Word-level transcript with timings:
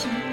行。 0.00 0.29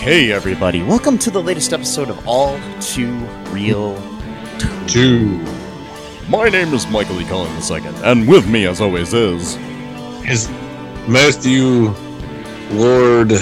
Okay, 0.00 0.32
everybody, 0.32 0.82
welcome 0.82 1.18
to 1.18 1.30
the 1.30 1.42
latest 1.42 1.74
episode 1.74 2.08
of 2.08 2.26
All 2.26 2.58
Too 2.80 3.12
Real 3.50 4.02
Two. 4.86 5.36
My 6.26 6.48
name 6.48 6.72
is 6.72 6.86
Michael 6.86 7.20
E. 7.20 7.24
Cullen 7.26 7.54
II, 7.70 7.86
and 8.02 8.26
with 8.26 8.48
me, 8.48 8.66
as 8.66 8.80
always, 8.80 9.12
is. 9.12 9.58
Is 10.26 10.48
Matthew 11.06 11.94
Lord 12.70 13.32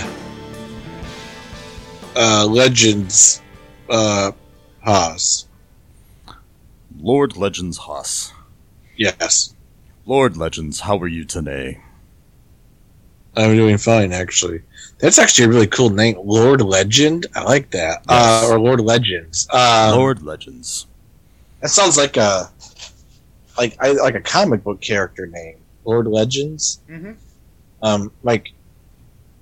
uh, 2.16 2.44
Legends 2.50 3.40
uh, 3.88 4.32
Haas? 4.84 5.46
Lord 6.98 7.36
Legends 7.36 7.78
Haas. 7.78 8.32
Yes. 8.96 9.54
Lord 10.06 10.36
Legends, 10.36 10.80
how 10.80 10.98
are 10.98 11.06
you 11.06 11.24
today? 11.24 11.78
I'm 13.38 13.56
doing 13.56 13.78
fine, 13.78 14.12
actually. 14.12 14.62
That's 14.98 15.18
actually 15.18 15.44
a 15.44 15.48
really 15.48 15.66
cool 15.68 15.90
name, 15.90 16.16
Lord 16.24 16.60
Legend. 16.60 17.26
I 17.34 17.44
like 17.44 17.70
that, 17.70 18.02
uh, 18.08 18.48
or 18.50 18.58
Lord 18.58 18.80
Legends. 18.80 19.46
Uh, 19.50 19.94
Lord 19.96 20.22
Legends. 20.22 20.86
that 21.60 21.68
sounds 21.68 21.96
like 21.96 22.16
a 22.16 22.50
like 23.56 23.76
I 23.80 23.92
like 23.92 24.16
a 24.16 24.20
comic 24.20 24.64
book 24.64 24.80
character 24.80 25.26
name, 25.26 25.56
Lord 25.84 26.08
Legends. 26.08 26.80
Mhm. 26.90 27.16
Um, 27.82 28.10
like 28.24 28.50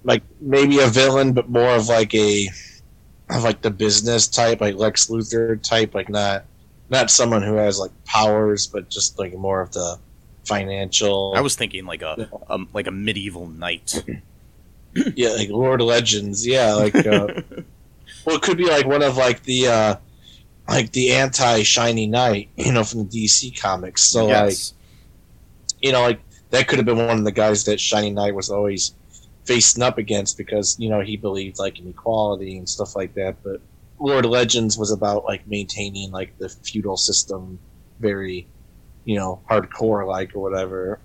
like 0.04 0.22
maybe 0.40 0.80
a 0.80 0.88
villain, 0.88 1.32
but 1.32 1.48
more 1.48 1.74
of 1.74 1.88
like 1.88 2.14
a 2.14 2.48
of 3.30 3.42
like 3.44 3.62
the 3.62 3.70
business 3.70 4.28
type, 4.28 4.60
like 4.60 4.76
Lex 4.76 5.06
Luthor 5.06 5.60
type, 5.62 5.94
like 5.94 6.10
not 6.10 6.44
not 6.90 7.10
someone 7.10 7.42
who 7.42 7.54
has 7.54 7.78
like 7.78 7.92
powers, 8.04 8.66
but 8.66 8.90
just 8.90 9.18
like 9.18 9.34
more 9.34 9.62
of 9.62 9.72
the 9.72 9.98
financial. 10.46 11.34
I 11.36 11.40
was 11.40 11.56
thinking 11.56 11.86
like 11.86 12.02
a, 12.02 12.28
um, 12.48 12.68
like 12.72 12.86
a 12.86 12.90
medieval 12.90 13.48
knight. 13.48 14.04
yeah, 15.14 15.30
like 15.30 15.48
Lord 15.48 15.80
Legends. 15.80 16.46
Yeah, 16.46 16.74
like 16.74 16.94
uh, 16.94 17.28
well, 18.24 18.36
it 18.36 18.42
could 18.42 18.56
be 18.56 18.68
like 18.68 18.86
one 18.86 19.02
of 19.02 19.16
like 19.16 19.42
the 19.42 19.68
uh 19.68 19.96
like 20.68 20.92
the 20.92 21.12
anti 21.12 21.62
Shiny 21.62 22.06
Knight, 22.06 22.48
you 22.56 22.72
know, 22.72 22.84
from 22.84 23.08
the 23.08 23.24
DC 23.24 23.60
comics. 23.60 24.04
So 24.04 24.26
like 24.26 24.56
you 25.80 25.92
know, 25.92 26.02
like 26.02 26.20
that 26.50 26.68
could 26.68 26.78
have 26.78 26.86
been 26.86 26.98
one 26.98 27.18
of 27.18 27.24
the 27.24 27.32
guys 27.32 27.64
that 27.64 27.80
Shiny 27.80 28.10
Knight 28.10 28.34
was 28.34 28.50
always 28.50 28.94
facing 29.44 29.82
up 29.82 29.96
against 29.98 30.36
because 30.36 30.76
you 30.78 30.88
know 30.88 31.00
he 31.00 31.16
believed 31.16 31.58
like 31.58 31.78
in 31.78 31.88
equality 31.88 32.58
and 32.58 32.68
stuff 32.68 32.96
like 32.96 33.14
that. 33.14 33.36
But 33.42 33.60
Lord 33.98 34.26
Legends 34.26 34.76
was 34.76 34.90
about 34.90 35.24
like 35.24 35.46
maintaining 35.46 36.10
like 36.10 36.36
the 36.38 36.48
feudal 36.48 36.96
system, 36.96 37.58
very 38.00 38.46
you 39.06 39.16
know 39.16 39.40
hardcore 39.50 40.06
like 40.06 40.34
or 40.36 40.40
whatever. 40.40 41.00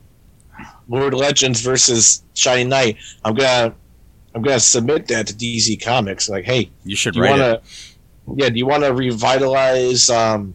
Lord 0.90 1.14
Legends 1.14 1.62
versus 1.62 2.24
Shiny 2.34 2.66
Knight. 2.66 2.98
I'm 3.24 3.34
gonna 3.36 3.74
I'm 4.36 4.42
gonna 4.42 4.60
submit 4.60 5.08
that 5.08 5.28
to 5.28 5.34
DC 5.34 5.82
Comics. 5.82 6.28
Like, 6.28 6.44
hey, 6.44 6.70
you 6.84 6.98
should 6.98 7.16
you 7.16 7.22
write 7.22 7.40
want 7.40 7.42
it. 7.42 7.64
yeah 8.36 8.50
do 8.50 8.58
you 8.58 8.66
want 8.66 8.84
to 8.84 8.94
revitalize 8.94 10.10
um 10.10 10.54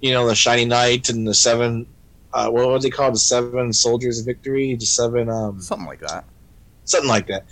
you 0.00 0.12
know 0.12 0.26
the 0.26 0.34
shiny 0.34 0.64
knight 0.64 1.08
and 1.08 1.26
the 1.26 1.32
seven 1.34 1.86
uh 2.34 2.50
what 2.50 2.66
was 2.68 2.82
they 2.82 2.90
called 2.90 3.14
the 3.14 3.18
seven 3.20 3.72
soldiers 3.72 4.18
of 4.18 4.26
victory 4.26 4.74
the 4.74 4.84
seven 4.84 5.28
um 5.30 5.60
Something 5.60 5.86
like 5.86 6.00
that. 6.00 6.24
something 6.84 7.08
like 7.08 7.28
that 7.28 7.44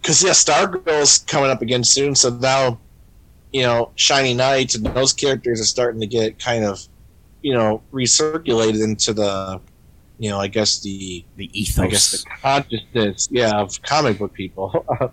because 0.00 0.22
yeah 0.22 0.30
stargirl's 0.32 1.18
coming 1.20 1.48
up 1.50 1.62
again 1.62 1.84
soon 1.84 2.14
so 2.16 2.30
now 2.30 2.80
you 3.52 3.62
know 3.62 3.92
shiny 3.94 4.34
knight 4.34 4.74
and 4.74 4.84
those 4.94 5.12
characters 5.12 5.60
are 5.60 5.64
starting 5.64 6.00
to 6.00 6.08
get 6.08 6.40
kind 6.40 6.64
of 6.64 6.80
you 7.42 7.54
know 7.54 7.82
recirculated 7.92 8.82
into 8.82 9.12
the 9.12 9.60
you 10.18 10.30
know 10.30 10.38
i 10.38 10.46
guess 10.46 10.80
the 10.80 11.24
The 11.36 11.50
ethos, 11.58 11.78
i 11.78 11.88
guess 11.88 12.10
the 12.10 12.30
consciousness 12.40 13.28
yeah 13.30 13.60
of 13.60 13.80
comic 13.82 14.18
book 14.18 14.32
people 14.32 14.84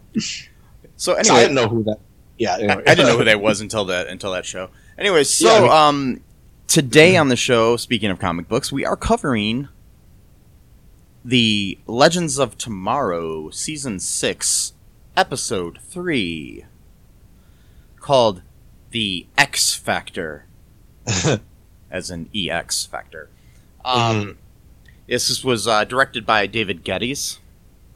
So 0.96 1.16
so 1.22 1.34
i 1.34 1.42
didn't 1.42 1.56
know 1.56 1.68
who 1.68 1.84
that 1.84 1.98
yeah 2.38 2.56
I, 2.56 2.60
anyway. 2.60 2.84
I 2.88 2.96
didn't 2.96 3.08
know 3.08 3.18
who 3.18 3.24
that 3.32 3.42
was 3.42 3.62
until 3.62 3.86
that 3.86 4.08
until 4.08 4.32
that 4.32 4.46
show. 4.46 4.70
Anyway, 4.98 5.24
so 5.24 5.66
Yeah, 5.66 5.88
um, 5.88 6.22
today 6.68 7.16
on 7.16 7.30
the 7.30 7.36
show, 7.38 7.78
speaking 7.78 8.10
of 8.12 8.20
comic 8.20 8.50
books, 8.50 8.70
we 8.72 8.84
are 8.86 8.98
covering 8.98 9.70
the 11.24 11.78
Legends 11.88 12.38
of 12.38 12.58
Tomorrow 12.58 13.50
season 13.50 14.00
six, 14.00 14.74
episode 15.16 15.80
three, 15.82 16.66
called 18.00 18.42
the 18.92 19.28
X 19.38 19.74
Factor, 19.74 20.46
as 21.92 22.10
an 22.10 22.30
EX 22.36 22.86
Factor. 22.86 23.30
Um, 23.84 24.38
This 25.08 25.44
was 25.44 25.68
uh, 25.68 25.84
directed 25.86 26.26
by 26.26 26.46
David 26.48 26.84
Geddes. 26.84 27.40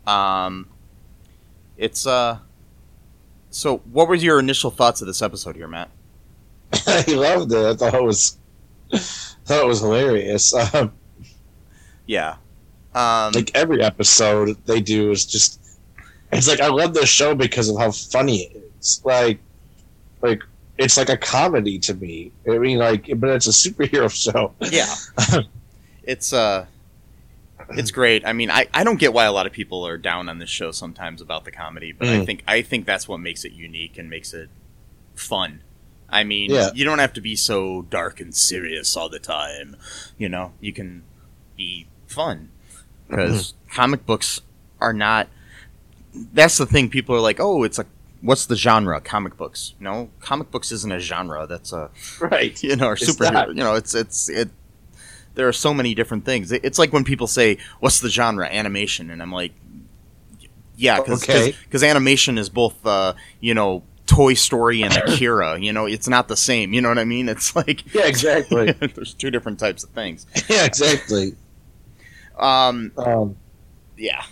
Um, 0.08 0.68
it's 1.78 2.06
uh. 2.08 2.40
So, 3.52 3.78
what 3.92 4.08
were 4.08 4.16
your 4.16 4.40
initial 4.40 4.72
thoughts 4.72 5.02
of 5.02 5.08
this 5.08 5.22
episode 5.22 5.56
here, 5.56 5.68
Matt? 5.68 5.92
I 6.88 7.04
loved 7.08 7.52
it. 7.54 7.64
I 7.66 7.76
thought 7.76 7.94
it 7.94 8.04
was, 8.04 8.38
thought 8.92 9.64
it 9.64 9.68
was 9.68 9.80
hilarious. 9.82 10.54
Um, 10.74 10.92
Yeah. 12.08 12.38
Um, 12.96 13.32
like 13.34 13.52
every 13.56 13.82
episode 13.82 14.58
they 14.66 14.82
do 14.82 15.12
is 15.12 15.26
just, 15.26 15.60
it's 16.32 16.48
like 16.48 16.62
I 16.62 16.68
love 16.68 16.94
this 16.94 17.10
show 17.10 17.34
because 17.36 17.70
of 17.70 17.78
how 17.78 17.92
funny 17.92 18.42
it 18.44 18.72
is. 18.80 19.02
Like, 19.06 19.40
like 20.22 20.42
it's 20.78 20.98
like 20.98 21.10
a 21.10 21.18
comedy 21.18 21.80
to 21.80 21.94
me. 21.94 22.32
I 22.50 22.58
mean, 22.58 22.80
like, 22.80 23.10
but 23.18 23.30
it's 23.30 23.48
a 23.48 23.52
superhero 23.52 24.10
show. 24.32 24.54
yeah. 24.72 24.96
it's 26.04 26.34
uh, 26.34 26.66
it's 27.70 27.92
great. 27.92 28.26
I 28.26 28.34
mean, 28.34 28.50
I, 28.52 28.68
I 28.74 28.84
don't 28.84 29.00
get 29.00 29.14
why 29.14 29.26
a 29.26 29.32
lot 29.32 29.46
of 29.48 29.54
people 29.54 29.86
are 29.88 29.98
down 29.98 30.30
on 30.30 30.40
this 30.40 30.50
show 30.50 30.72
sometimes 30.72 31.22
about 31.22 31.46
the 31.46 31.52
comedy, 31.52 31.92
but 31.92 32.08
I 32.08 32.18
Mm. 32.18 32.26
think 32.26 32.44
I 32.48 32.62
think 32.62 32.86
that's 32.86 33.08
what 33.08 33.20
makes 33.20 33.46
it 33.46 33.54
unique 33.54 33.98
and 33.98 34.10
makes 34.10 34.34
it 34.34 34.50
fun. 35.16 35.62
I 36.10 36.24
mean, 36.24 36.52
Yeah. 36.52 36.70
you 36.76 36.84
don't 36.86 37.00
have 37.00 37.14
to 37.14 37.22
be 37.22 37.36
so 37.36 37.84
dark 37.84 38.20
and 38.20 38.36
serious 38.36 38.96
all 38.98 39.10
the 39.10 39.20
time. 39.20 39.78
You 40.18 40.30
know, 40.30 40.54
you 40.60 40.72
can 40.74 41.04
be 41.58 41.88
fun 42.08 42.50
because 43.10 43.54
comic 43.72 44.06
books 44.06 44.42
are 44.80 44.94
not. 44.94 45.28
That's 46.14 46.58
the 46.58 46.66
thing. 46.68 46.90
People 46.90 47.16
are 47.16 47.20
like, 47.20 47.40
"Oh, 47.40 47.64
it's 47.64 47.80
a 47.80 47.86
what's 48.24 48.48
the 48.48 48.56
genre? 48.56 49.00
Comic 49.00 49.38
books." 49.38 49.76
No, 49.80 50.10
comic 50.20 50.50
books 50.50 50.72
isn't 50.72 50.92
a 50.92 51.00
genre. 51.00 51.46
That's 51.48 51.72
a 51.72 51.92
Right. 52.20 52.62
you 52.64 52.76
know, 52.76 52.88
or 52.88 52.94
It's 52.94 53.06
superhero. 53.08 53.34
not. 53.34 53.48
You 53.50 53.64
know, 53.64 53.76
it's 53.76 53.94
it's 53.94 54.30
it. 54.30 54.50
There 55.36 55.48
are 55.48 55.54
so 55.54 55.74
many 55.74 55.94
different 55.94 56.26
things. 56.26 56.52
It- 56.52 56.64
It's 56.64 56.80
like 56.80 56.92
when 56.94 57.04
people 57.04 57.28
say, 57.28 57.58
"What's 57.80 58.00
the 58.00 58.10
genre?" 58.10 58.48
Animation, 58.48 59.10
and 59.12 59.22
I'm 59.22 59.32
like, 59.32 59.52
"Yeah, 60.78 61.00
because 61.00 61.24
Okay. 61.24 61.54
animation 61.90 62.38
is 62.38 62.50
both, 62.50 62.86
uh, 62.86 63.14
you 63.40 63.54
know, 63.54 63.84
Toy 64.06 64.34
Story 64.36 64.82
and 64.84 64.96
Akira. 64.96 65.58
you 65.60 65.72
know, 65.74 65.86
it's 65.86 66.08
not 66.08 66.28
the 66.28 66.36
same. 66.36 66.74
You 66.74 66.82
know 66.82 66.90
what 66.90 67.00
I 67.00 67.06
mean? 67.06 67.30
It's 67.30 67.56
like 67.56 67.84
Yeah, 67.96 68.06
exactly. 68.06 68.72
there's 68.96 69.14
two 69.14 69.32
different 69.32 69.60
types 69.60 69.84
of 69.84 69.90
things. 69.92 70.28
yeah, 70.50 70.66
exactly. 70.66 71.36
Um, 72.38 72.92
Um, 72.98 73.36
yeah. 73.98 74.24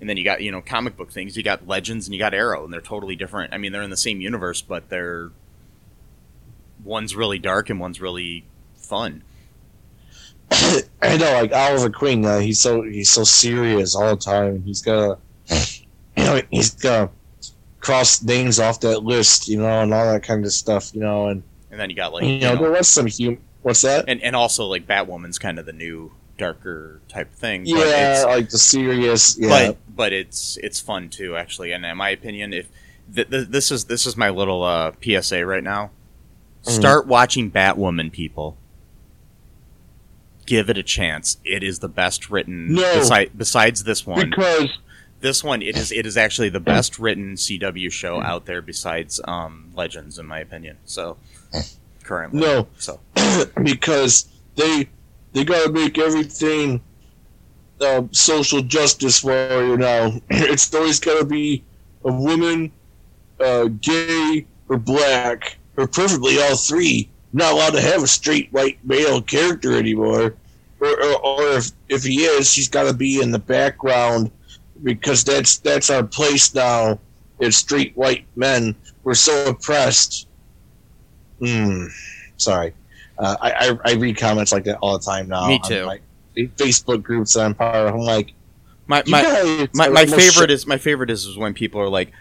And 0.00 0.08
then 0.08 0.16
you 0.16 0.24
got 0.24 0.40
you 0.42 0.50
know 0.50 0.62
comic 0.62 0.96
book 0.96 1.10
things. 1.10 1.36
You 1.36 1.42
got 1.42 1.66
Legends 1.66 2.06
and 2.06 2.14
you 2.14 2.18
got 2.18 2.34
Arrow, 2.34 2.64
and 2.64 2.72
they're 2.72 2.80
totally 2.80 3.16
different. 3.16 3.52
I 3.52 3.58
mean, 3.58 3.72
they're 3.72 3.82
in 3.82 3.90
the 3.90 3.96
same 3.96 4.20
universe, 4.20 4.62
but 4.62 4.88
they're 4.88 5.30
one's 6.84 7.14
really 7.14 7.38
dark 7.38 7.70
and 7.70 7.78
one's 7.78 8.00
really 8.00 8.44
fun. 8.76 9.22
I 10.50 11.16
know, 11.16 11.32
like 11.32 11.52
Oliver 11.52 11.90
Queen. 11.90 12.24
Uh, 12.24 12.38
he's 12.38 12.60
so 12.60 12.82
he's 12.82 13.10
so 13.10 13.24
serious 13.24 13.94
all 13.94 14.10
the 14.10 14.16
time. 14.16 14.62
He's 14.62 14.82
got, 14.82 15.20
you 15.50 16.24
know, 16.24 16.40
he's 16.50 16.74
got 16.74 17.12
cross 17.80 18.22
names 18.22 18.58
off 18.58 18.80
that 18.80 19.04
list, 19.04 19.48
you 19.48 19.58
know, 19.58 19.80
and 19.80 19.92
all 19.92 20.12
that 20.12 20.22
kind 20.22 20.44
of 20.44 20.52
stuff, 20.52 20.94
you 20.94 21.00
know, 21.00 21.28
and 21.28 21.42
And 21.70 21.78
then 21.78 21.90
you 21.90 21.96
got 21.96 22.12
like 22.12 22.24
you 22.24 22.40
know, 22.40 22.56
there 22.56 22.70
was 22.70 22.88
some 22.88 23.06
hum. 23.06 23.38
What's 23.62 23.82
that? 23.82 24.06
and 24.08 24.22
and 24.22 24.34
also 24.34 24.66
like 24.66 24.86
Batwoman's 24.86 25.38
kind 25.38 25.58
of 25.58 25.66
the 25.66 25.72
new 25.72 26.12
darker 26.40 27.00
type 27.08 27.32
thing. 27.34 27.66
yeah, 27.66 28.14
it's, 28.14 28.24
like 28.24 28.48
the 28.48 28.58
serious. 28.58 29.36
Yeah, 29.38 29.48
but 29.48 29.76
but 29.94 30.12
it's 30.14 30.56
it's 30.62 30.80
fun 30.80 31.08
too 31.10 31.36
actually. 31.36 31.72
And 31.72 31.84
in 31.84 31.96
my 31.98 32.08
opinion, 32.10 32.52
if 32.54 32.66
th- 33.14 33.28
th- 33.28 33.48
this 33.48 33.70
is 33.70 33.84
this 33.84 34.06
is 34.06 34.16
my 34.16 34.30
little 34.30 34.62
uh, 34.64 34.92
PSA 35.02 35.44
right 35.44 35.62
now, 35.62 35.90
Mhm. 36.64 36.70
start 36.70 37.06
watching 37.06 37.50
Batwoman, 37.50 38.10
people. 38.10 38.56
Give 40.46 40.68
it 40.70 40.78
a 40.78 40.82
chance. 40.82 41.36
It 41.44 41.62
is 41.62 41.78
the 41.78 41.88
best 41.88 42.30
written 42.30 42.74
No. 42.74 42.82
besi- 42.82 43.30
besides 43.36 43.84
this 43.84 44.04
one. 44.06 44.30
because 44.30 44.68
this 45.20 45.44
one 45.44 45.60
it 45.62 45.76
is 45.76 45.92
it 45.92 46.06
is 46.06 46.16
actually 46.16 46.48
the 46.48 46.58
best 46.60 46.98
written 46.98 47.34
CW 47.36 47.92
show 47.92 48.20
out 48.22 48.46
there 48.46 48.62
besides 48.62 49.20
um, 49.28 49.70
Legends, 49.74 50.18
in 50.18 50.26
my 50.26 50.40
opinion. 50.40 50.78
So 50.86 51.18
currently, 52.02 52.40
No, 52.40 52.66
So 52.78 52.98
because 53.62 54.26
they 54.56 54.88
they 55.32 55.44
gotta 55.44 55.70
make 55.70 55.98
everything 55.98 56.80
uh, 57.80 58.02
social 58.12 58.60
justice 58.62 59.22
warrior 59.22 59.76
now. 59.76 60.12
it's 60.30 60.72
always 60.74 61.00
gotta 61.00 61.24
be 61.24 61.62
a 62.04 62.12
woman, 62.12 62.72
uh, 63.40 63.64
gay 63.80 64.46
or 64.68 64.76
black, 64.76 65.58
or 65.76 65.86
preferably 65.86 66.40
all 66.40 66.56
three. 66.56 67.08
Not 67.32 67.52
allowed 67.52 67.70
to 67.70 67.80
have 67.80 68.02
a 68.02 68.08
straight 68.08 68.52
white 68.52 68.84
male 68.84 69.22
character 69.22 69.76
anymore. 69.76 70.34
Or, 70.80 70.88
or, 70.88 71.24
or 71.24 71.42
if 71.56 71.70
if 71.88 72.02
he 72.02 72.24
is, 72.24 72.52
he's 72.52 72.68
got 72.68 72.84
to 72.84 72.94
be 72.94 73.20
in 73.20 73.30
the 73.30 73.38
background 73.38 74.30
because 74.82 75.24
that's 75.24 75.58
that's 75.58 75.90
our 75.90 76.02
place 76.02 76.54
now. 76.54 76.98
It's 77.38 77.56
straight 77.56 77.96
white 77.96 78.26
men. 78.36 78.74
We're 79.04 79.14
so 79.14 79.50
oppressed. 79.50 80.26
Hmm. 81.38 81.86
Sorry. 82.36 82.74
Uh, 83.20 83.36
I, 83.40 83.50
I 83.52 83.78
I 83.84 83.94
read 83.96 84.16
comments 84.16 84.50
like 84.52 84.64
that 84.64 84.78
all 84.80 84.98
the 84.98 85.04
time 85.04 85.28
now. 85.28 85.46
Me 85.46 85.60
on 85.62 85.68
too. 85.68 85.86
my 85.86 86.00
Facebook 86.36 87.02
groups 87.02 87.34
that 87.34 87.44
I'm 87.44 87.54
part 87.54 87.76
of. 87.76 87.94
I'm 87.94 88.00
like, 88.00 88.32
my 88.86 89.02
my 89.06 89.22
guys 89.22 89.68
my, 89.74 89.88
my 89.88 90.06
favorite 90.06 90.50
is 90.50 90.66
my 90.66 90.78
favorite 90.78 91.10
is, 91.10 91.26
is 91.26 91.36
when 91.36 91.52
people 91.52 91.80
are 91.80 91.88
like, 91.88 92.12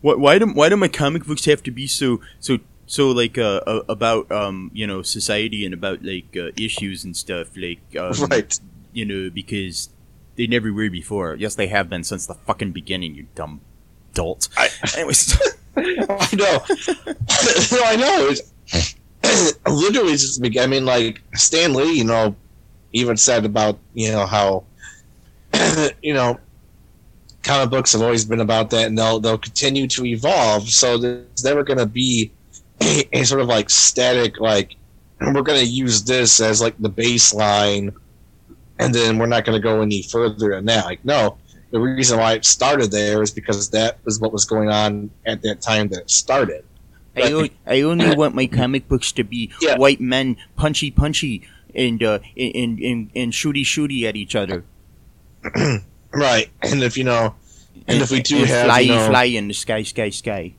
"What? 0.00 0.18
Why 0.18 0.38
do 0.38 0.46
why 0.46 0.68
do 0.70 0.76
my 0.76 0.88
comic 0.88 1.26
books 1.26 1.44
have 1.44 1.62
to 1.64 1.70
be 1.70 1.86
so 1.86 2.20
so 2.38 2.58
so 2.86 3.10
like 3.10 3.36
uh, 3.36 3.60
uh, 3.66 3.82
about 3.88 4.32
um 4.32 4.70
you 4.72 4.86
know 4.86 5.02
society 5.02 5.64
and 5.64 5.74
about 5.74 6.02
like 6.02 6.34
uh, 6.36 6.50
issues 6.56 7.04
and 7.04 7.16
stuff 7.16 7.48
like 7.56 7.80
um, 7.96 8.12
right. 8.30 8.58
you 8.92 9.04
know 9.04 9.28
because 9.30 9.90
they 10.36 10.46
never 10.46 10.72
were 10.72 10.88
before. 10.88 11.34
Yes, 11.34 11.54
they 11.54 11.66
have 11.66 11.90
been 11.90 12.04
since 12.04 12.26
the 12.26 12.34
fucking 12.34 12.72
beginning. 12.72 13.14
You 13.14 13.26
dumb 13.34 13.60
dolt. 14.14 14.48
I- 14.56 14.70
Anyways, 14.96 15.38
I 15.76 16.28
know. 16.34 16.64
no, 17.70 17.84
I 17.84 17.96
know. 17.96 18.28
It's, 18.30 18.94
literally, 19.66 20.12
just. 20.12 20.44
I 20.58 20.66
mean, 20.66 20.84
like 20.84 21.20
Stan 21.34 21.74
Lee, 21.74 21.98
you 21.98 22.04
know, 22.04 22.34
even 22.92 23.16
said 23.16 23.44
about 23.44 23.78
you 23.94 24.10
know 24.10 24.26
how 24.26 24.64
you 26.02 26.14
know 26.14 26.38
comic 27.42 27.70
books 27.70 27.92
have 27.92 28.02
always 28.02 28.24
been 28.24 28.40
about 28.40 28.70
that, 28.70 28.86
and 28.86 28.98
they'll 28.98 29.20
they'll 29.20 29.38
continue 29.38 29.86
to 29.88 30.04
evolve. 30.04 30.68
So 30.68 30.98
there's 30.98 31.44
never 31.44 31.62
going 31.62 31.78
to 31.78 31.86
be 31.86 32.32
a, 32.80 33.08
a 33.12 33.24
sort 33.24 33.40
of 33.40 33.48
like 33.48 33.70
static 33.70 34.40
like 34.40 34.76
we're 35.20 35.42
going 35.42 35.60
to 35.60 35.66
use 35.66 36.02
this 36.02 36.40
as 36.40 36.60
like 36.60 36.76
the 36.78 36.90
baseline, 36.90 37.94
and 38.78 38.94
then 38.94 39.18
we're 39.18 39.26
not 39.26 39.44
going 39.44 39.60
to 39.60 39.62
go 39.62 39.82
any 39.82 40.02
further 40.02 40.50
than 40.50 40.66
that. 40.66 40.84
Like 40.84 41.04
no. 41.04 41.36
The 41.72 41.78
reason 41.78 42.18
why 42.18 42.32
it 42.32 42.44
started 42.44 42.90
there 42.90 43.22
is 43.22 43.30
because 43.30 43.70
that 43.70 43.98
was 44.04 44.18
what 44.18 44.32
was 44.32 44.44
going 44.44 44.70
on 44.70 45.08
at 45.24 45.40
that 45.42 45.60
time 45.60 45.86
that 45.90 46.00
it 46.00 46.10
started. 46.10 46.64
I, 47.16 47.32
o- 47.32 47.48
I 47.66 47.80
only 47.82 48.14
want 48.14 48.34
my 48.34 48.46
comic 48.46 48.88
books 48.88 49.12
to 49.12 49.24
be 49.24 49.50
Yeah. 49.60 49.76
white 49.76 50.00
men 50.00 50.36
punchy 50.56 50.90
punchy 50.90 51.42
and 51.74 52.02
uh 52.02 52.18
and, 52.36 52.78
and 52.80 53.10
and 53.14 53.32
shooty 53.32 53.62
shooty 53.64 54.04
at 54.04 54.16
each 54.16 54.34
other. 54.34 54.64
Right, 56.12 56.50
and 56.62 56.82
if 56.82 56.96
you 56.98 57.04
know, 57.04 57.36
and 57.86 58.02
if 58.02 58.10
we 58.10 58.20
do 58.20 58.38
and 58.38 58.46
have, 58.48 58.66
fly 58.66 58.80
you 58.80 58.88
know, 58.94 59.06
fly 59.08 59.24
in 59.24 59.46
the 59.46 59.54
sky 59.54 59.84
sky 59.84 60.10
sky. 60.10 60.54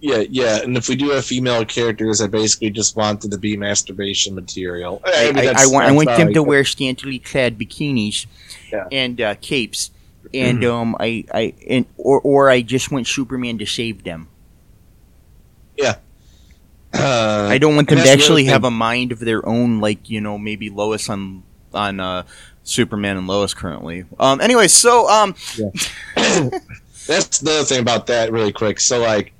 yeah, 0.00 0.24
yeah, 0.28 0.62
and 0.62 0.76
if 0.76 0.88
we 0.88 0.96
do 0.96 1.10
have 1.10 1.24
female 1.24 1.64
characters 1.64 2.20
I 2.20 2.26
basically 2.26 2.70
just 2.70 2.96
wanted 2.96 3.30
to 3.30 3.38
be 3.38 3.56
masturbation 3.56 4.34
material, 4.34 5.00
I, 5.04 5.32
I, 5.56 5.62
I 5.62 5.66
want 5.66 5.86
I 5.86 5.92
want 5.92 6.08
them 6.08 6.32
to 6.34 6.42
wear 6.42 6.64
scantily 6.64 7.20
clad 7.20 7.56
bikinis 7.56 8.26
Yeah. 8.72 8.88
and 8.90 9.20
uh, 9.20 9.36
capes, 9.36 9.92
and 10.34 10.64
um 10.64 10.96
I 10.98 11.24
I 11.32 11.54
and 11.70 11.86
or 11.98 12.20
or 12.22 12.50
I 12.50 12.62
just 12.62 12.90
want 12.90 13.06
Superman 13.06 13.58
to 13.58 13.66
save 13.66 14.02
them. 14.02 14.26
Uh, 16.94 17.48
I 17.50 17.58
don't 17.58 17.76
want 17.76 17.88
them 17.88 17.98
to 17.98 18.04
the 18.04 18.10
actually 18.10 18.46
have 18.46 18.64
a 18.64 18.70
mind 18.70 19.12
of 19.12 19.18
their 19.18 19.46
own, 19.46 19.80
like 19.80 20.08
you 20.08 20.20
know 20.20 20.38
maybe 20.38 20.70
Lois 20.70 21.08
on 21.08 21.42
on 21.74 22.00
uh, 22.00 22.22
Superman 22.62 23.16
and 23.16 23.26
Lois 23.26 23.54
currently. 23.54 24.04
Um. 24.18 24.40
Anyway, 24.40 24.68
so 24.68 25.08
um. 25.08 25.34
that's 27.06 27.38
the 27.38 27.64
thing 27.64 27.80
about 27.80 28.06
that, 28.08 28.32
really 28.32 28.52
quick. 28.52 28.80
So, 28.80 29.00
like, 29.00 29.32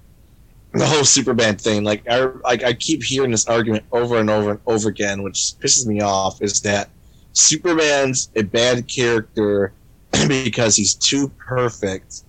the 0.72 0.86
whole 0.86 1.04
Superman 1.04 1.56
thing, 1.56 1.84
like, 1.84 2.08
I 2.08 2.26
like 2.44 2.62
I 2.62 2.74
keep 2.74 3.02
hearing 3.02 3.30
this 3.30 3.46
argument 3.46 3.84
over 3.92 4.18
and 4.18 4.30
over 4.30 4.50
and 4.50 4.60
over 4.66 4.88
again, 4.88 5.22
which 5.22 5.54
pisses 5.60 5.86
me 5.86 6.00
off. 6.00 6.42
Is 6.42 6.60
that 6.62 6.90
Superman's 7.32 8.30
a 8.36 8.42
bad 8.42 8.88
character 8.88 9.72
because 10.28 10.76
he's 10.76 10.94
too 10.94 11.28
perfect, 11.38 12.22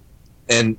and 0.50 0.77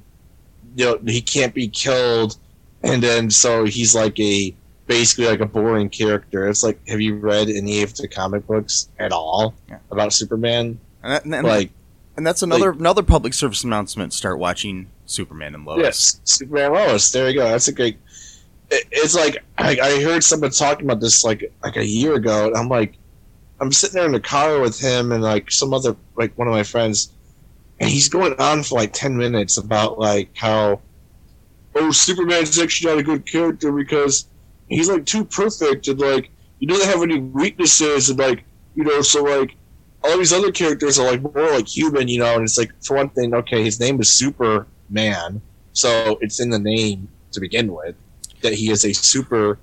you 0.77 0.85
know 0.85 0.99
he 1.07 1.21
can't 1.21 1.55
be 1.55 1.69
killed, 1.69 2.37
and 2.83 3.03
then 3.03 3.31
so 3.31 3.65
he's 3.65 3.95
like 3.95 4.19
a 4.21 4.55
basically 4.87 5.27
like 5.27 5.41
a 5.41 5.47
boring 5.47 5.89
character. 5.91 6.49
It's 6.49 6.63
like, 6.63 6.81
have 6.89 7.01
you 7.01 7.17
read 7.17 7.49
any 7.51 7.83
of 7.83 7.95
the 7.97 8.09
comic 8.09 8.47
books 8.47 8.89
at 8.99 9.13
all 9.13 9.55
Yeah. 9.69 9.79
about 9.91 10.13
Superman? 10.13 10.79
And, 11.03 11.13
that, 11.13 11.25
and, 11.25 11.35
that- 11.35 11.45
Like, 11.45 11.71
and 12.17 12.27
that's 12.27 12.43
another 12.43 12.71
another 12.73 13.03
public 13.05 13.33
service 13.35 13.63
announcement. 13.63 14.13
Start 14.13 14.39
watching 14.41 14.89
Superman 15.07 15.55
and 15.55 15.65
Lois. 15.65 15.81
Yes, 15.83 16.21
Superman 16.25 16.73
Lois. 16.73 17.11
There 17.13 17.29
you 17.29 17.35
go. 17.39 17.45
That's 17.45 17.69
a 17.69 17.73
great. 17.73 17.99
It, 18.71 18.87
it's 18.91 19.15
like 19.15 19.45
I, 19.57 19.79
I 19.81 20.03
heard 20.03 20.25
someone 20.25 20.51
talking 20.51 20.85
about 20.85 21.01
this 21.01 21.23
like 21.23 21.53
like 21.63 21.77
a 21.77 21.87
year 21.87 22.15
ago, 22.15 22.49
and 22.49 22.57
I'm 22.57 22.69
like, 22.69 22.95
I'm 23.61 23.71
sitting 23.73 23.95
there 23.95 24.07
in 24.07 24.11
the 24.13 24.19
car 24.21 24.59
with 24.61 24.81
him 24.81 25.13
and 25.13 25.23
like 25.23 25.51
some 25.53 25.73
other 25.73 25.95
like 26.17 26.37
one 26.37 26.49
of 26.49 26.53
my 26.55 26.65
friends, 26.65 27.13
and 27.79 27.89
he's 27.89 28.09
going 28.09 28.35
on 28.41 28.65
for 28.65 28.75
like 28.81 28.93
ten 28.93 29.17
minutes 29.17 29.57
about 29.57 30.01
like 30.01 30.31
how, 30.37 30.81
oh, 31.75 31.91
Superman's 31.91 32.59
actually 32.59 32.91
not 32.93 33.01
a 33.01 33.03
good 33.03 33.27
character 33.27 33.73
because 33.73 34.27
he's 34.69 34.89
like 34.89 35.07
too 35.07 35.25
perfect 35.25 35.89
and 35.89 36.01
like 36.01 36.31
he 36.59 36.67
doesn't 36.67 36.89
have 36.89 37.03
any 37.03 37.21
weaknesses 37.21 38.11
and 38.11 38.19
like 38.19 38.45
you 38.75 38.85
know 38.85 39.01
so 39.01 39.23
like 39.23 39.57
all 40.05 40.17
these 40.17 40.33
other 40.33 40.53
characters 40.53 40.99
are 40.99 41.11
like 41.11 41.23
more 41.23 41.51
like 41.51 41.67
human, 41.67 42.09
you 42.09 42.21
know, 42.21 42.35
and 42.35 42.45
it's 42.45 42.57
like 42.57 42.71
for 42.83 42.97
one 42.97 43.09
thing, 43.11 43.35
okay, 43.35 43.63
his 43.65 43.81
name 43.81 44.01
is 44.01 44.11
Superman, 44.11 45.41
so 45.73 46.19
it's 46.21 46.41
in 46.41 46.51
the 46.51 46.59
name 46.59 47.09
to 47.33 47.41
begin 47.41 47.73
with 47.73 47.97
that 48.43 48.55
he 48.55 48.71
is 48.71 48.85
a 48.85 48.93
super 48.93 49.59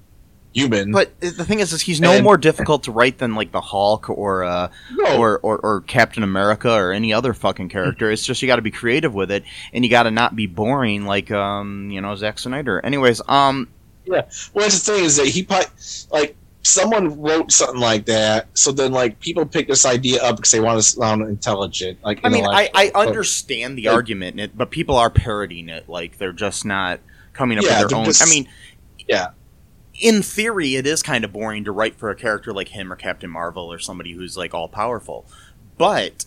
human. 0.55 0.91
But 0.91 1.19
the 1.19 1.45
thing 1.45 1.59
is, 1.59 1.71
is 1.73 1.81
he's 1.81 2.01
no 2.01 2.13
And- 2.13 2.23
more 2.23 2.37
difficult 2.37 2.83
to 2.85 2.91
write 2.91 3.19
than 3.19 3.35
like 3.35 3.51
the 3.51 3.61
Hulk 3.61 4.09
or 4.09 4.43
uh, 4.43 4.69
no, 4.91 5.17
or, 5.19 5.37
or 5.39 5.59
or 5.59 5.81
Captain 5.81 6.23
America 6.23 6.71
or 6.71 6.91
any 6.91 7.13
other 7.13 7.33
fucking 7.33 7.69
character. 7.69 8.09
It's 8.09 8.25
just 8.25 8.41
you 8.41 8.47
got 8.47 8.55
to 8.55 8.61
be 8.63 8.71
creative 8.71 9.13
with 9.13 9.29
it, 9.29 9.43
and 9.73 9.83
you 9.85 9.91
got 9.91 10.03
to 10.03 10.11
not 10.11 10.35
be 10.35 10.47
boring 10.47 11.05
like 11.05 11.29
um 11.29 11.91
you 11.91 12.01
know 12.01 12.15
Zack 12.15 12.39
Snyder. 12.39 12.79
Anyways, 12.83 13.21
um 13.27 13.67
well, 14.07 14.23
that's 14.55 14.81
the 14.85 14.93
thing 14.93 15.03
is 15.05 15.17
that 15.17 15.27
he 15.27 15.45
like 16.11 16.35
someone 16.61 17.21
wrote 17.21 17.51
something 17.51 17.79
like 17.79 18.05
that, 18.05 18.47
so 18.57 18.71
then 18.71 18.91
like 18.91 19.19
people 19.19 19.45
pick 19.45 19.67
this 19.67 19.85
idea 19.85 20.21
up 20.23 20.35
because 20.37 20.51
they 20.51 20.59
want 20.59 20.77
to 20.79 20.83
sound 20.83 21.21
intelligent. 21.23 21.99
Like 22.03 22.21
I 22.23 22.29
mean, 22.29 22.45
I. 22.45 22.69
I 22.73 22.91
understand 22.95 23.77
the 23.77 23.85
like- 23.85 23.93
argument, 23.95 24.33
in 24.33 24.39
it, 24.45 24.57
but 24.57 24.71
people 24.71 24.95
are 24.95 25.09
parodying 25.09 25.69
it. 25.69 25.87
Like 25.89 26.17
they're 26.17 26.33
just 26.33 26.65
not 26.65 26.99
coming 27.33 27.57
up 27.57 27.63
Yeah, 27.65 27.81
with 27.81 27.89
their 27.89 27.97
own. 27.99 28.05
just- 28.05 28.21
I 28.25 28.29
mean, 28.29 28.47
yeah. 29.07 29.27
In 29.99 30.21
theory, 30.21 30.75
it 30.75 30.85
is 30.85 31.01
kind 31.01 31.23
of 31.23 31.31
boring 31.31 31.63
to 31.63 31.71
write 31.71 31.95
for 31.95 32.09
a 32.09 32.15
character 32.15 32.51
like 32.51 32.69
him 32.69 32.91
or 32.91 32.95
Captain 32.95 33.29
Marvel 33.29 33.71
or 33.71 33.79
somebody 33.79 34.13
who's 34.13 34.35
like 34.35 34.53
all 34.53 34.67
powerful, 34.67 35.25
but 35.77 36.25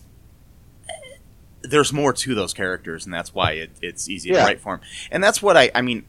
there's 1.61 1.91
more 1.93 2.13
to 2.13 2.35
those 2.35 2.53
characters, 2.53 3.05
and 3.05 3.13
that's 3.13 3.33
why 3.33 3.51
it, 3.51 3.71
it's 3.81 4.09
easy 4.09 4.31
to 4.31 4.37
write 4.37 4.61
for 4.61 4.77
them. 4.77 4.85
And 5.11 5.23
that's 5.23 5.41
what 5.41 5.57
I. 5.57 5.71
I 5.75 5.81
mean, 5.81 6.05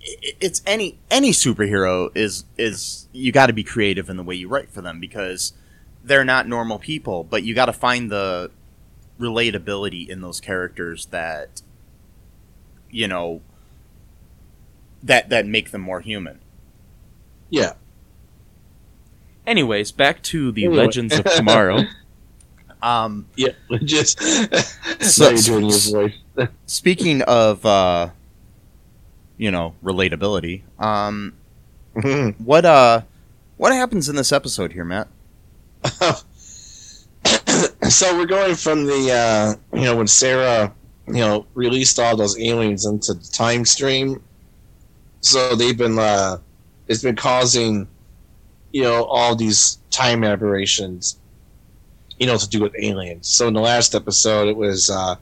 it's 0.00 0.62
any 0.66 0.98
any 1.10 1.30
superhero 1.30 2.10
is 2.16 2.44
is 2.56 3.08
you 3.12 3.32
got 3.32 3.46
to 3.46 3.52
be 3.52 3.62
creative 3.62 4.08
in 4.08 4.16
the 4.16 4.22
way 4.22 4.34
you 4.34 4.48
write 4.48 4.70
for 4.70 4.80
them 4.80 5.00
because 5.00 5.52
they're 6.02 6.24
not 6.24 6.48
normal 6.48 6.78
people, 6.78 7.24
but 7.24 7.42
you 7.42 7.54
got 7.54 7.66
to 7.66 7.72
find 7.72 8.10
the 8.10 8.50
relatability 9.18 10.08
in 10.08 10.22
those 10.22 10.40
characters 10.40 11.06
that 11.06 11.62
you 12.90 13.06
know 13.06 13.42
that 15.02 15.28
that 15.28 15.46
make 15.46 15.70
them 15.70 15.82
more 15.82 16.00
human. 16.00 16.39
Yeah. 17.50 17.74
Anyways, 19.46 19.92
back 19.92 20.22
to 20.22 20.52
the 20.52 20.64
Anyway. 20.66 20.84
Legends 20.84 21.18
of 21.18 21.24
Tomorrow. 21.24 21.80
um, 22.82 23.26
Yeah, 23.36 23.50
just 23.84 24.20
So- 25.00 25.24
now 25.24 25.30
you're 25.30 25.42
doing 25.60 25.68
your 25.68 25.78
voice. 25.78 26.14
speaking 26.66 27.22
of 27.22 27.66
uh, 27.66 28.10
you 29.36 29.50
know 29.50 29.74
relatability, 29.82 30.62
um, 30.78 31.34
what 32.38 32.64
uh, 32.64 33.02
what 33.56 33.72
happens 33.72 34.08
in 34.08 34.16
this 34.16 34.32
episode 34.32 34.72
here, 34.72 34.84
Matt? 34.84 35.08
so 37.88 38.16
we're 38.16 38.26
going 38.26 38.54
from 38.54 38.84
the 38.86 39.12
uh, 39.12 39.54
you 39.76 39.84
know 39.84 39.96
when 39.96 40.06
Sarah 40.06 40.72
you 41.06 41.14
know 41.14 41.46
released 41.54 41.98
all 41.98 42.16
those 42.16 42.38
aliens 42.38 42.86
into 42.86 43.14
the 43.14 43.28
time 43.32 43.64
stream. 43.64 44.22
So 45.22 45.54
they've 45.56 45.76
been 45.76 45.98
uh, 45.98 46.38
it's 46.90 47.02
been 47.02 47.16
causing 47.16 47.88
you 48.72 48.82
know 48.82 49.04
all 49.04 49.34
these 49.34 49.78
time 49.90 50.24
aberrations. 50.24 51.16
You 52.18 52.26
know 52.26 52.36
to 52.36 52.48
do 52.48 52.60
with 52.60 52.74
aliens. 52.78 53.28
So 53.28 53.48
in 53.48 53.54
the 53.54 53.60
last 53.62 53.94
episode, 53.94 54.48
it 54.48 54.56
was 54.56 54.90
uh, 54.90 55.14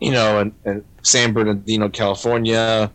you 0.00 0.10
know, 0.10 0.40
in, 0.40 0.54
in 0.66 0.84
San 1.02 1.32
Bernardino, 1.32 1.88
California, 1.88 2.90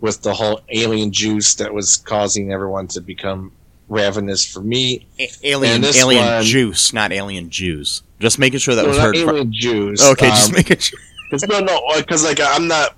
with 0.00 0.22
the 0.22 0.34
whole 0.34 0.60
alien 0.70 1.12
juice 1.12 1.54
that 1.54 1.72
was 1.72 1.96
causing 1.98 2.52
everyone 2.52 2.88
to 2.88 3.00
become 3.00 3.52
ravenous 3.88 4.44
for 4.44 4.60
meat. 4.60 5.06
A- 5.20 5.30
alien 5.44 5.84
alien 5.84 6.24
one- 6.26 6.42
juice, 6.42 6.92
not 6.92 7.12
alien 7.12 7.50
Jews. 7.50 8.02
Just 8.18 8.38
making 8.40 8.58
sure 8.58 8.74
that 8.74 8.82
No, 8.82 8.88
was 8.88 8.98
heard. 8.98 9.14
alien 9.16 9.52
Jews. 9.52 10.02
okay, 10.02 10.28
just 10.28 10.50
um, 10.50 10.56
making 10.56 10.78
sure. 10.78 10.98
Cause 11.30 11.46
no, 11.46 11.60
no, 11.60 11.80
because 11.96 12.24
like 12.24 12.40
I'm 12.42 12.66
not. 12.66 12.96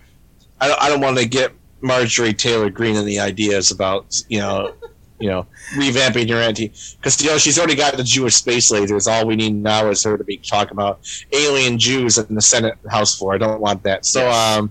I 0.58 0.68
don't, 0.68 0.82
I 0.82 0.88
don't 0.88 1.00
want 1.02 1.18
to 1.18 1.26
get 1.28 1.52
Marjorie 1.82 2.32
Taylor 2.32 2.70
Greene 2.70 2.96
and 2.96 3.06
the 3.06 3.18
ideas 3.18 3.70
about 3.70 4.22
you 4.28 4.38
know, 4.38 4.74
you 5.20 5.28
know, 5.28 5.46
revamping 5.74 6.28
your 6.28 6.38
anti. 6.38 6.68
Because 6.96 7.20
you 7.22 7.30
know 7.30 7.38
she's 7.38 7.58
already 7.58 7.74
got 7.74 7.96
the 7.96 8.04
Jewish 8.04 8.36
space 8.36 8.70
lasers. 8.70 9.10
All 9.10 9.26
we 9.26 9.36
need 9.36 9.54
now 9.54 9.88
is 9.90 10.02
her 10.04 10.16
to 10.16 10.24
be 10.24 10.38
talking 10.38 10.72
about 10.72 11.00
alien 11.32 11.78
Jews 11.78 12.18
in 12.18 12.34
the 12.34 12.42
Senate 12.42 12.78
House 12.88 13.18
floor. 13.18 13.34
I 13.34 13.38
don't 13.38 13.60
want 13.60 13.82
that. 13.82 14.06
So 14.06 14.30
um, 14.30 14.70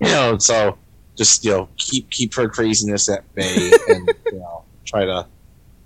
you 0.00 0.08
know, 0.08 0.38
so 0.38 0.76
just 1.16 1.44
you 1.44 1.50
know 1.50 1.68
keep 1.76 2.10
keep 2.10 2.34
her 2.34 2.48
craziness 2.48 3.08
at 3.08 3.32
bay 3.34 3.72
and 3.88 4.10
you 4.32 4.38
know 4.38 4.64
try 4.84 5.04
to 5.04 5.26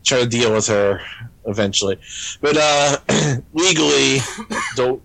try 0.05 0.21
to 0.21 0.27
deal 0.27 0.53
with 0.53 0.67
her 0.69 1.01
eventually. 1.47 1.99
But 2.41 2.57
uh, 2.57 2.99
legally, 3.53 4.19
don't 4.77 5.03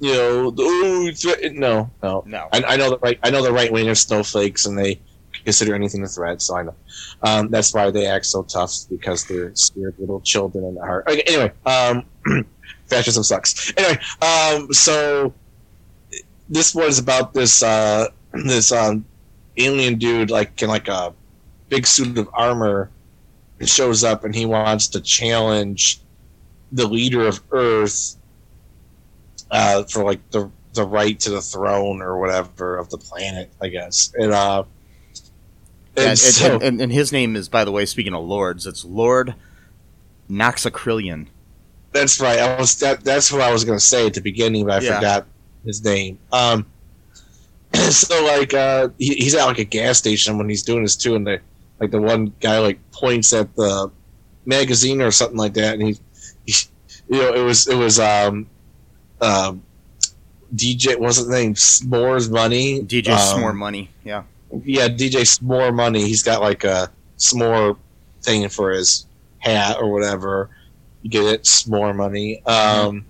you 0.00 0.12
know? 0.12 0.54
Oh, 0.58 1.10
threat- 1.12 1.54
no, 1.54 1.90
no. 2.02 2.22
No. 2.26 2.48
I, 2.52 2.62
I 2.64 2.76
know 2.76 2.90
the 2.90 2.98
right. 2.98 3.18
I 3.22 3.30
know 3.30 3.42
the 3.42 3.52
right 3.52 3.72
wing 3.72 3.88
are 3.88 3.94
snowflakes, 3.94 4.66
and 4.66 4.78
they 4.78 5.00
consider 5.44 5.74
anything 5.74 6.02
a 6.02 6.08
threat. 6.08 6.42
So 6.42 6.56
I 6.56 6.62
know. 6.62 6.74
Um, 7.22 7.48
that's 7.50 7.72
why 7.74 7.90
they 7.90 8.06
act 8.06 8.26
so 8.26 8.42
tough 8.42 8.72
because 8.90 9.24
they're 9.26 9.54
scared 9.54 9.94
little 9.98 10.20
children 10.20 10.64
in 10.64 10.74
the 10.74 10.80
heart. 10.80 11.06
Okay, 11.08 11.22
anyway, 11.22 11.52
um, 11.66 12.04
fascism 12.86 13.22
sucks. 13.22 13.72
Anyway, 13.76 13.98
um, 14.22 14.72
so 14.72 15.32
this 16.48 16.74
was 16.74 16.98
about 16.98 17.34
this 17.34 17.62
uh, 17.62 18.08
this 18.32 18.72
um, 18.72 19.04
alien 19.56 19.98
dude, 19.98 20.30
like 20.30 20.60
in 20.62 20.68
like 20.68 20.88
a 20.88 21.14
big 21.68 21.86
suit 21.86 22.18
of 22.18 22.28
armor, 22.32 22.90
shows 23.60 24.04
up 24.04 24.24
and 24.24 24.34
he 24.34 24.46
wants 24.46 24.88
to 24.88 25.00
challenge 25.00 26.00
the 26.72 26.86
leader 26.86 27.26
of 27.26 27.40
Earth 27.52 28.16
uh, 29.50 29.84
for 29.84 30.04
like 30.04 30.28
the 30.30 30.50
the 30.74 30.84
right 30.86 31.18
to 31.20 31.30
the 31.30 31.40
throne 31.40 32.02
or 32.02 32.18
whatever 32.18 32.76
of 32.76 32.90
the 32.90 32.98
planet, 32.98 33.52
I 33.62 33.68
guess. 33.68 34.12
And 34.14 34.32
uh, 34.32 34.64
and, 35.96 36.04
Yeah, 36.04 36.08
and, 36.10 36.18
so, 36.18 36.54
and, 36.54 36.62
and, 36.62 36.80
and 36.80 36.92
his 36.92 37.12
name 37.12 37.36
is, 37.36 37.48
by 37.48 37.64
the 37.64 37.70
way, 37.70 37.86
speaking 37.86 38.14
of 38.14 38.24
lords, 38.24 38.66
it's 38.66 38.84
Lord 38.84 39.36
Noxacrillion. 40.30 41.28
that's 41.92 42.20
right. 42.20 42.38
I 42.40 42.58
was 42.58 42.76
that. 42.80 43.04
That's 43.04 43.30
what 43.30 43.40
I 43.40 43.52
was 43.52 43.64
going 43.64 43.78
to 43.78 43.84
say 43.84 44.06
at 44.06 44.14
the 44.14 44.20
beginning, 44.20 44.66
but 44.66 44.82
I 44.82 44.84
Yeah. 44.86 44.96
forgot 44.96 45.26
his 45.64 45.84
name. 45.84 46.18
Um, 46.32 46.66
so 47.90 48.24
like 48.24 48.52
uh, 48.54 48.88
he, 48.98 49.14
he's 49.14 49.34
at 49.34 49.44
like 49.44 49.58
a 49.58 49.64
gas 49.64 49.98
station 49.98 50.36
when 50.38 50.48
he's 50.48 50.62
doing 50.62 50.82
this 50.82 50.96
too, 50.96 51.14
and 51.14 51.26
the 51.26 51.40
like 51.80 51.90
the 51.90 52.00
one 52.00 52.32
guy 52.40 52.58
like 52.58 52.78
points 52.90 53.32
at 53.32 53.54
the 53.54 53.90
magazine 54.46 55.00
or 55.00 55.10
something 55.10 55.38
like 55.38 55.54
that, 55.54 55.74
and 55.74 55.82
he, 55.82 55.96
he 56.44 56.54
you 57.08 57.18
know, 57.18 57.32
it 57.32 57.42
was 57.44 57.68
it 57.68 57.76
was 57.76 58.00
um, 58.00 58.48
um, 59.20 59.62
DJ. 60.54 60.98
What's 60.98 61.16
his 61.16 61.28
name? 61.28 61.54
S'mores 61.54 62.30
Money. 62.30 62.82
DJ 62.82 63.08
um, 63.10 63.18
S'more 63.18 63.54
Money. 63.54 63.90
Yeah. 64.04 64.24
yeah, 64.64 64.88
DJ 64.88 65.22
S'more 65.22 65.74
Money. 65.74 66.06
He's 66.06 66.22
got 66.22 66.40
like 66.40 66.64
a 66.64 66.90
s'more 67.18 67.76
thing 68.22 68.48
for 68.48 68.70
his 68.72 69.06
hat 69.38 69.76
or 69.78 69.90
whatever. 69.92 70.50
You 71.02 71.10
get 71.10 71.24
it, 71.24 71.42
s'more 71.42 71.94
money. 71.94 72.42
Um, 72.46 73.04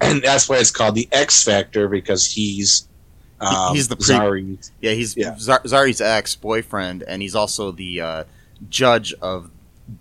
and 0.00 0.22
that's 0.22 0.48
why 0.48 0.58
it's 0.58 0.70
called 0.70 0.94
the 0.94 1.08
X 1.10 1.42
Factor 1.42 1.88
because 1.88 2.26
he's 2.26 2.86
um, 3.40 3.74
he's 3.74 3.88
the 3.88 3.96
pre-. 3.96 4.58
Yeah, 4.80 4.92
he's 4.92 5.16
Yeah. 5.16 5.34
Zari's 5.36 6.00
ex 6.00 6.34
boyfriend, 6.34 7.02
and 7.02 7.22
he's 7.22 7.34
also 7.34 7.70
the 7.72 8.00
uh, 8.00 8.24
judge 8.68 9.14
of 9.22 9.50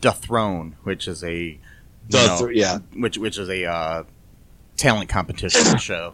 The 0.01 0.11
Throne, 0.11 0.75
which 0.83 1.07
is 1.07 1.23
a 1.23 1.57
The 2.09 2.27
know, 2.27 2.45
th- 2.47 2.57
yeah, 2.57 2.79
which 2.95 3.17
which 3.17 3.37
is 3.37 3.49
a 3.49 3.65
uh, 3.65 4.03
talent 4.77 5.09
competition 5.09 5.77
show, 5.77 6.13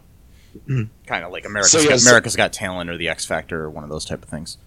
Mhm. 0.67 0.89
kind 1.07 1.23
of 1.23 1.31
like 1.31 1.45
America's 1.45 1.71
So, 1.71 1.79
yeah, 1.79 1.89
got, 1.89 1.99
so- 1.99 2.09
America's 2.09 2.35
Got 2.35 2.53
Talent 2.53 2.89
or 2.89 2.97
the 2.97 3.09
X 3.09 3.25
Factor 3.25 3.61
or 3.63 3.69
one 3.69 3.83
of 3.83 3.89
those 3.89 4.05
type 4.05 4.23
of 4.23 4.29
things. 4.29 4.57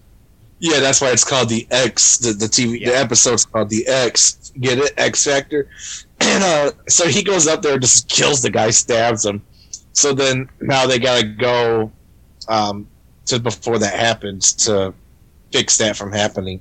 yeah. 0.59 0.79
That's 0.79 1.01
why 1.01 1.09
it's 1.11 1.23
called 1.23 1.49
the 1.49 1.67
X. 1.69 2.17
The, 2.17 2.33
the 2.33 2.47
TV 2.47 2.79
Yeah. 2.79 2.89
the 2.91 2.97
episode's 2.97 3.45
called 3.45 3.69
the 3.69 3.85
X. 3.87 4.51
Get 4.59 4.77
it? 4.79 4.93
X 4.97 5.23
Factor. 5.25 5.67
And 6.19 6.43
uh, 6.43 6.71
so 6.89 7.07
he 7.07 7.21
goes 7.21 7.45
up 7.47 7.61
there, 7.61 7.73
and 7.73 7.81
just 7.81 8.09
kills 8.09 8.41
the 8.41 8.49
guy, 8.49 8.71
stabs 8.71 9.23
him. 9.23 9.43
So 9.93 10.13
then 10.13 10.49
now 10.59 10.87
they 10.87 10.97
gotta 10.97 11.23
go 11.27 11.91
um, 12.47 12.87
to 13.27 13.39
before 13.39 13.77
that 13.77 13.93
happens 13.93 14.51
to 14.65 14.95
fix 15.51 15.77
that 15.77 15.95
from 15.95 16.11
happening. 16.11 16.59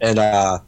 And 0.00 0.18
uh, 0.18 0.58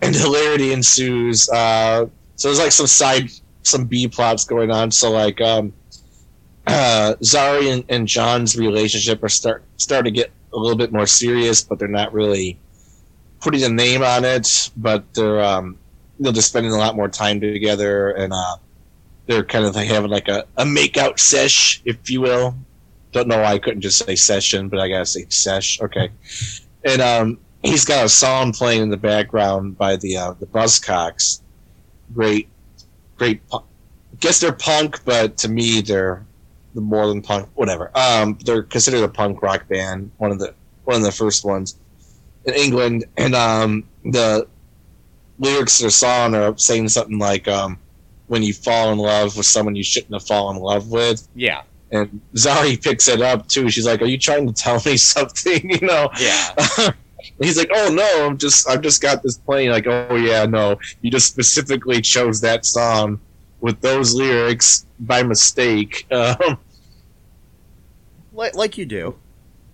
and 0.00 0.14
hilarity 0.16 0.72
ensues. 0.72 1.50
Uh, 1.50 2.06
so 2.36 2.48
there's 2.48 2.58
like 2.60 2.72
some 2.72 2.86
side, 2.86 3.30
some 3.66 3.84
B 3.84 4.08
plots 4.08 4.44
going 4.44 4.70
on. 4.70 4.90
So 4.90 5.10
like 5.10 5.40
um, 5.40 5.72
uh, 6.66 7.14
Zari 7.20 7.72
and, 7.72 7.84
and 7.88 8.08
John's 8.08 8.56
relationship 8.56 9.22
are 9.22 9.28
start 9.28 9.64
starting 9.76 10.14
to 10.14 10.20
get 10.20 10.30
a 10.52 10.58
little 10.58 10.76
bit 10.76 10.92
more 10.92 11.06
serious, 11.06 11.62
but 11.62 11.78
they're 11.78 11.88
not 11.88 12.12
really 12.12 12.58
putting 13.40 13.62
a 13.64 13.68
name 13.68 14.02
on 14.02 14.24
it. 14.24 14.70
But 14.76 15.12
they're 15.14 15.42
um, 15.42 15.78
you 16.18 16.24
know 16.24 16.30
they're 16.30 16.34
just 16.34 16.48
spending 16.48 16.72
a 16.72 16.78
lot 16.78 16.96
more 16.96 17.08
time 17.08 17.40
together, 17.40 18.10
and 18.10 18.32
uh, 18.32 18.56
they're 19.26 19.44
kind 19.44 19.64
of 19.64 19.74
like 19.74 19.88
having 19.88 20.10
like 20.10 20.28
a, 20.28 20.44
a 20.56 20.64
makeout 20.64 21.18
sesh, 21.18 21.82
if 21.84 22.08
you 22.10 22.20
will. 22.20 22.54
Don't 23.12 23.28
know 23.28 23.38
why 23.38 23.52
I 23.52 23.58
couldn't 23.58 23.80
just 23.80 24.04
say 24.04 24.16
session, 24.16 24.68
but 24.68 24.78
I 24.78 24.88
gotta 24.88 25.06
say 25.06 25.26
sesh. 25.28 25.80
Okay, 25.80 26.10
and 26.84 27.02
um, 27.02 27.38
he's 27.62 27.84
got 27.84 28.04
a 28.04 28.08
song 28.08 28.52
playing 28.52 28.82
in 28.82 28.90
the 28.90 28.96
background 28.96 29.76
by 29.76 29.96
the 29.96 30.16
uh, 30.16 30.32
the 30.32 30.46
Buzzcocks. 30.46 31.40
Great, 32.14 32.48
great. 33.16 33.46
pu- 33.48 33.62
Guess 34.20 34.40
they're 34.40 34.52
punk, 34.52 35.04
but 35.04 35.36
to 35.38 35.48
me 35.48 35.80
they're 35.82 36.24
the 36.74 36.80
more 36.80 37.06
than 37.08 37.22
punk. 37.22 37.48
Whatever. 37.54 37.90
Um, 37.96 38.38
they're 38.44 38.62
considered 38.62 39.02
a 39.02 39.08
punk 39.08 39.42
rock 39.42 39.68
band. 39.68 40.10
One 40.18 40.30
of 40.30 40.38
the 40.38 40.54
one 40.84 40.96
of 40.96 41.02
the 41.02 41.12
first 41.12 41.44
ones 41.44 41.76
in 42.44 42.54
England, 42.54 43.04
and 43.16 43.34
um, 43.34 43.84
the 44.04 44.46
lyrics 45.38 45.78
of 45.80 45.84
their 45.84 45.90
song 45.90 46.34
are 46.34 46.56
saying 46.56 46.88
something 46.88 47.18
like, 47.18 47.46
um, 47.48 47.78
"When 48.28 48.42
you 48.42 48.54
fall 48.54 48.92
in 48.92 48.98
love 48.98 49.36
with 49.36 49.46
someone 49.46 49.74
you 49.76 49.82
shouldn't 49.84 50.12
have 50.14 50.26
fallen 50.26 50.56
in 50.56 50.62
love 50.62 50.90
with." 50.90 51.26
Yeah, 51.34 51.62
And 51.90 52.20
Zari 52.34 52.82
picks 52.82 53.08
it 53.08 53.20
up 53.20 53.48
too. 53.48 53.68
She's 53.70 53.86
like, 53.86 54.00
"Are 54.00 54.06
you 54.06 54.18
trying 54.18 54.46
to 54.46 54.52
tell 54.52 54.80
me 54.86 54.96
something?" 55.14 55.68
You 55.70 55.86
know. 55.86 56.10
yeah. 56.18 56.54
He's 57.40 57.58
like, 57.58 57.70
"Oh 57.74 57.90
no, 57.92 58.26
I'm 58.26 58.38
just 58.38 58.68
I've 58.68 58.80
just 58.80 59.02
got 59.02 59.22
this 59.22 59.36
plane." 59.38 59.70
Like, 59.70 59.86
"Oh 59.86 60.14
yeah, 60.16 60.46
no, 60.46 60.78
you 61.02 61.10
just 61.10 61.26
specifically 61.26 62.00
chose 62.00 62.40
that 62.40 62.64
song 62.64 63.20
with 63.60 63.80
those 63.80 64.14
lyrics 64.14 64.86
by 65.00 65.22
mistake." 65.22 66.06
Um, 66.12 66.58
like, 68.32 68.54
like 68.54 68.76
you 68.78 68.84
do. 68.86 69.14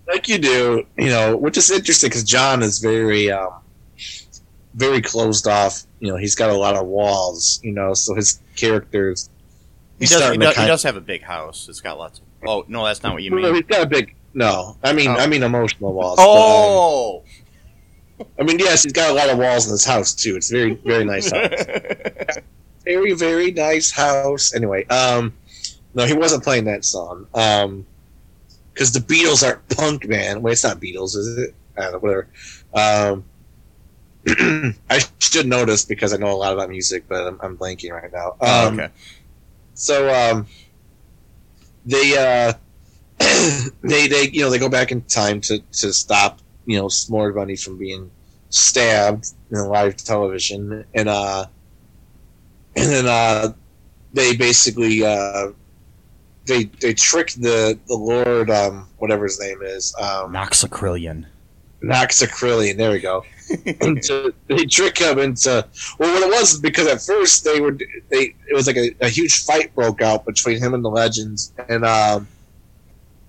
like 0.07 0.27
you 0.29 0.37
do, 0.37 0.85
you 0.97 1.07
know, 1.09 1.35
which 1.35 1.57
is 1.57 1.69
interesting 1.71 2.09
because 2.09 2.23
John 2.23 2.61
is 2.63 2.79
very, 2.79 3.29
um, 3.31 3.51
very 4.73 5.01
closed 5.01 5.47
off. 5.47 5.83
You 5.99 6.09
know, 6.11 6.17
he's 6.17 6.35
got 6.35 6.49
a 6.49 6.55
lot 6.57 6.75
of 6.75 6.85
walls. 6.85 7.59
You 7.63 7.73
know, 7.73 7.93
so 7.93 8.15
his 8.15 8.39
characters. 8.55 9.29
He 9.99 10.05
does, 10.05 10.31
he, 10.31 10.37
does, 10.37 10.55
he 10.57 10.65
does 10.65 10.83
have 10.83 10.95
a 10.95 11.01
big 11.01 11.21
house. 11.23 11.67
It's 11.69 11.79
got 11.81 11.97
lots 11.97 12.19
of. 12.19 12.25
Oh 12.45 12.65
no, 12.67 12.83
that's 12.85 13.03
not 13.03 13.13
what 13.13 13.23
you 13.23 13.29
No, 13.31 13.37
mean. 13.37 13.55
he's 13.55 13.63
got 13.63 13.83
a 13.83 13.85
big. 13.85 14.15
No, 14.33 14.77
I 14.83 14.93
mean, 14.93 15.09
Oh. 15.09 15.15
I 15.15 15.27
mean 15.27 15.43
emotional 15.43 15.93
walls. 15.93 16.17
but, 16.17 16.25
Oh, 16.27 17.19
um, 17.19 17.42
I 18.39 18.43
mean, 18.43 18.59
yes, 18.59 18.83
he's 18.83 18.93
got 18.93 19.09
a 19.09 19.13
lot 19.13 19.29
of 19.29 19.37
walls 19.37 19.65
in 19.65 19.71
his 19.71 19.85
house 19.85 20.13
too. 20.13 20.35
It's 20.35 20.49
very, 20.49 20.75
very 20.75 21.05
nice 21.05 21.31
house. 21.31 21.49
very, 22.85 23.13
very 23.13 23.51
nice 23.51 23.91
house. 23.91 24.53
Anyway, 24.53 24.85
um, 24.87 25.33
no, 25.93 26.05
he 26.05 26.13
wasn't 26.13 26.43
playing 26.43 26.65
that 26.65 26.85
song. 26.85 27.27
Um, 27.33 27.85
because 28.73 28.91
the 28.91 28.99
Beatles 28.99 29.45
aren't 29.45 29.67
punk, 29.69 30.07
man. 30.07 30.41
Wait, 30.41 30.53
it's 30.53 30.63
not 30.63 30.79
Beatles, 30.79 31.15
is 31.15 31.37
it? 31.37 31.55
I 31.77 31.81
don't 31.81 31.91
know, 31.93 31.99
whatever. 31.99 32.27
Um, 32.73 33.23
I 34.89 34.99
should 35.19 35.47
know 35.47 35.65
this 35.65 35.85
because 35.85 36.13
I 36.13 36.17
know 36.17 36.31
a 36.31 36.33
lot 36.37 36.53
about 36.53 36.69
music, 36.69 37.05
but 37.07 37.27
I'm, 37.27 37.39
I'm 37.41 37.57
blanking 37.57 37.91
right 37.91 38.11
now. 38.11 38.35
Oh, 38.41 38.67
Um, 38.67 38.79
okay. 38.79 38.91
So, 39.75 40.11
um, 40.13 40.47
they, 41.85 42.17
uh, 42.17 42.53
they, 43.81 44.07
they, 44.07 44.29
you 44.31 44.41
know, 44.41 44.49
they 44.49 44.59
go 44.59 44.69
back 44.69 44.91
in 44.91 45.01
time 45.03 45.41
to, 45.41 45.59
to 45.59 45.93
stop, 45.93 46.39
you 46.65 46.77
know, 46.77 46.85
S'more 46.85 47.33
Money 47.35 47.55
from 47.55 47.77
being 47.77 48.09
stabbed 48.49 49.31
in 49.51 49.57
live 49.57 49.97
television, 49.97 50.85
and 50.93 51.09
uh, 51.09 51.45
and 52.75 52.89
then 52.89 53.05
uh, 53.07 53.53
they 54.13 54.35
basically 54.35 55.03
uh, 55.05 55.51
they 56.45 56.65
they 56.81 56.93
trick 56.93 57.31
the 57.31 57.77
the 57.87 57.95
Lord, 57.95 58.49
um, 58.49 58.87
whatever 58.97 59.25
his 59.25 59.39
name 59.39 59.61
is, 59.61 59.93
um, 59.99 60.33
Noxacrillion. 60.33 61.25
Noxacrillion. 61.83 62.77
There 62.77 62.91
we 62.91 62.99
go. 62.99 63.25
into, 63.81 64.33
they 64.47 64.65
trick 64.65 64.97
him 64.97 65.19
into 65.19 65.67
well, 65.99 66.13
what 66.13 66.23
it 66.23 66.31
was 66.31 66.59
because 66.59 66.87
at 66.87 67.01
first 67.01 67.43
they 67.43 67.59
were 67.59 67.77
they 68.09 68.33
it 68.49 68.53
was 68.53 68.67
like 68.67 68.77
a, 68.77 68.95
a 69.01 69.09
huge 69.09 69.43
fight 69.43 69.73
broke 69.75 70.01
out 70.01 70.25
between 70.25 70.59
him 70.59 70.73
and 70.73 70.83
the 70.83 70.89
legends, 70.89 71.51
and 71.67 71.83
um, 71.83 72.27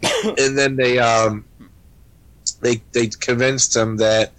and 0.39 0.57
then 0.57 0.77
they 0.77 0.99
um 0.99 1.45
they 2.65 2.83
they 2.93 3.07
convinced 3.07 3.77
him 3.77 3.99
that 3.99 4.33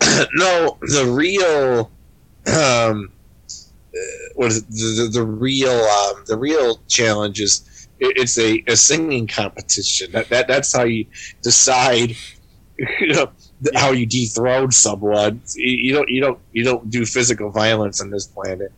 no, 0.34 0.78
the 0.82 1.06
real 1.06 1.90
um 2.46 3.10
uh, 3.48 3.98
what 4.34 4.48
is 4.48 4.58
it, 4.58 4.68
the, 4.68 5.04
the, 5.04 5.10
the 5.20 5.24
real 5.24 5.70
um 5.70 6.24
the 6.26 6.36
real 6.36 6.80
challenge 6.88 7.40
is 7.40 7.88
it, 7.98 8.16
it's 8.16 8.38
a, 8.38 8.62
a 8.66 8.76
singing 8.76 9.26
competition. 9.26 10.12
That, 10.12 10.28
that 10.28 10.46
that's 10.46 10.72
how 10.74 10.84
you 10.84 11.06
decide 11.42 12.16
how 13.74 13.92
you 13.92 14.06
dethrone 14.06 14.70
someone. 14.70 15.40
You, 15.54 15.70
you 15.70 15.92
don't 15.94 16.08
you 16.08 16.20
don't 16.20 16.38
you 16.52 16.64
don't 16.64 16.90
do 16.90 17.06
physical 17.06 17.50
violence 17.50 18.00
on 18.00 18.10
this 18.10 18.26
planet. 18.26 18.72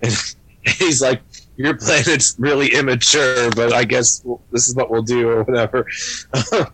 And 0.00 0.16
he's 0.78 1.02
like, 1.02 1.20
your 1.56 1.76
planet's 1.76 2.36
really 2.38 2.74
immature, 2.74 3.50
but 3.50 3.72
I 3.72 3.84
guess 3.84 4.24
this 4.50 4.68
is 4.68 4.74
what 4.74 4.90
we'll 4.90 5.02
do 5.02 5.28
or 5.28 5.42
whatever. 5.42 5.86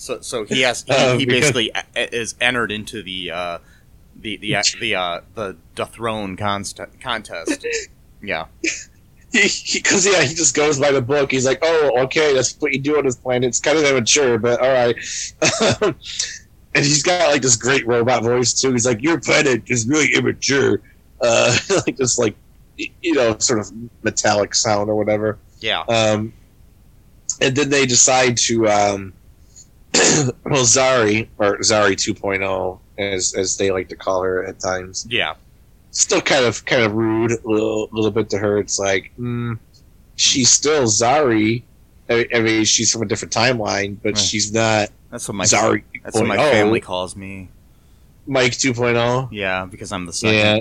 So, 0.00 0.20
so 0.20 0.44
he 0.44 0.60
has 0.62 0.84
he, 0.84 0.92
Uh, 0.92 1.18
he 1.18 1.24
because- 1.26 1.40
basically 1.40 1.70
a- 1.96 2.14
is 2.16 2.36
entered 2.40 2.70
into 2.70 3.02
the 3.02 3.30
uh, 3.32 3.58
the 4.16 4.36
the 4.36 4.56
the 4.80 4.94
uh, 4.94 5.20
the 5.34 5.56
dethrone 5.74 6.36
const- 6.36 6.80
contest. 7.00 7.66
Yeah, 8.22 8.46
Because 9.32 10.06
yeah, 10.06 10.22
he 10.22 10.34
just 10.34 10.54
goes 10.54 10.78
by 10.80 10.90
the 10.92 11.02
book. 11.02 11.30
He's 11.32 11.44
like, 11.44 11.58
oh, 11.62 12.02
okay, 12.04 12.32
that's 12.34 12.54
what 12.60 12.72
you 12.72 12.80
do 12.80 12.96
on 12.96 13.04
this 13.04 13.16
planet. 13.16 13.48
It's 13.48 13.60
kind 13.60 13.76
of 13.76 13.84
immature, 13.84 14.38
but 14.38 14.60
all 14.60 14.70
right. 14.72 14.96
and 16.74 16.84
he's 16.84 17.02
got 17.02 17.30
like 17.30 17.42
this 17.42 17.56
great 17.56 17.86
robot 17.86 18.22
voice 18.22 18.52
too. 18.58 18.72
He's 18.72 18.86
like, 18.86 19.02
your 19.02 19.20
planet 19.20 19.62
is 19.66 19.86
really 19.86 20.14
immature, 20.14 20.80
uh, 21.20 21.56
like 21.86 21.96
this 21.96 22.18
like 22.18 22.36
you 22.76 23.14
know 23.14 23.36
sort 23.38 23.58
of 23.58 23.70
metallic 24.02 24.54
sound 24.54 24.88
or 24.88 24.94
whatever. 24.96 25.38
yeah, 25.60 25.80
Um, 25.88 26.32
and 27.40 27.54
then 27.56 27.68
they 27.70 27.84
decide 27.86 28.36
to, 28.38 28.68
um, 28.68 29.12
well, 30.44 30.64
Zari 30.64 31.28
or 31.38 31.58
Zari 31.58 31.92
2.0, 31.92 32.78
as 32.98 33.34
as 33.34 33.56
they 33.56 33.70
like 33.70 33.88
to 33.88 33.96
call 33.96 34.22
her 34.22 34.44
at 34.44 34.60
times, 34.60 35.06
yeah, 35.08 35.34
still 35.90 36.20
kind 36.20 36.44
of 36.44 36.64
kind 36.64 36.82
of 36.82 36.92
rude, 36.92 37.32
a 37.32 37.38
little, 37.48 37.88
little 37.92 38.10
bit 38.10 38.30
to 38.30 38.38
her. 38.38 38.58
It's 38.58 38.78
like, 38.78 39.12
mm, 39.18 39.58
she's 40.16 40.50
still 40.50 40.84
Zari. 40.84 41.62
I, 42.10 42.26
I 42.34 42.40
mean, 42.40 42.64
she's 42.64 42.90
from 42.92 43.02
a 43.02 43.06
different 43.06 43.32
timeline, 43.34 43.96
but 44.02 44.14
Right. 44.14 44.18
she's 44.18 44.52
not 44.52 44.88
that's 45.10 45.28
what 45.28 45.34
my 45.34 45.44
Zari. 45.44 45.82
that's 46.02 46.16
what 46.16 46.26
my 46.26 46.36
family 46.36 46.80
calls 46.80 47.14
me. 47.16 47.48
Mike 48.26 48.52
2.0. 48.52 49.28
Yeah, 49.32 49.64
because 49.64 49.90
I'm 49.92 50.04
the 50.06 50.12
second. 50.12 50.36
Yeah. 50.36 50.60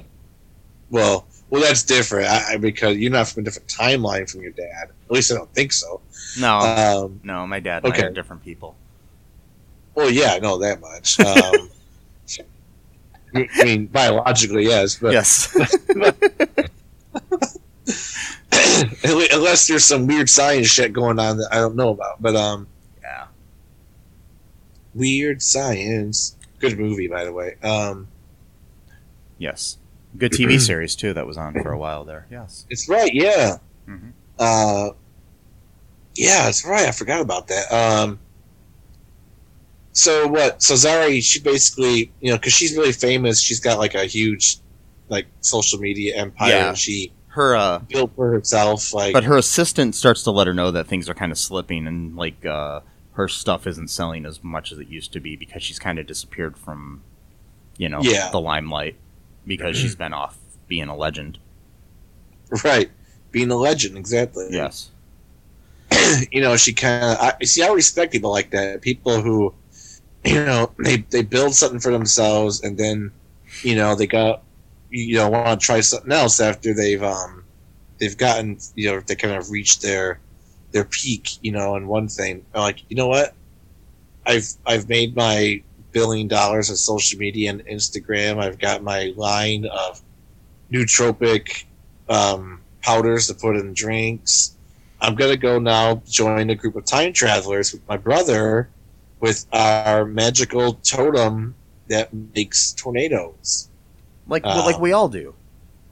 Well, 0.90 1.26
well, 1.50 1.62
that's 1.62 1.84
different 1.84 2.28
I, 2.28 2.54
I, 2.54 2.58
because 2.58 2.98
you're 2.98 3.12
not 3.12 3.28
from 3.28 3.42
a 3.42 3.44
different 3.46 3.68
timeline 3.70 4.30
from 4.30 4.42
your 4.42 4.52
dad. 4.52 4.90
At 5.06 5.12
least 5.12 5.32
I 5.32 5.36
don't 5.36 5.54
think 5.54 5.74
so. 5.74 6.00
No, 6.40 6.60
Um, 6.60 7.20
no, 7.24 7.46
my 7.48 7.60
dad 7.60 7.84
and 7.84 7.94
I 7.94 7.98
okay. 7.98 8.08
are 8.08 8.12
different 8.12 8.44
people. 8.44 8.76
Well, 9.98 10.12
yeah, 10.12 10.34
I 10.34 10.40
know 10.40 10.60
that 10.60 10.80
much. 10.80 11.20
Um, 11.20 11.72
I 13.60 13.64
mean, 13.66 13.88
biologically, 13.88 14.66
yes, 14.66 15.00
but 15.00 15.12
yes. 15.12 15.56
unless 19.34 19.66
there's 19.68 19.84
some 19.86 20.06
weird 20.06 20.30
science 20.30 20.68
shit 20.68 20.94
going 20.94 21.18
on 21.18 21.38
that 21.38 21.50
I 21.52 21.56
don't 21.56 21.76
know 21.76 21.90
about. 21.90 22.22
But 22.22 22.36
um, 22.36 22.68
yeah. 23.02 23.26
weird 24.94 25.42
science. 25.42 26.36
Good 26.60 26.78
movie, 26.78 27.08
by 27.08 27.26
the 27.26 27.34
way. 27.34 27.56
Um, 27.64 28.08
Yes. 29.40 29.80
Good 30.16 30.32
TV 30.32 30.62
series 30.66 30.96
too 30.96 31.14
that 31.14 31.26
was 31.26 31.38
on 31.38 31.54
for 31.54 31.72
a 31.72 31.78
while 31.78 32.06
there. 32.06 32.28
Yes. 32.30 32.68
it's 32.70 32.88
right, 32.88 33.12
yeah. 33.12 33.58
Mhm. 33.88 34.12
Uh, 34.38 34.92
yeah, 36.16 36.44
that's 36.44 36.64
right. 36.66 36.88
I 36.88 36.92
forgot 36.92 37.22
about 37.22 37.48
that. 37.48 37.72
Um, 37.72 38.20
so 39.98 40.28
what? 40.28 40.62
So 40.62 40.76
Zari, 40.76 41.24
she 41.24 41.40
basically, 41.40 42.12
you 42.22 42.30
know, 42.30 42.38
because 42.38 42.54
she's 42.54 42.78
really 42.78 42.92
famous. 42.92 43.42
She's 43.42 43.60
got 43.60 43.80
like 43.80 43.96
a 43.96 44.06
huge, 44.06 44.58
like, 45.10 45.26
social 45.42 45.80
media 45.80 46.16
empire. 46.16 46.50
Yeah. 46.52 46.68
And 46.70 46.78
she 46.78 47.12
Her 47.30 47.56
uh 47.56 47.80
built 47.80 48.12
for 48.16 48.30
herself. 48.32 48.94
Like, 48.94 49.14
but 49.14 49.24
her 49.24 49.38
assistant 49.38 49.96
starts 49.96 50.22
to 50.24 50.32
let 50.32 50.46
her 50.46 50.54
know 50.54 50.70
that 50.70 50.86
things 50.86 51.10
are 51.10 51.16
kind 51.16 51.32
of 51.32 51.38
slipping 51.40 51.88
and 51.88 52.16
like 52.16 52.46
uh 52.46 52.82
her 53.14 53.28
stuff 53.28 53.66
isn't 53.66 53.88
selling 53.90 54.26
as 54.28 54.44
much 54.44 54.72
as 54.72 54.78
it 54.78 54.88
used 54.88 55.12
to 55.14 55.20
be 55.20 55.36
because 55.36 55.64
she's 55.64 55.80
kind 55.80 55.98
of 55.98 56.06
disappeared 56.06 56.56
from 56.58 57.02
you 57.78 57.90
know 57.90 58.00
Yeah. 58.04 58.30
the 58.32 58.40
limelight 58.40 58.96
because 59.48 59.76
she's 59.78 59.96
been 59.96 60.14
off 60.14 60.38
being 60.68 60.90
a 60.90 60.96
legend. 60.96 61.40
right, 62.64 62.92
being 63.32 63.50
a 63.50 63.56
legend, 63.58 63.98
exactly. 63.98 64.46
Yes. 64.52 64.92
you 66.32 66.42
know, 66.42 66.56
she 66.58 66.74
kind 66.74 67.04
of. 67.04 67.18
I 67.42 67.46
see. 67.46 67.64
I 67.64 67.70
respect 67.72 68.12
people 68.12 68.30
like 68.30 68.52
that. 68.52 68.82
People 68.82 69.22
who, 69.22 69.54
you 70.28 70.44
know, 70.44 70.72
they 70.78 70.98
they 70.98 71.24
build 71.24 71.56
something 71.56 71.80
for 71.80 71.92
themselves, 71.92 72.62
and 72.62 72.78
then, 72.78 73.12
you 73.62 73.76
know, 73.76 73.96
they 73.96 74.08
got, 74.08 74.44
you 74.90 75.16
know, 75.16 75.30
want 75.30 75.60
to 75.60 75.66
try 75.66 75.80
something 75.80 76.12
else 76.12 76.42
after 76.42 76.74
they've 76.74 77.02
um, 77.02 77.46
they've 77.98 78.18
gotten, 78.18 78.60
you 78.76 78.92
know, 78.92 79.00
they 79.00 79.16
kind 79.16 79.36
of 79.36 79.50
reached 79.50 79.82
their 79.82 80.20
their 80.72 80.84
peak, 80.84 81.30
you 81.42 81.54
know, 81.54 81.76
and 81.76 81.88
one 81.88 82.10
thing. 82.10 82.46
Like, 82.54 82.84
you 82.90 82.98
know 82.98 83.08
what? 83.08 83.36
I've 84.26 84.50
I've 84.66 84.90
made 84.90 85.16
my 85.16 85.64
billion 85.94 86.28
dollars 86.28 86.70
on 86.70 86.76
social 86.76 87.18
media 87.18 87.50
and 87.50 87.66
Instagram. 87.66 88.44
I've 88.44 88.60
got 88.60 88.84
my 88.84 89.14
line 89.16 89.66
of 89.66 90.02
nootropic 90.70 91.64
um, 92.10 92.60
powders 92.82 93.28
to 93.28 93.34
put 93.34 93.56
in 93.56 93.74
drinks. 93.74 94.58
I'm 95.00 95.16
gonna 95.16 95.38
go 95.38 95.58
now 95.58 96.02
join 96.06 96.50
a 96.50 96.56
group 96.56 96.76
of 96.76 96.84
time 96.84 97.14
travelers 97.14 97.72
with 97.72 97.88
my 97.88 97.96
brother 97.96 98.70
with 99.20 99.46
our 99.52 100.06
magical 100.06 100.74
totem 100.76 101.56
that 101.88 102.10
makes 102.36 102.74
tornadoes. 102.74 103.70
Like 104.28 104.44
Uh, 104.46 104.64
like 104.66 104.80
we 104.80 104.92
all 104.92 105.10
do. 105.10 105.34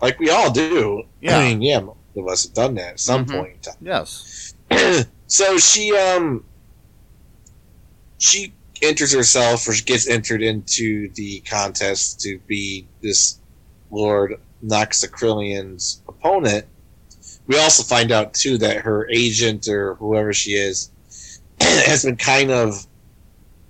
Like 0.02 0.20
we 0.20 0.30
all 0.30 0.52
do. 0.52 1.04
Yeah. 1.22 1.38
I 1.40 1.48
mean, 1.50 1.62
yeah, 1.62 1.80
most 1.80 1.98
of 2.18 2.28
us 2.28 2.44
have 2.44 2.54
done 2.54 2.76
that 2.76 2.90
at 2.94 3.00
some 3.00 3.26
Mhm. 3.26 3.38
point 3.38 3.54
in 3.54 3.60
time. 3.60 3.76
Yes. 3.82 4.54
so 5.28 5.58
she 5.58 5.96
um 5.96 6.44
she 8.18 8.54
enters 8.82 9.14
herself 9.14 9.68
or 9.68 9.74
she 9.74 9.84
gets 9.84 10.08
entered 10.08 10.42
into 10.44 11.10
the 11.14 11.40
contest 11.42 12.20
to 12.22 12.40
be 12.48 12.86
this 13.02 13.40
Lord 13.92 14.40
Noxacrillion's 14.66 16.02
opponent. 16.08 16.66
We 17.48 17.58
also 17.60 17.84
find 17.84 18.12
out 18.12 18.34
too 18.34 18.58
that 18.60 18.78
her 18.78 19.08
agent 19.10 19.68
or 19.68 19.96
whoever 19.96 20.34
she 20.34 20.52
is 20.54 20.90
has 21.62 22.04
been 22.04 22.18
kind 22.18 22.52
of 22.52 22.86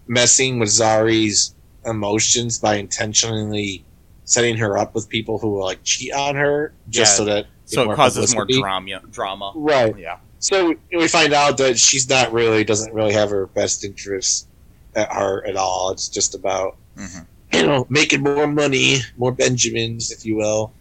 messing 0.08 0.60
with 0.60 0.70
Zari's 0.70 1.54
emotions 1.86 2.60
by 2.60 2.76
intentionally 2.76 3.84
setting 4.24 4.58
her 4.58 4.78
up 4.78 4.96
with 4.96 5.08
people 5.10 5.38
who 5.38 5.50
will 5.52 5.64
like 5.64 5.80
cheat 5.84 6.12
on 6.14 6.36
her 6.36 6.74
just 6.90 7.14
Yeah. 7.14 7.18
so 7.18 7.26
that 7.26 7.46
So 7.66 7.92
it 7.92 7.96
causes 7.96 8.34
more 8.34 8.46
drama 8.46 9.02
drama. 9.12 9.52
Right. 9.56 9.98
Yeah. 9.98 10.18
So 10.40 10.76
we 10.92 11.08
find 11.08 11.34
out 11.34 11.58
that 11.58 11.78
she's 11.80 12.08
not 12.10 12.32
really 12.34 12.64
doesn't 12.64 12.94
really 12.94 13.14
have 13.14 13.30
her 13.30 13.48
best 13.48 13.84
interests 13.84 14.48
at 14.96 15.12
heart 15.12 15.46
at 15.48 15.56
all. 15.56 15.92
It's 15.92 16.08
just 16.10 16.36
about 16.36 16.78
hmm 16.98 17.20
you 17.54 17.66
know 17.66 17.86
making 17.90 18.22
more 18.22 18.48
money, 18.48 18.98
more 19.18 19.32
Benjamins, 19.32 20.12
if 20.12 20.26
you 20.26 20.36
will. 20.36 20.74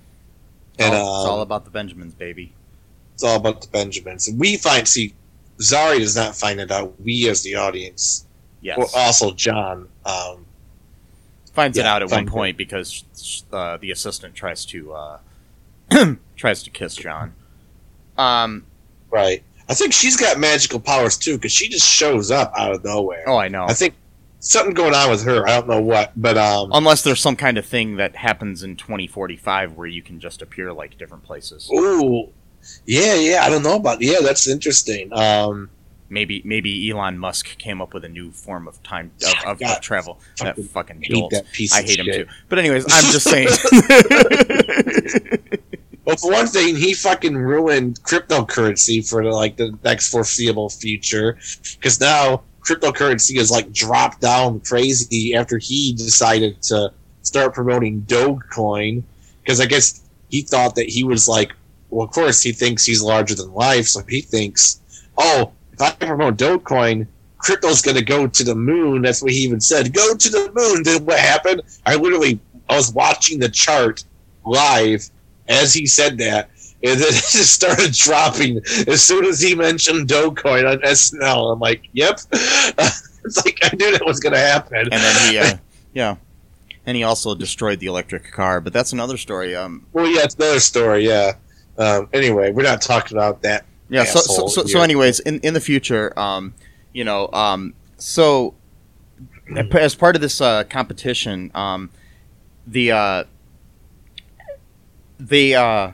And 0.78 0.94
all, 0.94 1.20
it's 1.20 1.26
um, 1.26 1.30
all 1.32 1.40
about 1.42 1.64
the 1.64 1.70
Benjamins, 1.70 2.14
baby. 2.14 2.52
it's 3.12 3.22
all 3.22 3.36
about 3.36 3.60
the 3.60 3.68
Benjamins. 3.68 4.26
And 4.26 4.40
we 4.40 4.56
find 4.56 4.88
see 4.88 5.14
Zari 5.60 5.98
does 5.98 6.16
not 6.16 6.34
find 6.34 6.58
it 6.60 6.70
out. 6.72 7.00
We 7.00 7.28
as 7.28 7.42
the 7.42 7.54
audience, 7.54 8.23
Yes. 8.64 8.78
well, 8.78 8.88
also 8.94 9.30
John. 9.32 9.88
Um, 10.06 10.46
finds 11.52 11.78
it 11.78 11.84
out 11.84 12.02
at 12.02 12.06
one 12.06 12.16
finds 12.18 12.30
it. 12.30 12.32
point 12.32 12.56
because 12.56 13.44
uh, 13.52 13.76
the 13.76 13.90
assistant 13.90 14.34
tries 14.34 14.64
to 14.66 14.92
uh, 14.92 15.18
tries 16.36 16.62
to 16.64 16.70
kiss 16.70 16.96
John. 16.96 17.34
Um. 18.18 18.64
right. 19.10 19.42
I 19.68 19.74
think 19.74 19.92
she's 19.94 20.16
got 20.16 20.38
magical 20.38 20.78
powers 20.80 21.16
too 21.16 21.36
because 21.36 21.52
she 21.52 21.68
just 21.68 21.88
shows 21.88 22.30
up 22.30 22.52
out 22.56 22.72
of 22.72 22.84
nowhere. 22.84 23.24
Oh, 23.26 23.36
I 23.36 23.48
know. 23.48 23.64
I 23.64 23.72
think 23.72 23.94
something 24.40 24.74
going 24.74 24.94
on 24.94 25.10
with 25.10 25.24
her. 25.24 25.46
I 25.48 25.52
don't 25.58 25.68
know 25.68 25.80
what, 25.80 26.12
but 26.16 26.36
um, 26.36 26.70
Unless 26.74 27.02
there's 27.02 27.20
some 27.20 27.34
kind 27.36 27.56
of 27.56 27.64
thing 27.64 27.96
that 27.96 28.14
happens 28.16 28.62
in 28.62 28.76
2045 28.76 29.72
where 29.74 29.86
you 29.86 30.02
can 30.02 30.20
just 30.20 30.42
appear 30.42 30.72
like 30.72 30.98
different 30.98 31.24
places. 31.24 31.70
ooh, 31.72 32.28
yeah, 32.86 33.14
yeah. 33.14 33.42
I 33.44 33.48
don't 33.48 33.62
know 33.62 33.76
about. 33.76 34.02
Yeah, 34.02 34.18
that's 34.22 34.46
interesting. 34.48 35.10
Um, 35.12 35.70
Maybe 36.08 36.42
maybe 36.44 36.90
Elon 36.90 37.18
Musk 37.18 37.58
came 37.58 37.80
up 37.80 37.94
with 37.94 38.04
a 38.04 38.08
new 38.08 38.30
form 38.30 38.68
of 38.68 38.82
time 38.82 39.10
of, 39.26 39.34
of, 39.46 39.58
God, 39.58 39.78
of 39.78 39.82
travel. 39.82 40.20
That 40.38 40.56
fucking 40.56 40.64
fucking 40.64 41.02
hate 41.02 41.30
that 41.30 41.50
piece. 41.52 41.74
I 41.74 41.82
hate 41.82 41.98
him 41.98 42.06
shit. 42.06 42.28
too. 42.28 42.34
But 42.48 42.58
anyways, 42.58 42.84
I'm 42.88 43.12
just 43.12 43.28
saying. 43.28 43.48
Well, 46.04 46.16
for 46.16 46.32
one 46.32 46.46
thing, 46.46 46.76
he 46.76 46.92
fucking 46.92 47.34
ruined 47.34 48.02
cryptocurrency 48.02 49.08
for 49.08 49.24
like 49.24 49.56
the 49.56 49.76
next 49.84 50.10
foreseeable 50.10 50.68
future, 50.68 51.38
because 51.76 51.98
now 51.98 52.42
cryptocurrency 52.60 53.38
is 53.38 53.50
like 53.50 53.72
dropped 53.72 54.20
down 54.20 54.60
crazy 54.60 55.34
after 55.34 55.58
he 55.58 55.94
decided 55.94 56.60
to 56.64 56.92
start 57.22 57.54
promoting 57.54 58.02
Dogecoin, 58.02 59.02
because 59.42 59.60
I 59.60 59.66
guess 59.66 60.02
he 60.28 60.42
thought 60.42 60.74
that 60.74 60.88
he 60.88 61.04
was 61.04 61.26
like, 61.26 61.52
well, 61.88 62.04
of 62.04 62.12
course 62.12 62.42
he 62.42 62.52
thinks 62.52 62.84
he's 62.84 63.02
larger 63.02 63.34
than 63.34 63.52
life, 63.54 63.86
so 63.86 64.02
he 64.06 64.20
thinks, 64.20 64.80
oh, 65.16 65.52
if 65.74 65.82
I 65.82 65.90
promote 65.92 66.36
Dogecoin, 66.36 67.06
crypto's 67.38 67.82
going 67.82 67.96
to 67.96 68.04
go 68.04 68.26
to 68.26 68.44
the 68.44 68.54
moon. 68.54 69.02
That's 69.02 69.22
what 69.22 69.32
he 69.32 69.38
even 69.38 69.60
said. 69.60 69.92
Go 69.92 70.14
to 70.14 70.28
the 70.28 70.50
moon. 70.54 70.82
Then 70.84 71.04
what 71.04 71.18
happened? 71.18 71.62
I 71.84 71.96
literally 71.96 72.40
I 72.68 72.76
was 72.76 72.92
watching 72.92 73.38
the 73.40 73.48
chart 73.48 74.04
live 74.46 75.08
as 75.48 75.74
he 75.74 75.86
said 75.86 76.18
that, 76.18 76.50
and 76.82 76.98
then 76.98 77.08
it 77.08 77.24
just 77.30 77.52
started 77.52 77.92
dropping 77.92 78.60
as 78.86 79.02
soon 79.02 79.24
as 79.24 79.40
he 79.40 79.54
mentioned 79.54 80.08
Dogecoin 80.08 80.70
on 80.70 80.78
SNL. 80.78 81.52
I'm 81.52 81.60
like, 81.60 81.88
yep. 81.92 82.20
it's 82.32 83.44
like 83.44 83.58
I 83.62 83.74
knew 83.76 83.92
that 83.92 84.06
was 84.06 84.20
going 84.20 84.34
to 84.34 84.38
happen. 84.38 84.78
And 84.78 84.92
then 84.92 85.32
he, 85.32 85.38
uh, 85.38 85.56
yeah, 85.92 86.16
and 86.86 86.96
he 86.96 87.02
also 87.02 87.34
destroyed 87.34 87.80
the 87.80 87.86
electric 87.86 88.30
car. 88.30 88.60
But 88.60 88.72
that's 88.72 88.92
another 88.92 89.16
story. 89.16 89.56
Um, 89.56 89.86
well, 89.92 90.06
yeah, 90.06 90.22
it's 90.22 90.36
another 90.36 90.60
story. 90.60 91.06
Yeah. 91.06 91.32
Um, 91.76 92.08
anyway, 92.12 92.52
we're 92.52 92.62
not 92.62 92.80
talking 92.80 93.16
about 93.16 93.42
that. 93.42 93.64
Yeah. 93.88 94.04
So, 94.04 94.20
so, 94.20 94.46
so, 94.48 94.64
so, 94.64 94.80
anyways, 94.80 95.20
in 95.20 95.40
in 95.40 95.54
the 95.54 95.60
future, 95.60 96.18
um, 96.18 96.54
you 96.92 97.04
know, 97.04 97.28
um, 97.32 97.74
so 97.96 98.54
as 99.56 99.94
part 99.94 100.16
of 100.16 100.22
this 100.22 100.40
uh, 100.40 100.64
competition, 100.64 101.50
um, 101.54 101.90
the 102.66 102.92
uh, 102.92 103.24
the 105.18 105.54
uh, 105.54 105.92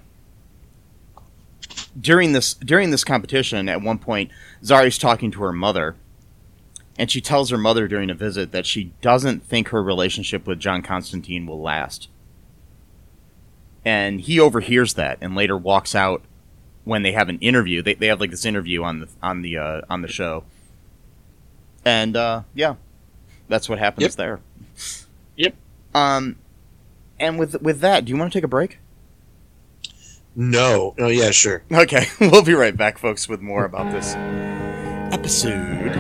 during 2.01 2.33
this 2.33 2.55
during 2.55 2.91
this 2.91 3.05
competition, 3.05 3.69
at 3.69 3.83
one 3.83 3.99
point, 3.99 4.31
Zari's 4.65 4.99
talking 4.99 5.31
to 5.33 5.43
her 5.43 5.53
mother, 5.53 5.97
and 6.99 7.11
she 7.11 7.21
tells 7.21 7.51
her 7.51 7.59
mother 7.59 7.89
during 7.89 8.11
a 8.11 8.15
visit 8.15 8.53
that 8.53 8.67
she 8.67 8.93
doesn't 9.01 9.45
think 9.45 9.69
her 9.69 9.83
relationship 9.83 10.47
with 10.47 10.61
John 10.61 10.83
Constantine 10.83 11.47
will 11.47 11.61
last. 11.61 12.09
And 13.83 14.21
he 14.21 14.39
overhears 14.39 14.95
that 14.95 15.17
and 15.23 15.35
later 15.35 15.57
walks 15.57 15.95
out 15.95 16.23
when 16.85 17.03
they 17.03 17.13
have 17.13 17.29
an 17.29 17.39
interview. 17.41 17.83
They, 17.83 17.95
they 17.95 18.07
have 18.09 18.21
like 18.21 18.31
this 18.31 18.45
interview 18.45 18.83
on 18.83 19.01
the 19.01 19.09
on 19.23 19.43
the 19.43 19.59
uh, 19.59 19.81
on 19.91 20.03
the 20.03 20.09
show, 20.09 20.45
and 21.85 22.17
uh, 22.17 22.43
yeah, 22.55 22.75
that's 23.49 23.69
what 23.69 23.79
happens 23.79 24.03
Yep. 24.03 24.13
there. 24.13 24.41
Yep. 25.37 25.55
Um, 25.95 26.37
and 27.19 27.39
with 27.39 27.61
with 27.63 27.81
that, 27.81 28.05
do 28.05 28.13
you 28.13 28.19
want 28.19 28.33
to 28.33 28.37
take 28.37 28.45
a 28.45 28.49
break? 28.49 28.79
No. 30.37 30.95
Oh, 30.99 31.09
yeah, 31.09 31.33
sure. 31.33 31.65
Okay, 31.73 32.07
we'll 32.21 32.45
be 32.45 32.55
right 32.55 32.77
back, 32.77 32.99
folks, 32.99 33.29
with 33.29 33.41
more 33.41 33.65
about 33.65 33.91
this 33.91 34.15
episode. 35.13 35.97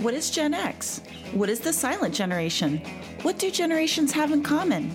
What 0.00 0.14
is 0.14 0.30
Gen 0.30 0.54
X? 0.54 1.00
What 1.32 1.50
is 1.50 1.60
the 1.60 1.72
silent 1.72 2.14
generation? 2.14 2.80
What 3.20 3.38
do 3.38 3.50
generations 3.50 4.12
have 4.12 4.32
in 4.32 4.42
common? 4.42 4.94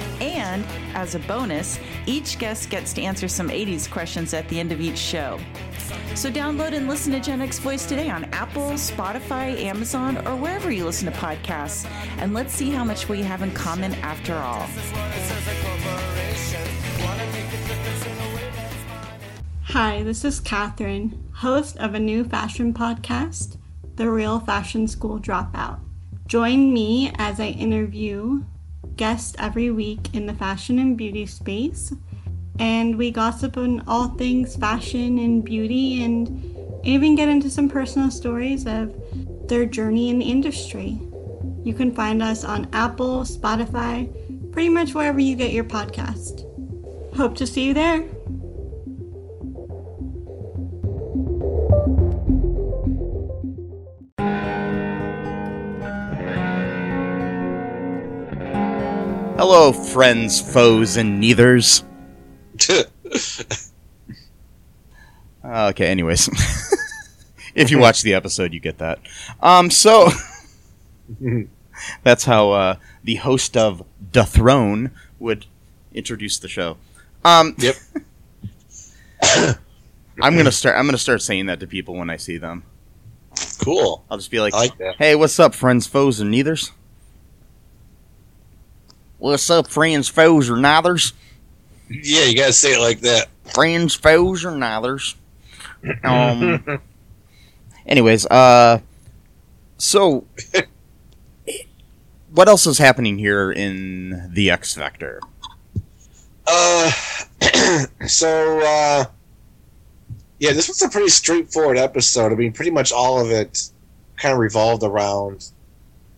And 0.21 0.63
as 0.93 1.15
a 1.15 1.19
bonus, 1.19 1.79
each 2.05 2.37
guest 2.37 2.69
gets 2.69 2.93
to 2.93 3.01
answer 3.01 3.27
some 3.27 3.49
80s 3.49 3.89
questions 3.89 4.35
at 4.35 4.47
the 4.49 4.59
end 4.59 4.71
of 4.71 4.79
each 4.79 4.99
show. 4.99 5.39
So 6.13 6.29
download 6.29 6.73
and 6.73 6.87
listen 6.87 7.11
to 7.13 7.19
Gen 7.19 7.41
X 7.41 7.57
Voice 7.57 7.87
today 7.87 8.11
on 8.11 8.25
Apple, 8.25 8.71
Spotify, 8.73 9.59
Amazon, 9.63 10.17
or 10.27 10.35
wherever 10.35 10.69
you 10.69 10.85
listen 10.85 11.11
to 11.11 11.17
podcasts. 11.17 11.89
And 12.19 12.35
let's 12.35 12.53
see 12.53 12.69
how 12.69 12.83
much 12.83 13.09
we 13.09 13.23
have 13.23 13.41
in 13.41 13.51
common 13.51 13.95
after 13.95 14.35
all. 14.35 14.67
Hi, 19.63 20.03
this 20.03 20.23
is 20.23 20.39
Catherine, 20.39 21.29
host 21.33 21.77
of 21.77 21.95
a 21.95 21.99
new 21.99 22.25
fashion 22.25 22.75
podcast, 22.75 23.57
The 23.95 24.11
Real 24.11 24.39
Fashion 24.39 24.87
School 24.87 25.19
Dropout. 25.19 25.79
Join 26.27 26.71
me 26.71 27.11
as 27.15 27.39
I 27.39 27.47
interview 27.47 28.43
guests 29.01 29.35
every 29.39 29.71
week 29.71 30.13
in 30.13 30.27
the 30.27 30.33
fashion 30.35 30.77
and 30.77 30.95
beauty 30.95 31.25
space, 31.25 31.91
and 32.59 32.95
we 32.99 33.09
gossip 33.09 33.57
on 33.57 33.83
all 33.87 34.09
things 34.09 34.55
fashion 34.55 35.17
and 35.17 35.43
beauty 35.43 36.03
and 36.03 36.85
even 36.85 37.15
get 37.15 37.27
into 37.27 37.49
some 37.49 37.67
personal 37.67 38.11
stories 38.11 38.67
of 38.67 38.93
their 39.47 39.65
journey 39.65 40.11
in 40.11 40.19
the 40.19 40.29
industry. 40.29 41.01
You 41.63 41.73
can 41.73 41.91
find 41.95 42.21
us 42.21 42.43
on 42.43 42.69
Apple, 42.73 43.21
Spotify, 43.21 44.07
pretty 44.51 44.69
much 44.69 44.93
wherever 44.93 45.19
you 45.19 45.35
get 45.35 45.51
your 45.51 45.63
podcast. 45.63 46.45
Hope 47.15 47.35
to 47.37 47.47
see 47.47 47.65
you 47.69 47.73
there. 47.73 48.03
Hello, 59.41 59.73
friends, 59.73 60.39
foes, 60.39 60.97
and 60.97 61.19
neithers. 61.21 61.83
Uh, 65.43 65.69
okay, 65.71 65.87
anyways. 65.87 66.29
if 67.55 67.71
you 67.71 67.79
watch 67.79 68.03
the 68.03 68.13
episode, 68.13 68.53
you 68.53 68.59
get 68.59 68.77
that. 68.77 68.99
Um, 69.41 69.71
so 69.71 70.09
that's 72.03 72.25
how 72.25 72.51
uh, 72.51 72.75
the 73.03 73.15
host 73.15 73.57
of 73.57 73.83
The 74.11 74.23
Throne 74.23 74.91
would 75.17 75.47
introduce 75.91 76.37
the 76.37 76.47
show. 76.47 76.77
Um, 77.25 77.55
Yep. 77.57 77.75
I'm 80.21 80.37
gonna 80.37 80.51
start. 80.51 80.77
I'm 80.77 80.85
gonna 80.85 80.99
start 80.99 81.23
saying 81.23 81.47
that 81.47 81.59
to 81.61 81.65
people 81.67 81.95
when 81.95 82.11
I 82.11 82.17
see 82.17 82.37
them. 82.37 82.61
cool. 83.63 84.05
I'll 84.11 84.19
just 84.19 84.29
be 84.29 84.39
like, 84.39 84.53
like 84.53 84.73
"Hey, 84.99 85.15
what's 85.15 85.39
up, 85.39 85.55
friends, 85.55 85.87
foes, 85.87 86.19
and 86.19 86.31
neithers? 86.31 86.69
What's 89.21 89.51
up, 89.51 89.67
friends, 89.67 90.07
foes, 90.07 90.49
or 90.49 90.55
neithers? 90.55 91.13
Yeah, 91.87 92.23
you 92.23 92.35
gotta 92.35 92.53
say 92.53 92.73
it 92.73 92.79
like 92.79 93.01
that. 93.01 93.27
Friends, 93.53 93.93
foes, 93.93 94.43
or 94.43 94.49
neithers?" 94.49 95.13
Um. 96.03 96.81
anyways, 97.85 98.25
uh, 98.25 98.79
so 99.77 100.25
what 102.33 102.47
else 102.47 102.65
is 102.65 102.79
happening 102.79 103.19
here 103.19 103.51
in 103.51 104.33
the 104.33 104.49
X 104.49 104.73
Factor? 104.73 105.21
Uh, 106.47 106.91
so 108.07 108.59
uh, 108.59 109.05
yeah, 110.39 110.51
this 110.53 110.67
was 110.67 110.81
a 110.81 110.89
pretty 110.89 111.09
straightforward 111.09 111.77
episode. 111.77 112.31
I 112.31 112.35
mean, 112.35 112.53
pretty 112.53 112.71
much 112.71 112.91
all 112.91 113.23
of 113.23 113.29
it 113.29 113.69
kind 114.17 114.33
of 114.33 114.39
revolved 114.39 114.81
around 114.81 115.51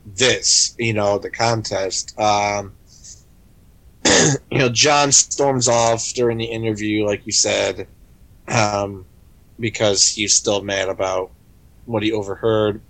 this, 0.05 0.73
you 0.79 0.93
know, 0.93 1.17
the 1.17 1.29
contest. 1.29 2.17
Um, 2.17 2.71
you 4.51 4.57
know, 4.57 4.69
John 4.69 5.11
storms 5.11 5.67
off 5.67 6.13
during 6.13 6.37
the 6.37 6.45
interview, 6.45 7.05
like 7.05 7.25
you 7.25 7.31
said, 7.31 7.87
um, 8.47 9.05
because 9.59 10.07
he's 10.07 10.35
still 10.35 10.61
mad 10.61 10.89
about 10.89 11.31
what 11.85 12.03
he 12.03 12.11
overheard. 12.11 12.81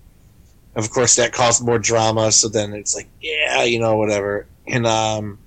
Of 0.75 0.89
course, 0.89 1.15
that 1.17 1.33
caused 1.33 1.63
more 1.63 1.77
drama. 1.79 2.31
So 2.31 2.49
then 2.49 2.73
it's 2.73 2.95
like, 2.95 3.07
yeah, 3.21 3.63
you 3.63 3.79
know, 3.79 3.97
whatever. 3.97 4.47
And 4.67 4.87
um, 4.87 5.37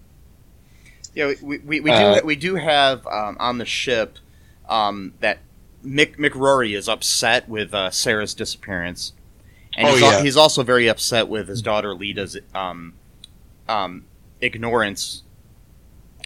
Yeah, 1.14 1.32
we 1.42 1.58
we, 1.58 1.80
we 1.80 1.90
Uh, 1.90 2.20
do 2.20 2.26
we 2.26 2.36
do 2.36 2.54
have 2.56 3.06
um, 3.06 3.36
on 3.40 3.58
the 3.58 3.64
ship 3.64 4.18
um, 4.68 5.14
that 5.20 5.38
Mick 5.84 6.16
McRory 6.16 6.76
is 6.76 6.88
upset 6.88 7.48
with 7.48 7.72
uh, 7.74 7.90
Sarah's 7.90 8.34
disappearance, 8.34 9.12
and 9.76 9.88
Oh, 9.88 9.92
he's, 9.94 10.02
al- 10.02 10.22
he's 10.22 10.36
also 10.36 10.62
very 10.62 10.88
upset 10.88 11.28
with 11.28 11.48
his 11.48 11.62
daughter 11.62 11.94
Lita's 11.94 12.36
um, 12.54 12.94
um, 13.68 14.04
ignorance. 14.40 15.22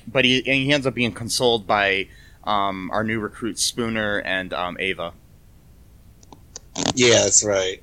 But 0.07 0.25
he 0.25 0.39
and 0.39 0.47
he 0.65 0.73
ends 0.73 0.87
up 0.87 0.95
being 0.95 1.13
consoled 1.13 1.67
by 1.67 2.09
um, 2.45 2.91
our 2.93 3.05
new 3.05 3.21
recruit 3.21 3.59
Spooner 3.59 4.19
and 4.25 4.53
um, 4.53 4.77
Ava. 4.81 5.13
yeah, 6.95 7.23
that's 7.23 7.45
right. 7.45 7.83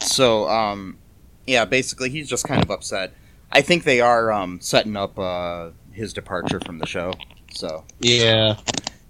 So 0.00 0.48
um, 0.48 0.98
yeah, 1.46 1.64
basically 1.64 2.10
he's 2.10 2.28
just 2.28 2.44
kind 2.46 2.62
of 2.62 2.70
upset. 2.70 3.12
I 3.50 3.62
think 3.62 3.84
they 3.84 4.00
are 4.00 4.30
um, 4.30 4.60
setting 4.60 4.96
up 4.96 5.18
uh, 5.18 5.70
his 5.92 6.12
departure 6.12 6.60
from 6.60 6.78
the 6.78 6.86
show. 6.86 7.12
So 7.52 7.84
Yeah. 8.00 8.56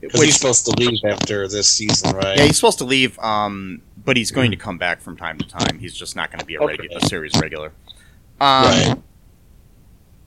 Because 0.00 0.22
he's 0.22 0.36
supposed 0.38 0.64
to 0.66 0.70
leave 0.78 1.00
after 1.04 1.48
this 1.48 1.68
season, 1.68 2.14
right? 2.14 2.38
Yeah, 2.38 2.44
he's 2.44 2.54
supposed 2.54 2.78
to 2.78 2.84
leave, 2.84 3.18
um, 3.18 3.82
but 4.04 4.16
he's 4.16 4.30
going 4.30 4.52
to 4.52 4.56
come 4.56 4.78
back 4.78 5.00
from 5.00 5.16
time 5.16 5.38
to 5.38 5.48
time. 5.48 5.80
He's 5.80 5.92
just 5.92 6.14
not 6.14 6.30
going 6.30 6.38
to 6.38 6.44
be 6.46 6.54
a, 6.54 6.60
Okay. 6.62 6.88
a 6.94 7.04
series 7.08 7.32
regular. 7.40 7.72
Um, 8.40 8.64
right. 8.64 8.94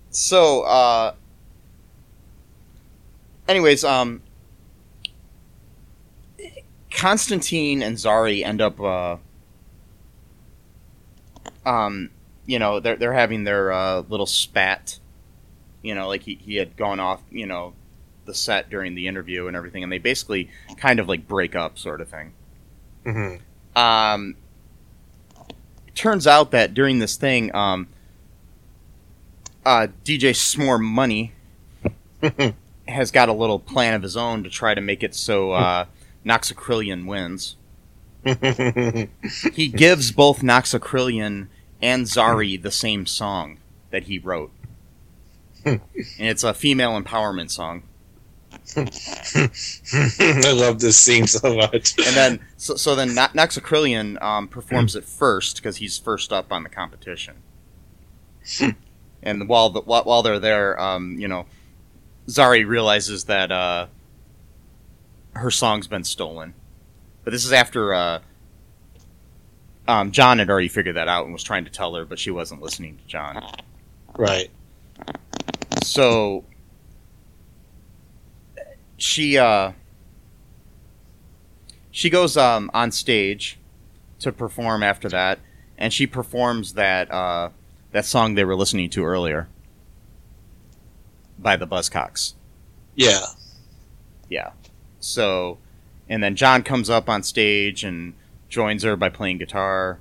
So, 0.09 0.63
uh, 0.63 1.13
anyways, 3.51 3.83
um, 3.83 4.21
Constantine 6.89 7.83
and 7.83 7.95
Zari 7.97 8.43
end 8.43 8.61
up, 8.61 8.79
uh, 8.79 9.17
um, 11.65 12.09
you 12.45 12.57
know, 12.57 12.79
they're 12.79 12.95
they're 12.95 13.13
having 13.13 13.43
their 13.43 13.71
uh, 13.71 14.01
little 14.09 14.25
spat. 14.25 14.99
You 15.83 15.95
know, 15.95 16.07
like 16.07 16.23
he, 16.23 16.35
he 16.35 16.55
had 16.55 16.77
gone 16.77 16.99
off, 16.99 17.21
you 17.31 17.45
know, 17.45 17.73
the 18.25 18.33
set 18.33 18.69
during 18.69 18.93
the 18.95 19.07
interview 19.07 19.47
and 19.47 19.55
everything, 19.55 19.83
and 19.83 19.91
they 19.91 19.97
basically 19.97 20.49
kind 20.77 20.99
of 20.99 21.07
like 21.07 21.27
break 21.27 21.55
up, 21.55 21.77
sort 21.77 22.01
of 22.01 22.07
thing. 22.07 22.33
Mm-hmm. 23.05 23.77
Um, 23.77 24.35
turns 25.95 26.27
out 26.27 26.51
that 26.51 26.73
during 26.73 26.99
this 26.99 27.15
thing, 27.15 27.53
um, 27.55 27.87
uh, 29.65 29.87
DJ 30.03 30.31
S'more 30.31 30.81
Money 30.81 31.31
has 32.87 33.11
got 33.11 33.29
a 33.29 33.33
little 33.33 33.59
plan 33.59 33.93
of 33.93 34.01
his 34.01 34.17
own 34.17 34.43
to 34.43 34.49
try 34.49 34.73
to 34.73 34.81
make 34.81 35.03
it 35.03 35.15
so 35.15 35.51
uh, 35.51 35.85
Noxacrillion 36.25 37.05
wins. 37.05 37.55
he 39.53 39.67
gives 39.67 40.11
both 40.11 40.41
Noxacrillion 40.41 41.47
and 41.81 42.05
Zari 42.05 42.61
the 42.61 42.71
same 42.71 43.05
song 43.05 43.57
that 43.89 44.03
he 44.03 44.19
wrote. 44.19 44.51
and 45.65 45.79
it's 46.19 46.43
a 46.43 46.53
female 46.53 46.99
empowerment 47.01 47.49
song. 47.49 47.83
I 48.75 50.51
love 50.51 50.79
this 50.79 50.97
scene 50.97 51.25
so 51.27 51.55
much. 51.55 51.97
And 51.97 52.15
then, 52.15 52.39
so, 52.57 52.75
so 52.75 52.95
then 52.95 53.15
No- 53.15 53.27
Noxacrillion 53.27 54.21
um, 54.21 54.47
performs 54.47 54.95
it 54.95 55.03
first 55.03 55.57
because 55.57 55.77
he's 55.77 55.97
first 55.97 56.31
up 56.31 56.51
on 56.51 56.63
the 56.63 56.69
competition. 56.69 57.35
and 59.23 59.47
while 59.49 59.69
the, 59.69 59.81
while, 59.81 60.03
while 60.03 60.21
they're 60.21 60.39
there, 60.39 60.79
um, 60.79 61.17
you 61.19 61.27
know, 61.27 61.45
Zari 62.31 62.65
realizes 62.65 63.25
that 63.25 63.51
uh, 63.51 63.87
her 65.33 65.51
song's 65.51 65.87
been 65.87 66.03
stolen. 66.03 66.53
But 67.23 67.31
this 67.31 67.45
is 67.45 67.51
after 67.51 67.93
uh, 67.93 68.19
um, 69.87 70.11
John 70.11 70.39
had 70.39 70.49
already 70.49 70.69
figured 70.69 70.95
that 70.95 71.07
out 71.07 71.25
and 71.25 71.33
was 71.33 71.43
trying 71.43 71.65
to 71.65 71.71
tell 71.71 71.93
her, 71.95 72.05
but 72.05 72.17
she 72.17 72.31
wasn't 72.31 72.61
listening 72.61 72.97
to 72.97 73.05
John. 73.05 73.43
right. 74.17 74.49
So 75.83 76.45
she 78.97 79.37
uh 79.37 79.71
she 81.89 82.09
goes 82.09 82.37
um 82.37 82.69
on 82.73 82.91
stage 82.91 83.57
to 84.19 84.31
perform 84.31 84.83
after 84.83 85.09
that 85.09 85.39
and 85.75 85.91
she 85.91 86.05
performs 86.05 86.73
that 86.73 87.11
uh 87.11 87.49
that 87.93 88.05
song 88.05 88.35
they 88.35 88.43
were 88.45 88.55
listening 88.55 88.89
to 88.91 89.03
earlier 89.03 89.47
by 91.41 91.55
the 91.55 91.67
Buzzcocks. 91.67 92.33
Yeah. 92.95 93.25
Yeah. 94.29 94.51
So 94.99 95.57
and 96.09 96.21
then 96.21 96.35
John 96.35 96.63
comes 96.63 96.89
up 96.89 97.09
on 97.09 97.23
stage 97.23 97.83
and 97.83 98.13
joins 98.49 98.83
her 98.83 98.95
by 98.95 99.09
playing 99.09 99.37
guitar 99.37 99.99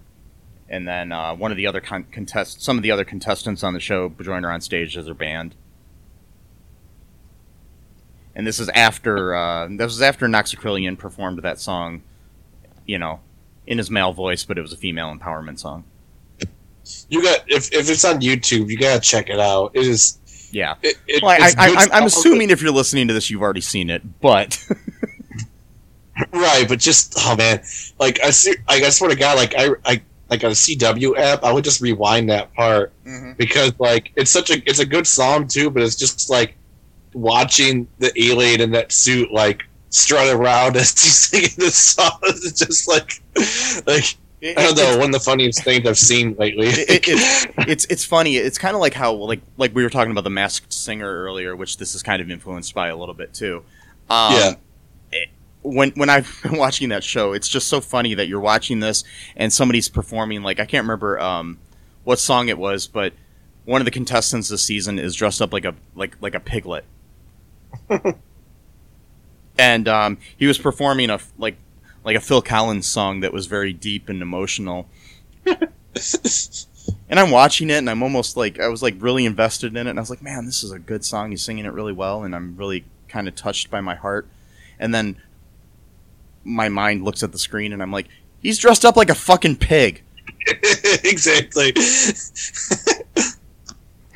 and 0.69 0.87
then 0.87 1.13
uh, 1.13 1.35
one 1.35 1.51
of 1.51 1.57
the 1.57 1.67
other 1.67 1.81
con- 1.81 2.07
contest 2.11 2.63
some 2.63 2.77
of 2.77 2.83
the 2.83 2.91
other 2.91 3.05
contestants 3.05 3.63
on 3.63 3.75
the 3.75 3.81
show 3.81 4.13
join 4.21 4.43
her 4.43 4.51
on 4.51 4.61
stage 4.61 4.97
as 4.97 5.07
her 5.07 5.15
band 5.15 5.55
and 8.35 8.47
this 8.47 8.59
is 8.59 8.69
after 8.71 9.35
uh, 9.35 9.67
this 9.69 9.87
was 9.87 10.03
after 10.03 10.27
Noxacrillion 10.27 10.97
performed 10.97 11.41
that 11.43 11.61
song, 11.61 12.03
you 12.87 12.99
know, 12.99 13.21
in 13.67 13.79
his 13.79 13.91
male 13.91 14.13
voice, 14.13 14.45
but 14.45 14.57
it 14.57 14.63
was 14.63 14.73
a 14.73 14.77
female 14.77 15.15
empowerment 15.15 15.59
song. 15.59 15.85
You 17.09 17.23
got 17.23 17.41
if 17.49 17.73
if 17.73 17.91
it's 17.91 18.05
on 18.05 18.21
YouTube, 18.21 18.71
you 18.71 18.79
gotta 18.79 19.01
check 19.01 19.29
it 19.29 19.39
out. 19.39 19.73
It 19.75 19.87
is. 19.87 20.19
Yeah, 20.53 20.75
It, 20.83 20.97
it, 21.07 21.23
well, 21.23 21.31
I, 21.31 21.53
I, 21.57 21.69
I, 21.69 21.71
I'm 21.71 21.87
stuff, 21.87 22.07
assuming 22.07 22.51
if 22.51 22.61
you're 22.61 22.73
listening 22.73 23.09
to 23.09 23.15
this, 23.15 23.31
you've 23.31 23.43
already 23.43 23.61
seen 23.61 23.91
it, 23.91 24.03
but 24.21 24.63
Right, 26.33 26.69
but 26.69 26.79
just 26.79 27.15
oh 27.19 27.37
man, 27.37 27.63
like 27.99 28.21
I 28.23 28.31
see, 28.31 28.55
like, 28.69 28.83
I 28.83 28.91
swear 28.91 29.11
to 29.11 29.17
God, 29.17 29.39
like 29.39 29.55
I, 29.57 29.71
I 29.85 30.03
like 30.29 30.45
on 30.45 30.51
a 30.51 30.55
CW 30.55 31.19
app, 31.19 31.43
I 31.43 31.53
would 31.53 31.65
just 31.65 31.81
rewind 31.81 32.31
that 32.31 32.53
part 32.55 32.93
mm-hmm. 33.05 33.33
because 33.37 33.73
like 33.79 34.13
it's 34.17 34.31
such 34.31 34.51
a 34.51 34.63
it's 34.69 34.79
a 34.79 34.87
good 34.87 35.07
song 35.07 35.47
too, 35.49 35.71
but 35.71 35.83
it's 35.83 35.97
just 35.97 36.31
like 36.31 36.57
watching 37.15 37.89
the 37.99 38.13
alien 38.23 38.61
in 38.61 38.71
that 38.73 38.93
suit 38.93 39.33
like 39.33 39.65
strut 39.89 40.35
around 40.35 40.77
as 40.77 40.91
he's 40.91 41.17
singing 41.17 41.51
this 41.57 41.77
song. 41.77 42.19
It's 42.23 42.53
just 42.53 42.89
like 42.89 43.23
like 43.87 44.17
It- 44.41 44.57
I 44.59 44.63
don't 44.63 44.77
know, 44.77 44.83
it's- 44.83 44.97
one 44.99 45.07
of 45.09 45.13
the 45.13 45.21
funniest 45.21 45.63
things 45.65 45.87
I've 45.87 45.99
seen 45.99 46.35
lately. 46.39 46.69
it, 46.69 47.09
it, 47.09 47.55
it's 47.69 47.85
it's 47.91 48.05
funny. 48.05 48.37
It's 48.37 48.57
kind 48.59 48.75
of 48.75 48.81
like 48.81 48.95
how 48.95 49.13
like 49.15 49.41
like 49.59 49.75
we 49.75 49.83
were 49.83 49.91
talking 49.91 50.11
about 50.13 50.25
the 50.25 50.31
Masked 50.31 50.73
Singer 50.73 51.07
earlier, 51.25 51.55
which 51.55 51.77
this 51.77 51.95
is 51.95 52.03
kind 52.03 52.23
of 52.23 52.31
influenced 52.31 52.75
by 52.75 52.89
a 52.89 52.97
little 52.97 53.15
bit 53.15 53.35
too. 53.35 53.63
Um, 54.09 54.33
Yeah. 54.35 54.55
when 55.63 55.91
when 55.91 56.09
I've 56.09 56.41
been 56.43 56.57
watching 56.59 56.89
that 56.89 57.05
show, 57.05 57.33
it's 57.35 57.49
just 57.49 57.69
so 57.69 57.81
funny 57.83 58.15
that 58.15 58.29
you're 58.29 58.41
watching 58.41 58.81
this 58.81 59.05
and 59.37 59.53
somebody's 59.53 59.89
performing 59.91 60.43
like 60.43 60.59
I 60.59 60.65
can't 60.65 60.85
remember 60.85 61.21
um, 61.21 61.59
what 62.05 62.19
song 62.19 62.49
it 62.49 62.57
was, 62.57 62.87
but 62.87 63.13
one 63.67 63.83
of 63.83 63.85
the 63.85 63.91
contestants 63.91 64.49
this 64.49 64.63
season 64.63 64.99
is 64.99 65.15
dressed 65.15 65.43
up 65.43 65.53
like 65.53 65.67
a 65.67 65.75
like 65.95 66.17
like 66.23 66.35
a 66.35 66.41
piglet, 66.41 66.85
and 69.59 69.87
um, 69.89 70.19
he 70.37 70.47
was 70.47 70.59
performing 70.59 71.11
a 71.11 71.21
like 71.39 71.57
like 72.05 72.17
a 72.17 72.21
Phil 72.21 72.43
Collins 72.43 72.87
song 72.87 73.21
that 73.21 73.33
was 73.33 73.47
very 73.47 73.73
deep 73.73 74.09
and 74.09 74.23
emotional. 74.23 74.89
And 77.09 77.19
I'm 77.19 77.31
watching 77.31 77.71
it, 77.71 77.79
and 77.79 77.91
I'm 77.91 78.03
almost 78.03 78.37
like 78.37 78.59
I 78.61 78.69
was 78.69 78.83
like 78.83 78.95
really 78.99 79.25
invested 79.25 79.77
in 79.77 79.87
it, 79.87 79.91
and 79.91 79.99
I 79.99 80.03
was 80.03 80.11
like, 80.11 80.23
man, 80.23 80.47
this 80.47 80.63
is 80.63 80.71
a 80.73 80.79
good 80.79 81.05
song. 81.05 81.31
He's 81.31 81.43
singing 81.43 81.65
it 81.65 81.73
really 81.73 81.93
well, 81.93 82.23
and 82.23 82.35
I'm 82.35 82.57
really 82.57 82.85
kind 83.09 83.29
of 83.29 83.35
touched 83.35 83.71
by 83.71 83.81
my 83.81 83.95
heart. 83.95 84.27
And 84.79 84.95
then 84.95 85.17
my 86.45 86.69
mind 86.69 87.05
looks 87.05 87.23
at 87.23 87.33
the 87.33 87.39
screen, 87.39 87.73
and 87.73 87.83
I'm 87.83 87.93
like, 87.93 88.09
he's 88.41 88.59
dressed 88.59 88.85
up 88.85 88.97
like 88.97 89.11
a 89.11 89.15
fucking 89.15 89.57
pig. 89.57 90.03
exactly. 91.05 91.73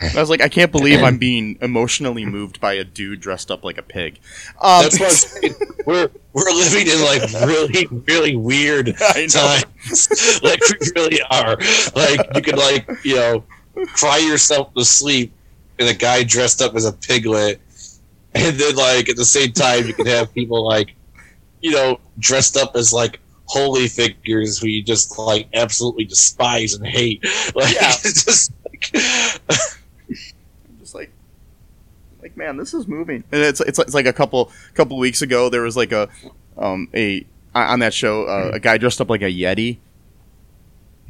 And 0.08 0.16
I 0.16 0.20
was 0.20 0.30
like, 0.30 0.40
I 0.40 0.48
can't 0.48 0.70
believe 0.72 1.02
I'm 1.02 1.18
being 1.18 1.58
emotionally 1.60 2.24
moved 2.24 2.60
by 2.60 2.74
a 2.74 2.84
dude 2.84 3.20
dressed 3.20 3.50
up 3.50 3.64
like 3.64 3.78
a 3.78 3.82
pig. 3.82 4.20
Um, 4.60 4.82
That's 4.82 5.00
what 5.00 5.10
I'm 5.10 5.16
saying. 5.16 5.54
We're 5.86 6.10
we're 6.32 6.50
living 6.52 6.86
in 6.86 7.00
like 7.02 7.46
really 7.46 7.86
really 8.06 8.36
weird 8.36 8.86
times. 8.98 9.34
like 10.42 10.60
we 10.60 10.90
really 10.96 11.20
are. 11.30 11.56
Like 11.94 12.20
you 12.34 12.42
could 12.42 12.56
like 12.58 12.88
you 13.04 13.16
know 13.16 13.44
cry 13.88 14.18
yourself 14.18 14.72
to 14.74 14.84
sleep 14.84 15.32
in 15.78 15.88
a 15.88 15.94
guy 15.94 16.22
dressed 16.24 16.62
up 16.62 16.74
as 16.74 16.84
a 16.84 16.92
piglet, 16.92 17.60
and 18.34 18.56
then 18.56 18.76
like 18.76 19.08
at 19.08 19.16
the 19.16 19.24
same 19.24 19.52
time 19.52 19.86
you 19.86 19.94
could 19.94 20.06
have 20.06 20.32
people 20.32 20.64
like 20.64 20.94
you 21.60 21.72
know 21.72 22.00
dressed 22.18 22.56
up 22.56 22.76
as 22.76 22.92
like 22.92 23.20
holy 23.46 23.88
figures 23.88 24.58
who 24.58 24.68
you 24.68 24.82
just 24.82 25.18
like 25.18 25.48
absolutely 25.52 26.04
despise 26.04 26.72
and 26.74 26.86
hate. 26.86 27.22
Like 27.54 27.74
Yeah. 27.74 27.88
it's 28.04 28.24
just 28.24 28.52
like 28.64 28.90
I'm 28.94 29.00
just 29.50 29.76
like 29.76 29.83
like 32.34 32.46
man 32.46 32.56
this 32.56 32.74
is 32.74 32.86
moving. 32.86 33.24
And 33.32 33.42
it's 33.42 33.60
it's, 33.60 33.78
it's 33.78 33.94
like 33.94 34.06
a 34.06 34.12
couple 34.12 34.50
couple 34.74 34.98
weeks 34.98 35.22
ago 35.22 35.48
there 35.48 35.62
was 35.62 35.76
like 35.76 35.92
a 35.92 36.08
um 36.56 36.88
a 36.94 37.26
on 37.54 37.78
that 37.80 37.94
show 37.94 38.24
uh, 38.24 38.50
a 38.54 38.60
guy 38.60 38.78
dressed 38.78 39.00
up 39.00 39.08
like 39.08 39.22
a 39.22 39.30
yeti 39.30 39.78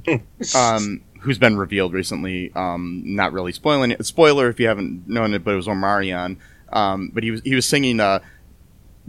um 0.54 1.02
who's 1.20 1.38
been 1.38 1.56
revealed 1.56 1.92
recently. 1.92 2.52
Um 2.54 3.02
not 3.04 3.32
really 3.32 3.52
spoiling 3.52 3.90
it 3.90 4.04
spoiler 4.04 4.48
if 4.48 4.60
you 4.60 4.68
haven't 4.68 5.08
known 5.08 5.34
it 5.34 5.44
but 5.44 5.52
it 5.54 5.56
was 5.56 5.66
Omarion. 5.66 6.36
Um 6.70 7.10
but 7.12 7.22
he 7.22 7.30
was 7.30 7.40
he 7.42 7.54
was 7.54 7.66
singing 7.66 8.00
uh 8.00 8.20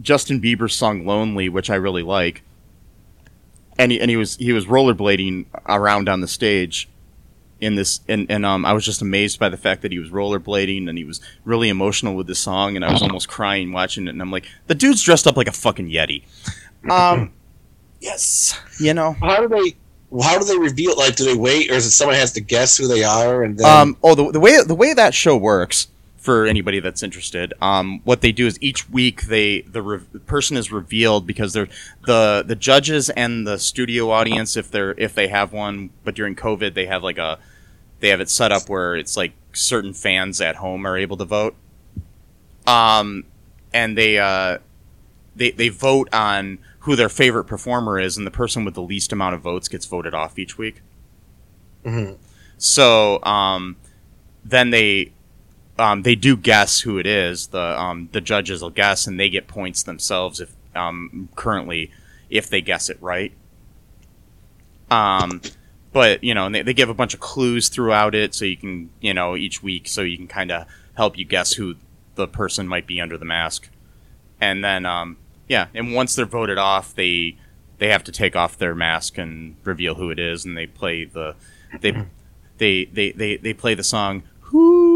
Justin 0.01 0.41
Bieber's 0.41 0.73
song 0.73 1.05
Lonely 1.05 1.49
which 1.49 1.69
I 1.69 1.75
really 1.75 2.03
like. 2.03 2.43
And 3.77 3.91
he, 3.91 3.99
and 3.99 4.09
he 4.09 4.15
was 4.15 4.37
he 4.37 4.53
was 4.53 4.67
rollerblading 4.67 5.47
around 5.67 6.07
on 6.07 6.21
the 6.21 6.29
stage 6.29 6.87
in 7.61 7.75
this 7.75 8.01
and, 8.07 8.25
and 8.29 8.45
um 8.45 8.65
I 8.65 8.73
was 8.73 8.85
just 8.85 9.01
amazed 9.01 9.39
by 9.39 9.49
the 9.49 9.57
fact 9.57 9.81
that 9.81 9.91
he 9.91 9.99
was 9.99 10.09
rollerblading 10.09 10.89
and 10.89 10.97
he 10.97 11.03
was 11.03 11.21
really 11.45 11.69
emotional 11.69 12.13
with 12.15 12.27
the 12.27 12.35
song 12.35 12.75
and 12.75 12.83
I 12.83 12.91
was 12.91 13.01
almost 13.01 13.27
crying 13.29 13.71
watching 13.71 14.07
it 14.07 14.11
and 14.11 14.21
I'm 14.21 14.31
like 14.31 14.45
the 14.67 14.75
dude's 14.75 15.01
dressed 15.01 15.25
up 15.27 15.37
like 15.37 15.47
a 15.47 15.51
fucking 15.53 15.89
yeti. 15.89 16.23
Um 16.89 17.31
yes, 18.01 18.59
you 18.79 18.93
know. 18.93 19.13
how 19.13 19.45
do 19.45 19.47
they 19.47 19.75
how 20.21 20.37
do 20.37 20.45
they 20.45 20.57
reveal 20.57 20.91
it? 20.91 20.97
Like 20.97 21.15
do 21.15 21.23
they 21.25 21.35
wait 21.35 21.71
or 21.71 21.75
is 21.75 21.85
it 21.85 21.91
someone 21.91 22.15
has 22.17 22.33
to 22.33 22.41
guess 22.41 22.77
who 22.77 22.87
they 22.87 23.03
are 23.03 23.43
and 23.43 23.57
then 23.57 23.65
Um 23.65 23.97
oh 24.03 24.15
the, 24.15 24.31
the 24.31 24.39
way 24.39 24.57
the 24.65 24.75
way 24.75 24.93
that 24.93 25.13
show 25.13 25.35
works 25.37 25.87
for 26.25 26.45
anybody 26.45 26.79
that's 26.79 27.03
interested 27.03 27.53
um 27.61 28.01
what 28.03 28.21
they 28.21 28.31
do 28.31 28.47
is 28.47 28.57
each 28.61 28.89
week 28.89 29.23
they 29.27 29.61
the, 29.61 29.81
re- 29.81 29.99
the 30.11 30.19
person 30.19 30.57
is 30.57 30.71
revealed 30.71 31.27
because 31.27 31.53
they're 31.53 31.69
the 32.07 32.43
the 32.45 32.55
judges 32.55 33.09
and 33.11 33.45
the 33.45 33.57
studio 33.59 34.09
audience 34.09 34.57
if 34.57 34.69
they're 34.71 34.91
if 34.97 35.13
they 35.13 35.27
have 35.27 35.53
one 35.53 35.89
but 36.03 36.15
during 36.15 36.35
covid 36.35 36.73
they 36.73 36.87
have 36.87 37.03
like 37.03 37.17
a 37.19 37.37
they 37.99 38.09
have 38.09 38.19
it 38.19 38.29
set 38.29 38.51
up 38.51 38.67
where 38.67 38.95
it's 38.95 39.15
like 39.15 39.33
certain 39.53 39.93
fans 39.93 40.41
at 40.41 40.55
home 40.57 40.85
are 40.85 40.97
able 40.97 41.15
to 41.15 41.25
vote 41.25 41.55
um 42.67 43.23
and 43.73 43.97
they 43.97 44.17
uh 44.17 44.57
they 45.35 45.51
they 45.51 45.69
vote 45.69 46.09
on 46.13 46.57
who 46.79 46.95
their 46.95 47.09
favorite 47.09 47.45
performer 47.45 47.99
is 47.99 48.17
and 48.17 48.25
the 48.25 48.31
person 48.31 48.65
with 48.65 48.73
the 48.73 48.81
least 48.81 49.11
amount 49.13 49.35
of 49.35 49.41
votes 49.41 49.67
gets 49.67 49.85
voted 49.85 50.13
off 50.13 50.39
each 50.39 50.57
week 50.57 50.81
Mhm. 51.85 52.17
so 52.57 53.23
um, 53.23 53.75
then 54.43 54.71
they 54.71 55.11
um, 55.77 56.03
they 56.03 56.15
do 56.15 56.37
guess 56.37 56.81
who 56.81 56.97
it 56.97 57.05
is. 57.05 57.47
The 57.47 57.79
um, 57.79 58.09
the 58.11 58.21
judges 58.21 58.61
will 58.61 58.69
guess, 58.69 59.07
and 59.07 59.19
they 59.19 59.29
get 59.29 59.47
points 59.47 59.83
themselves 59.83 60.39
if 60.39 60.53
um, 60.75 61.29
currently 61.35 61.91
if 62.29 62.49
they 62.49 62.61
guess 62.61 62.89
it 62.89 62.97
right. 63.01 63.33
Um, 64.89 65.41
but 65.91 66.23
you 66.23 66.33
know, 66.33 66.49
they, 66.49 66.61
they 66.61 66.73
give 66.73 66.89
a 66.89 66.93
bunch 66.93 67.13
of 67.13 67.19
clues 67.19 67.69
throughout 67.69 68.15
it, 68.15 68.33
so 68.33 68.45
you 68.45 68.57
can 68.57 68.89
you 69.01 69.13
know 69.13 69.35
each 69.35 69.61
week, 69.61 69.87
so 69.87 70.01
you 70.01 70.17
can 70.17 70.27
kind 70.27 70.51
of 70.51 70.65
help 70.95 71.17
you 71.17 71.25
guess 71.25 71.53
who 71.53 71.75
the 72.15 72.27
person 72.27 72.67
might 72.67 72.87
be 72.87 73.01
under 73.01 73.17
the 73.17 73.25
mask, 73.25 73.69
and 74.39 74.63
then 74.63 74.85
um, 74.85 75.17
yeah, 75.47 75.67
and 75.73 75.93
once 75.93 76.15
they're 76.15 76.25
voted 76.25 76.57
off, 76.57 76.95
they 76.95 77.37
they 77.79 77.89
have 77.89 78.03
to 78.05 78.11
take 78.11 78.35
off 78.35 78.57
their 78.57 78.73
mask 78.73 79.17
and 79.17 79.57
reveal 79.65 79.95
who 79.95 80.09
it 80.09 80.19
is, 80.19 80.45
and 80.45 80.57
they 80.57 80.67
play 80.67 81.03
the 81.03 81.35
they 81.81 81.91
they 82.57 82.85
they 82.85 83.11
they, 83.11 83.37
they 83.37 83.53
play 83.53 83.73
the 83.73 83.83
song 83.83 84.23
"Who 84.41 84.94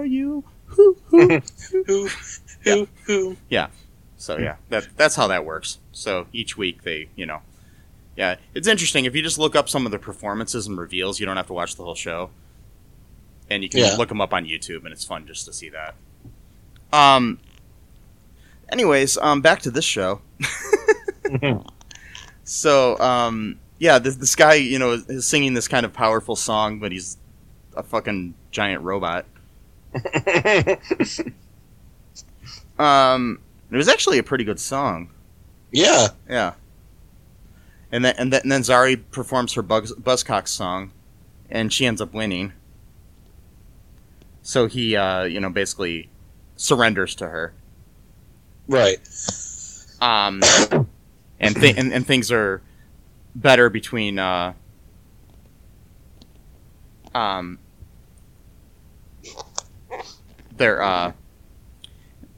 are 0.00 0.04
you?" 0.06 0.44
Who 0.66 0.96
who 1.06 1.40
Who, 1.86 2.08
who, 2.64 2.88
who? 3.06 3.36
yeah. 3.48 3.68
So 4.16 4.36
yeah, 4.38 4.56
that 4.68 4.88
that's 4.96 5.16
how 5.16 5.26
that 5.28 5.44
works. 5.44 5.78
So 5.92 6.26
each 6.32 6.56
week 6.56 6.82
they, 6.82 7.08
you 7.16 7.26
know, 7.26 7.40
yeah, 8.16 8.36
it's 8.54 8.68
interesting 8.68 9.04
if 9.04 9.14
you 9.16 9.22
just 9.22 9.38
look 9.38 9.54
up 9.56 9.68
some 9.68 9.86
of 9.86 9.92
the 9.92 9.98
performances 9.98 10.66
and 10.66 10.78
reveals. 10.78 11.18
You 11.20 11.26
don't 11.26 11.36
have 11.36 11.46
to 11.48 11.52
watch 11.54 11.76
the 11.76 11.84
whole 11.84 11.94
show, 11.94 12.30
and 13.48 13.62
you 13.62 13.68
can 13.68 13.80
Yeah. 13.80 13.96
look 13.96 14.08
them 14.10 14.20
up 14.20 14.32
on 14.34 14.44
YouTube, 14.46 14.84
and 14.84 14.92
it's 14.92 15.04
fun 15.04 15.26
just 15.26 15.46
to 15.46 15.52
see 15.52 15.70
that. 15.70 15.94
Um. 16.92 17.38
Anyways, 18.70 19.16
um, 19.18 19.40
back 19.40 19.60
to 19.62 19.70
this 19.70 19.84
show. 19.84 20.20
So, 22.44 22.98
um, 22.98 23.60
yeah, 23.78 23.98
this 24.00 24.16
this 24.16 24.34
guy, 24.34 24.54
you 24.54 24.78
know, 24.78 24.92
is, 24.92 25.08
is 25.08 25.26
singing 25.26 25.54
this 25.54 25.68
kind 25.68 25.86
of 25.86 25.92
powerful 25.92 26.34
song, 26.34 26.80
but 26.80 26.90
he's 26.90 27.16
a 27.76 27.82
fucking 27.82 28.34
giant 28.50 28.82
robot. 28.82 29.24
Um, 32.78 33.40
it 33.70 33.76
was 33.76 33.88
actually 33.88 34.18
a 34.18 34.22
pretty 34.22 34.44
good 34.44 34.58
song. 34.60 35.10
yeah. 35.70 36.08
Yeah. 36.28 36.54
And 37.92 38.04
then 38.04 38.14
and 38.18 38.32
then, 38.32 38.42
and 38.42 38.52
then 38.52 38.62
Zari 38.62 39.00
performs 39.10 39.52
her 39.54 39.62
Buzz, 39.62 39.92
Buzzcock 39.92 40.46
song, 40.48 40.92
and 41.50 41.72
she 41.72 41.84
ends 41.86 42.00
up 42.00 42.14
winning. 42.14 42.52
So 44.42 44.66
he, 44.66 44.94
uh, 44.96 45.24
you 45.24 45.40
know, 45.40 45.50
basically 45.50 46.08
surrenders 46.56 47.14
to 47.16 47.28
her. 47.28 47.52
Right. 48.68 48.98
Um, 50.00 50.40
and, 51.40 51.56
th- 51.56 51.76
and 51.76 51.92
and 51.92 52.06
things 52.06 52.30
are 52.30 52.62
better 53.34 53.68
between 53.68 54.18
uh, 54.20 54.52
um, 57.14 57.58
their 60.60 60.80
uh, 60.80 61.12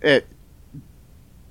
it 0.00 0.26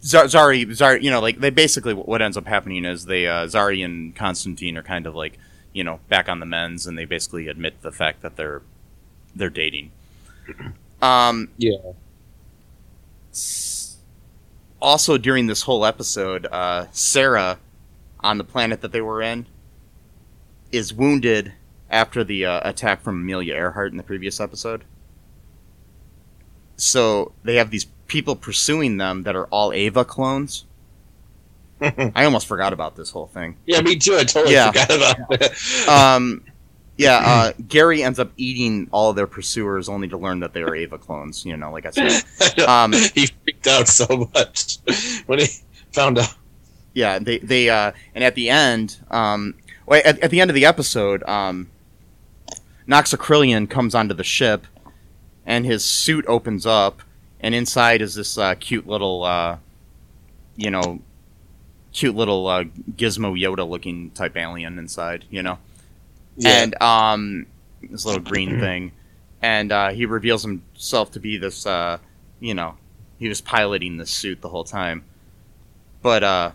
Zar- 0.04 0.26
Zari 0.26 0.66
Zari 0.66 1.04
you 1.04 1.12
know 1.12 1.22
like 1.22 1.40
they 1.40 1.52
basically 1.52 1.94
what 1.94 2.22
ends 2.24 2.36
up 2.38 2.48
happening 2.48 2.86
is 2.86 3.06
they 3.06 3.28
uh, 3.28 3.46
Zari 3.46 3.86
and 3.86 4.16
Constantine 4.16 4.76
are 4.78 4.84
kind 4.84 5.06
of 5.06 5.14
like 5.14 5.38
you 5.74 5.84
know 5.84 6.00
back 6.10 6.28
on 6.28 6.40
the 6.40 6.46
men's 6.48 6.88
and 6.88 6.98
they 6.98 7.06
basically 7.06 7.48
admit 7.48 7.82
the 7.84 7.92
fact 7.92 8.24
that 8.24 8.36
they're 8.36 8.64
they're 9.36 9.50
dating. 9.52 9.92
Um, 11.04 11.50
Yeah. 11.58 11.78
also 14.80 15.18
during 15.18 15.48
this 15.48 15.64
whole 15.64 15.84
episode, 15.86 16.46
uh, 16.52 16.86
Sara 16.92 17.58
on 18.20 18.38
the 18.38 18.44
planet 18.44 18.82
that 18.82 18.92
they 18.92 19.02
were 19.02 19.22
in 19.22 19.48
is 20.72 20.94
wounded 20.94 21.54
after 21.90 22.24
the 22.24 22.46
uh, 22.46 22.62
attack 22.70 23.02
from 23.02 23.16
Amelia 23.22 23.56
Earhart 23.56 23.92
in 23.92 23.98
the 23.98 24.04
previous 24.04 24.40
episode. 24.40 24.84
So 26.82 27.32
they 27.44 27.56
have 27.56 27.70
these 27.70 27.86
people 28.08 28.36
pursuing 28.36 28.98
them 28.98 29.24
that 29.24 29.36
are 29.36 29.46
all 29.46 29.72
Ava 29.74 30.04
clones. 30.04 30.66
I 31.82 32.26
almost 32.26 32.48
forgot 32.48 32.74
about 32.74 32.96
this 32.96 33.10
whole 33.12 33.28
thing. 33.28 33.58
Yeah, 33.66 33.82
me 33.82 33.96
too. 33.96 34.16
I 34.18 34.24
totally 34.24 34.54
Yeah. 34.54 34.72
forgot 34.72 34.92
about 34.96 35.30
that. 35.40 35.88
Um, 35.88 36.44
yeah, 36.98 37.18
uh, 37.26 37.52
Gary 37.68 38.04
ends 38.04 38.20
up 38.20 38.32
eating 38.38 38.88
all 38.92 39.14
their 39.14 39.28
pursuers 39.28 39.90
only 39.90 40.08
to 40.10 40.18
learn 40.18 40.40
that 40.42 40.54
they 40.54 40.62
are 40.62 40.76
Ava 40.76 40.98
clones. 40.98 41.46
You 41.46 41.58
know, 41.58 41.72
like 41.72 41.86
I 41.86 41.92
said. 41.92 42.24
Um, 42.68 42.94
he 42.94 43.28
freaked 43.44 43.68
out 43.68 43.88
so 43.88 44.30
much 44.34 44.78
when 45.26 45.40
he 45.40 45.48
found 45.92 46.18
out. 46.20 46.34
yeah 46.94 47.18
they 47.20 47.38
they 47.40 47.70
uh 47.70 47.92
and 48.16 48.24
at 48.24 48.36
the 48.36 48.50
end 48.50 48.98
um 49.10 49.54
well, 49.86 50.02
at, 50.04 50.20
at 50.20 50.30
the 50.32 50.42
end 50.42 50.50
of 50.52 50.56
the 50.56 50.66
episode 50.66 51.24
um 51.24 51.70
noxacrillion 52.88 53.70
comes 53.70 53.96
onto 53.96 54.14
the 54.14 54.24
ship 54.24 54.66
and 55.46 55.66
his 55.66 55.84
suit 55.84 56.26
opens 56.28 56.66
up 56.66 57.02
and 57.40 57.56
inside 57.56 58.02
is 58.02 58.16
this 58.16 58.38
uh, 58.38 58.56
cute 58.56 58.88
little 58.88 59.24
uh 59.24 59.58
you 60.56 60.70
know 60.70 61.00
cute 61.94 62.16
little 62.16 62.48
uh, 62.48 62.64
gizmo 62.96 63.38
yoda 63.40 63.68
looking 63.68 64.12
type 64.12 64.38
alien 64.38 64.78
inside 64.80 65.26
you 65.30 65.44
know? 65.44 65.58
Yeah. 66.38 66.64
and 66.64 66.82
um 66.82 67.46
this 67.82 68.06
little 68.06 68.22
green 68.22 68.60
thing. 68.60 68.92
And 69.42 69.72
uh 69.72 69.90
he 69.90 70.06
reveals 70.06 70.44
himself 70.44 71.12
to 71.12 71.20
be 71.20 71.38
this 71.38 71.66
uh 71.66 71.98
you 72.40 72.54
know 72.54 72.78
he 73.18 73.28
was 73.28 73.42
piloting 73.42 73.98
this 73.98 74.12
suit 74.12 74.42
the 74.42 74.50
whole 74.50 74.64
time. 74.64 75.04
But 76.02 76.24
uh 76.24 76.52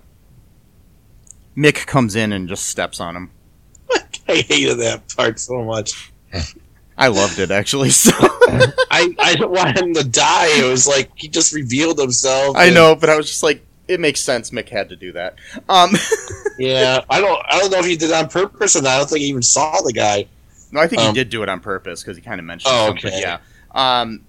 mick 1.56 1.86
comes 1.86 2.14
in 2.14 2.32
and 2.32 2.48
just 2.48 2.66
steps 2.66 3.00
on 3.00 3.16
him. 3.16 3.30
I 4.28 4.36
hated 4.36 4.78
that 4.78 5.14
part 5.16 5.38
so 5.40 5.62
much. 5.64 6.12
i 6.98 7.08
loved 7.08 7.38
it 7.38 7.50
actually 7.50 7.90
so 7.90 8.10
I, 8.48 9.14
I 9.18 9.34
didn't 9.34 9.50
want 9.50 9.78
him 9.78 9.94
to 9.94 10.04
die. 10.04 10.46
It 10.60 10.68
was 10.70 10.86
like 10.86 11.10
he 11.14 11.28
just 11.28 11.52
revealed 11.54 11.98
himself. 11.98 12.56
i 12.56 12.66
and- 12.66 12.74
know 12.74 12.94
but 12.94 13.10
i 13.10 13.16
was 13.16 13.26
just 13.26 13.42
like 13.42 13.64
it 13.88 14.00
makes 14.00 14.20
sense 14.20 14.50
mick 14.50 14.68
had 14.68 14.88
to 14.88 14.96
do 14.96 15.12
that 15.12 15.36
um 15.68 15.92
Yeah, 16.58 17.04
I 17.10 17.20
don't. 17.20 17.42
I 17.50 17.58
don't 17.60 17.70
know 17.70 17.80
if 17.80 17.84
he 17.84 17.96
did 17.98 18.08
it 18.08 18.14
on 18.14 18.28
purpose 18.30 18.76
or 18.76 18.80
not. 18.82 18.92
I 18.92 18.96
don't 18.98 19.10
think 19.10 19.20
he 19.20 19.26
even 19.28 19.42
saw 19.42 19.78
the 19.82 19.92
guy. 19.92 20.26
No, 20.72 20.80
I 20.80 20.86
think 20.88 21.02
he 21.02 21.08
Um, 21.08 21.14
did 21.14 21.28
do 21.28 21.42
it 21.42 21.50
on 21.50 21.60
purpose 21.60 22.02
because 22.02 22.16
he 22.16 22.22
kind 22.22 22.40
of 22.40 22.46
mentioned 22.46 22.72
Oh, 22.74 22.86
something. 22.86 23.08
okay. 23.12 23.20
Yeah. 23.20 23.38
Um. 23.72 24.22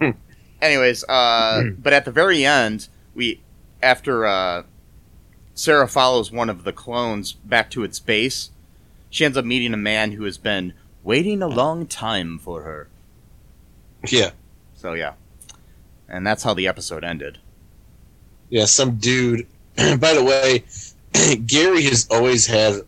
Hmm. 0.00 0.10
Anyways, 0.60 1.04
uh, 1.08 1.62
but 1.78 1.92
at 1.92 2.04
the 2.04 2.10
very 2.10 2.44
end, 2.44 2.88
we 3.14 3.40
after 3.80 4.26
uh, 4.26 4.64
Sara 5.54 5.86
follows 5.86 6.32
one 6.32 6.50
of 6.50 6.64
the 6.64 6.72
clones 6.72 7.32
back 7.32 7.70
to 7.70 7.84
its 7.84 8.00
base, 8.00 8.50
she 9.08 9.24
ends 9.24 9.36
up 9.38 9.44
meeting 9.44 9.72
a 9.72 9.76
man 9.78 10.12
who 10.12 10.24
has 10.24 10.36
been 10.36 10.72
waiting 11.04 11.42
a 11.42 11.48
long 11.48 11.86
time 11.86 12.40
for 12.40 12.62
her. 12.62 12.88
Yeah, 14.06 14.30
So 14.74 14.92
yeah, 14.94 15.14
and 16.08 16.26
that's 16.26 16.42
how 16.42 16.54
the 16.54 16.66
episode 16.68 17.04
ended. 17.04 17.38
yeah. 18.48 18.64
Some 18.66 18.96
dude. 18.96 19.46
By 19.76 20.14
the 20.14 20.24
way, 20.24 20.64
Gary 21.46 21.82
has 21.84 22.06
always 22.10 22.46
had 22.46 22.82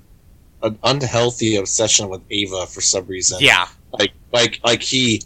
an 0.63 0.79
unhealthy 0.85 1.57
obsession 1.57 2.09
with 2.09 2.21
Ava 2.31 2.67
for 2.67 2.81
some 2.81 3.07
reason. 3.07 3.39
Yeah. 3.41 3.67
like 3.99 4.13
like 4.33 4.61
like 4.63 4.83
he 4.83 5.23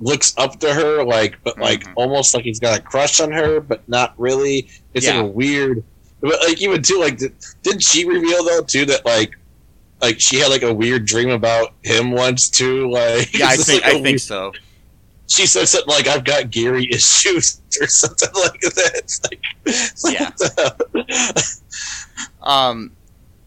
looks 0.00 0.34
up 0.36 0.58
to 0.60 0.74
her 0.74 1.02
like 1.04 1.38
but 1.44 1.58
like 1.58 1.84
Mhm. 1.84 1.92
almost 1.96 2.34
like 2.34 2.44
he's 2.44 2.58
got 2.60 2.78
a 2.78 2.82
crush 2.82 3.20
on 3.20 3.30
her 3.32 3.60
but 3.60 3.88
not 3.88 4.12
really 4.18 4.68
it's 4.92 5.06
Yeah. 5.06 5.18
like 5.20 5.24
a 5.24 5.28
weird 5.28 5.84
but 6.20 6.38
like 6.46 6.60
even 6.60 6.82
too 6.82 6.98
like 6.98 7.16
did, 7.18 7.32
didn't 7.62 7.82
she 7.82 8.04
reveal 8.04 8.44
though 8.44 8.62
too 8.62 8.84
that 8.86 9.06
like 9.06 9.38
like 10.02 10.20
she 10.20 10.36
had 10.40 10.48
like 10.50 10.62
a 10.62 10.74
weird 10.74 11.06
dream 11.06 11.30
about 11.30 11.72
him 11.84 12.10
once 12.10 12.50
too 12.50 12.90
like 12.90 13.32
Yeah, 13.38 13.46
I 13.48 13.56
think 13.56 13.82
like 13.84 13.94
I 13.94 14.02
think 14.02 14.18
so. 14.18 14.52
She 15.32 15.46
said 15.46 15.66
something 15.66 15.92
like 15.94 16.06
i've 16.06 16.24
got 16.24 16.50
gary 16.50 16.86
issues 16.90 17.60
or 17.80 17.86
something 17.86 18.28
like 18.34 18.60
that 18.60 18.90
it's 18.94 19.20
like, 19.24 19.40
it's 19.66 20.04
like 20.04 20.18
Yeah. 22.42 22.68
Um. 22.68 22.92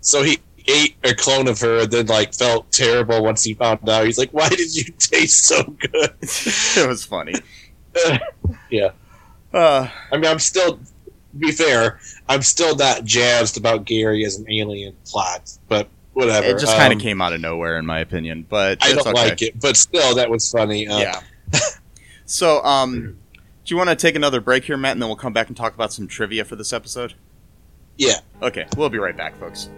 so 0.01 0.23
he 0.23 0.39
ate 0.67 0.95
a 1.03 1.13
clone 1.13 1.47
of 1.47 1.59
her 1.59 1.81
and 1.83 1.91
then 1.91 2.05
like 2.07 2.33
felt 2.33 2.71
terrible 2.71 3.23
once 3.23 3.43
he 3.43 3.53
found 3.53 3.88
out 3.88 4.05
he's 4.05 4.17
like 4.17 4.31
why 4.31 4.49
did 4.49 4.75
you 4.75 4.83
taste 4.97 5.45
so 5.45 5.63
good 5.63 6.11
it 6.21 6.88
was 6.88 7.05
funny. 7.05 7.33
Yeah. 8.69 8.91
Uh, 9.53 9.88
I 10.11 10.17
mean, 10.17 10.29
I'm 10.29 10.39
still, 10.39 10.77
to 10.77 10.81
be 11.38 11.51
fair, 11.51 11.99
I'm 12.27 12.41
still 12.41 12.75
not 12.75 13.05
jazzed 13.05 13.55
about 13.57 13.86
Gary 13.86 14.25
as 14.25 14.38
an 14.38 14.51
alien 14.51 14.93
plot, 15.05 15.57
but 15.69 15.88
whatever. 16.13 16.47
it 16.47 16.59
just 16.59 16.75
kind 16.75 16.91
of 16.91 16.97
Um, 16.97 17.01
came 17.01 17.21
out 17.21 17.31
of 17.31 17.39
nowhere, 17.39 17.77
in 17.77 17.86
my 17.86 17.99
opinion. 18.01 18.45
But 18.49 18.83
I 18.83 18.89
don't 18.91 19.07
okay. 19.07 19.13
like 19.13 19.41
it, 19.41 19.57
but 19.61 19.77
still, 19.77 20.15
that 20.15 20.29
was 20.29 20.51
funny. 20.51 20.88
Uh, 20.89 20.99
yeah. 20.99 21.21
So, 22.26 22.63
um, 22.63 23.17
do 23.65 23.73
you 23.73 23.78
want 23.78 23.89
to 23.89 23.95
take 23.95 24.15
another 24.15 24.41
break 24.41 24.65
here, 24.65 24.78
Matt, 24.78 24.93
and 24.93 25.01
then 25.01 25.09
we'll 25.09 25.15
come 25.15 25.34
back 25.34 25.47
and 25.47 25.57
talk 25.57 25.73
about 25.73 25.91
some 25.91 26.07
trivia 26.07 26.45
for 26.45 26.55
this 26.55 26.71
episode? 26.71 27.15
Yeah. 27.97 28.19
Okay, 28.41 28.67
we'll 28.78 28.89
be 28.89 28.99
right 28.99 29.15
back, 29.15 29.38
folks. 29.39 29.69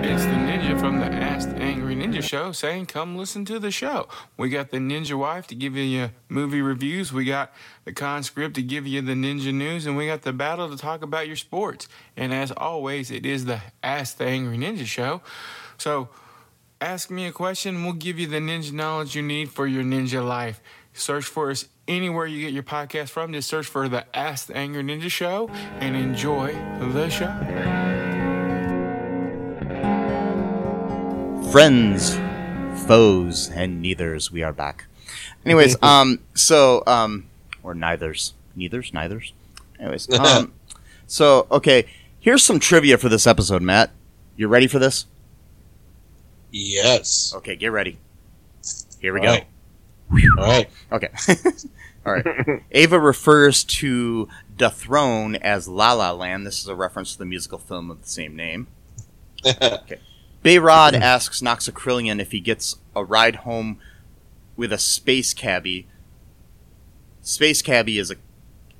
It's 0.00 0.24
the 0.24 0.30
ninja 0.30 0.78
from 0.78 1.00
the 1.00 1.06
Ask 1.06 1.50
the 1.50 1.56
Angry 1.56 1.94
Ninja 1.94 2.22
Show 2.22 2.52
saying, 2.52 2.86
Come 2.86 3.16
listen 3.16 3.44
to 3.46 3.58
the 3.58 3.70
show. 3.70 4.08
We 4.36 4.48
got 4.48 4.70
the 4.70 4.78
ninja 4.78 5.18
wife 5.18 5.46
to 5.48 5.54
give 5.54 5.76
you 5.76 5.82
your 5.82 6.12
movie 6.28 6.62
reviews. 6.62 7.12
We 7.12 7.24
got 7.24 7.52
the 7.84 7.92
conscript 7.92 8.54
to 8.54 8.62
give 8.62 8.86
you 8.86 9.02
the 9.02 9.12
ninja 9.12 9.52
news. 9.52 9.86
And 9.86 9.96
we 9.96 10.06
got 10.06 10.22
the 10.22 10.32
battle 10.32 10.70
to 10.70 10.76
talk 10.76 11.02
about 11.02 11.26
your 11.26 11.36
sports. 11.36 11.88
And 12.16 12.32
as 12.32 12.52
always, 12.52 13.10
it 13.10 13.26
is 13.26 13.44
the 13.44 13.60
Ask 13.82 14.16
the 14.16 14.24
Angry 14.24 14.56
Ninja 14.56 14.86
Show. 14.86 15.20
So 15.76 16.08
Ask 16.80 17.10
me 17.10 17.26
a 17.26 17.32
question, 17.32 17.84
we'll 17.84 17.92
give 17.94 18.18
you 18.18 18.28
the 18.28 18.36
ninja 18.38 18.72
knowledge 18.72 19.16
you 19.16 19.22
need 19.22 19.50
for 19.50 19.66
your 19.66 19.82
ninja 19.82 20.24
life. 20.24 20.60
Search 20.92 21.24
for 21.24 21.50
us 21.50 21.68
anywhere 21.88 22.26
you 22.26 22.40
get 22.40 22.52
your 22.52 22.62
podcast 22.62 23.08
from. 23.08 23.32
Just 23.32 23.48
search 23.48 23.66
for 23.66 23.88
the 23.88 24.04
Ask 24.16 24.46
the 24.46 24.56
Angry 24.56 24.82
Ninja 24.82 25.10
Show 25.10 25.48
and 25.80 25.96
enjoy 25.96 26.52
the 26.80 27.08
show. 27.08 27.34
friends, 31.50 32.14
foes, 32.86 33.48
and 33.50 33.82
neithers. 33.82 34.30
We 34.30 34.42
are 34.42 34.52
back. 34.52 34.86
Anyways, 35.44 35.76
um, 35.82 36.20
so 36.34 36.82
um, 36.86 37.28
or 37.62 37.74
neithers, 37.74 38.32
neithers, 38.56 38.92
neithers. 38.92 39.32
Anyways, 39.80 40.12
um, 40.18 40.52
so 41.06 41.46
okay, 41.50 41.86
here's 42.20 42.42
some 42.42 42.60
trivia 42.60 42.98
for 42.98 43.08
this 43.08 43.26
episode, 43.26 43.62
Matt. 43.62 43.90
You 44.36 44.48
ready 44.48 44.66
for 44.66 44.78
this? 44.78 45.06
Yes. 46.50 47.32
Okay, 47.36 47.56
get 47.56 47.72
ready. 47.72 47.98
Here 49.00 49.12
we 49.12 49.20
All 49.20 49.26
go. 49.26 49.32
right. 49.32 49.46
All 50.38 50.44
right. 50.44 50.70
Okay. 50.92 51.08
All 52.06 52.12
right. 52.12 52.62
Ava 52.72 52.98
refers 52.98 53.64
to 53.64 54.28
the 54.56 54.70
throne 54.70 55.36
as 55.36 55.68
La 55.68 55.92
La 55.92 56.12
Land. 56.12 56.46
This 56.46 56.60
is 56.60 56.68
a 56.68 56.74
reference 56.74 57.12
to 57.12 57.18
the 57.18 57.26
musical 57.26 57.58
film 57.58 57.90
of 57.90 58.02
the 58.02 58.08
same 58.08 58.34
name. 58.34 58.68
okay. 59.46 59.98
Behrad 60.44 60.94
asks 60.94 61.40
Noxacrillion 61.40 62.20
if 62.20 62.32
he 62.32 62.40
gets 62.40 62.76
a 62.94 63.04
ride 63.04 63.36
home 63.36 63.78
with 64.56 64.72
a 64.72 64.78
space 64.78 65.34
cabbie. 65.34 65.86
Space 67.20 67.60
cabbie 67.60 67.98
is 67.98 68.10
a 68.10 68.16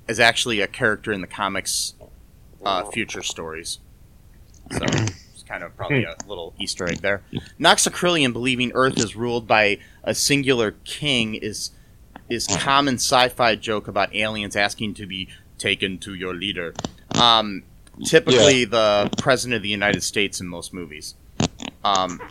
is 0.07 0.19
actually 0.19 0.59
a 0.59 0.67
character 0.67 1.11
in 1.11 1.21
the 1.21 1.27
comics 1.27 1.93
uh, 2.65 2.83
future 2.85 3.21
stories. 3.21 3.79
So 4.71 4.85
kind 5.49 5.63
of 5.63 5.75
probably 5.75 6.03
a 6.03 6.15
little 6.27 6.53
Easter 6.59 6.87
egg 6.87 6.99
there. 6.99 7.23
Noxacrillion 7.59 8.31
believing 8.31 8.71
Earth 8.75 8.99
is 8.99 9.15
ruled 9.15 9.47
by 9.47 9.79
a 10.03 10.13
singular 10.13 10.75
king 10.85 11.35
is 11.35 11.71
is 12.29 12.45
common 12.45 12.95
sci-fi 12.95 13.55
joke 13.55 13.87
about 13.87 14.15
aliens 14.15 14.55
asking 14.55 14.93
to 14.93 15.07
be 15.07 15.27
taken 15.57 15.97
to 15.97 16.13
your 16.13 16.35
leader. 16.35 16.75
Um, 17.19 17.63
typically, 18.05 18.65
the 18.65 19.09
president 19.17 19.55
of 19.55 19.63
the 19.63 19.69
United 19.69 20.03
States 20.03 20.39
in 20.39 20.47
most 20.47 20.71
movies. 20.71 21.15
Um, 21.83 22.21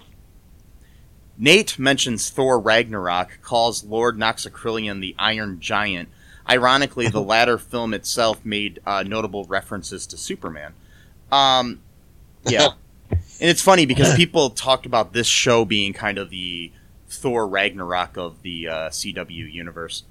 Nate 1.37 1.77
mentions 1.79 2.31
Thor 2.31 2.61
Ragnarok, 2.61 3.41
calls 3.43 3.83
Lord 3.83 4.17
Noxacrillion 4.17 5.01
the 5.01 5.17
Iron 5.19 5.59
Giant. 5.59 6.09
Ironically, 6.49 7.09
the 7.09 7.21
latter 7.35 7.59
film 7.59 7.93
itself 7.93 8.45
made 8.45 8.79
uh, 8.87 9.03
notable 9.05 9.45
references 9.45 10.07
to 10.07 10.17
Superman. 10.17 10.75
Um, 11.33 11.81
yeah, 12.47 12.69
and 13.11 13.21
it's 13.41 13.63
funny 13.63 13.87
because 13.87 14.15
people 14.17 14.51
talked 14.51 14.87
about 14.87 15.13
this 15.13 15.27
show 15.27 15.65
being 15.65 15.93
kind 15.93 16.19
of 16.19 16.31
the 16.31 16.73
Thor 17.09 17.47
Ragnarok 17.49 18.17
of 18.17 18.43
the 18.43 18.69
uh, 18.69 18.89
CW 18.91 19.53
universe. 19.53 20.05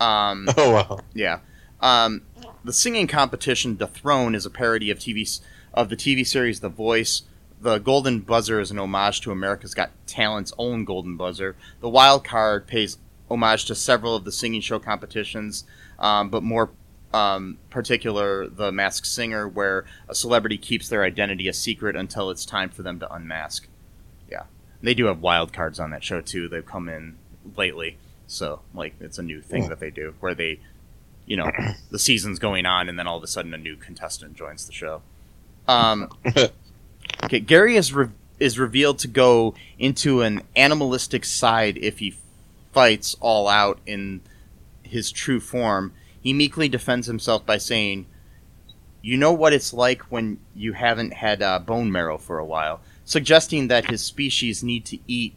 Um, 0.00 0.48
Oh 0.56 0.72
wow. 0.72 1.00
yeah. 1.14 1.40
Um, 1.80 2.22
the 2.64 2.72
singing 2.72 3.06
competition, 3.08 3.76
The 3.78 3.86
Throne, 3.88 4.34
is 4.34 4.46
a 4.46 4.50
parody 4.50 4.90
of 4.90 4.98
TV 4.98 5.40
of 5.74 5.88
the 5.88 5.96
TV 5.96 6.26
series 6.26 6.60
The 6.60 6.68
Voice. 6.68 7.22
The 7.60 7.78
Golden 7.78 8.20
Buzzer 8.20 8.60
is 8.60 8.70
an 8.70 8.78
homage 8.78 9.20
to 9.22 9.30
America's 9.30 9.74
Got 9.74 9.90
Talent's 10.06 10.52
own 10.58 10.84
Golden 10.84 11.16
Buzzer. 11.16 11.56
The 11.80 11.88
Wild 11.88 12.24
Card 12.24 12.66
pays 12.66 12.98
homage 13.30 13.64
to 13.66 13.74
several 13.74 14.14
of 14.16 14.24
the 14.24 14.32
singing 14.32 14.60
show 14.60 14.78
competitions, 14.78 15.64
um, 15.98 16.28
but 16.28 16.42
more 16.42 16.70
um, 17.12 17.58
particular, 17.70 18.48
The 18.48 18.72
Masked 18.72 19.06
Singer, 19.06 19.46
where 19.46 19.84
a 20.08 20.14
celebrity 20.14 20.58
keeps 20.58 20.88
their 20.88 21.04
identity 21.04 21.48
a 21.48 21.52
secret 21.52 21.96
until 21.96 22.30
it's 22.30 22.46
time 22.46 22.70
for 22.70 22.82
them 22.82 22.98
to 23.00 23.12
unmask. 23.12 23.66
Yeah, 24.30 24.44
they 24.82 24.94
do 24.94 25.06
have 25.06 25.20
wild 25.20 25.52
cards 25.52 25.78
on 25.78 25.90
that 25.90 26.04
show 26.04 26.20
too. 26.20 26.48
They've 26.48 26.64
come 26.64 26.88
in 26.88 27.16
lately, 27.56 27.98
so 28.26 28.60
like 28.74 28.94
it's 29.00 29.18
a 29.18 29.22
new 29.22 29.40
thing 29.40 29.68
that 29.68 29.80
they 29.80 29.90
do 29.90 30.14
where 30.20 30.34
they 30.34 30.60
you 31.26 31.36
know 31.36 31.50
the 31.90 31.98
season's 31.98 32.38
going 32.38 32.66
on 32.66 32.88
and 32.88 32.98
then 32.98 33.06
all 33.06 33.18
of 33.18 33.22
a 33.22 33.28
sudden 33.28 33.52
a 33.54 33.58
new 33.58 33.76
contestant 33.76 34.34
joins 34.34 34.66
the 34.66 34.72
show. 34.72 35.02
Um, 35.68 36.10
okay 37.24 37.40
gary 37.40 37.76
is 37.76 37.92
re- 37.92 38.08
is 38.40 38.58
revealed 38.58 38.98
to 38.98 39.08
go 39.08 39.54
into 39.78 40.22
an 40.22 40.42
animalistic 40.56 41.24
side 41.24 41.76
if 41.78 41.98
he 41.98 42.16
fights 42.72 43.14
all 43.20 43.48
out 43.48 43.78
in 43.86 44.20
his 44.82 45.12
true 45.12 45.38
form 45.38 45.92
he 46.22 46.32
meekly 46.32 46.68
defends 46.68 47.06
himself 47.06 47.44
by 47.44 47.58
saying 47.58 48.06
you 49.04 49.16
know 49.16 49.32
what 49.32 49.52
it's 49.52 49.72
like 49.72 50.02
when 50.02 50.38
you 50.54 50.72
haven't 50.72 51.12
had 51.12 51.42
uh, 51.42 51.58
bone 51.58 51.90
marrow 51.90 52.18
for 52.18 52.38
a 52.38 52.44
while 52.44 52.80
suggesting 53.04 53.68
that 53.68 53.90
his 53.90 54.02
species 54.02 54.62
need 54.62 54.84
to 54.84 54.98
eat 55.06 55.34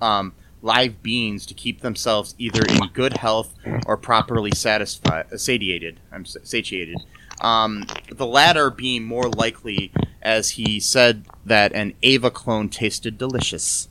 um, 0.00 0.32
live 0.62 1.02
beings 1.02 1.46
to 1.46 1.54
keep 1.54 1.80
themselves 1.80 2.34
either 2.38 2.62
in 2.64 2.88
good 2.92 3.16
health 3.16 3.54
or 3.86 3.96
properly 3.96 4.50
satisfied, 4.50 5.26
satiated. 5.38 6.00
I'm 6.12 6.24
satiated. 6.24 6.98
Um, 7.40 7.86
the 8.10 8.26
latter 8.26 8.70
being 8.70 9.04
more 9.04 9.28
likely, 9.28 9.92
as 10.22 10.50
he 10.50 10.80
said 10.80 11.24
that 11.44 11.72
an 11.72 11.94
Ava 12.02 12.30
clone 12.30 12.68
tasted 12.68 13.18
delicious. 13.18 13.88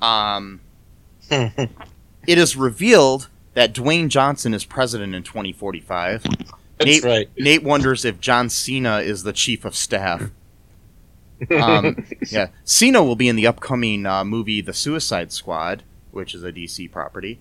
Um, 0.00 0.60
it 1.30 1.68
is 2.26 2.56
revealed 2.56 3.28
that 3.54 3.72
Dwayne 3.74 4.08
Johnson 4.08 4.52
is 4.54 4.64
president 4.64 5.14
in 5.14 5.22
2045. 5.22 6.22
That's 6.22 6.84
Nate, 6.84 7.04
right. 7.04 7.30
Nate 7.38 7.62
wonders 7.62 8.04
if 8.04 8.20
John 8.20 8.48
Cena 8.50 8.98
is 8.98 9.22
the 9.22 9.32
chief 9.32 9.64
of 9.64 9.74
staff. 9.76 10.30
Um, 11.50 12.06
yeah, 12.30 12.48
Cena 12.64 13.02
will 13.02 13.16
be 13.16 13.28
in 13.28 13.36
the 13.36 13.46
upcoming 13.46 14.06
uh, 14.06 14.24
movie 14.24 14.60
The 14.60 14.72
Suicide 14.72 15.32
Squad, 15.32 15.82
which 16.10 16.34
is 16.34 16.42
a 16.44 16.52
DC 16.52 16.90
property, 16.90 17.38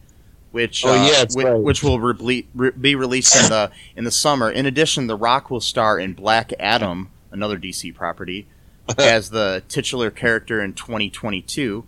which 0.52 0.84
Oh, 0.86 0.92
uh, 0.92 1.06
yeah, 1.08 1.26
whi- 1.32 1.44
right. 1.52 1.62
which 1.62 1.84
will 1.84 2.00
reble- 2.00 2.46
re- 2.54 2.72
be 2.72 2.96
released 2.96 3.36
in 3.36 3.50
the 3.50 3.72
in 3.96 4.04
the 4.04 4.12
summer. 4.12 4.52
In 4.52 4.66
addition, 4.66 5.08
The 5.08 5.16
Rock 5.16 5.50
will 5.50 5.62
star 5.62 6.00
in 6.00 6.14
Black 6.14 6.54
Adam, 6.60 7.12
another 7.32 7.58
DC 7.58 7.94
property, 7.96 8.48
as 8.98 9.30
the 9.30 9.64
titular 9.68 10.12
character 10.12 10.62
in 10.62 10.74
2022. 10.74 11.86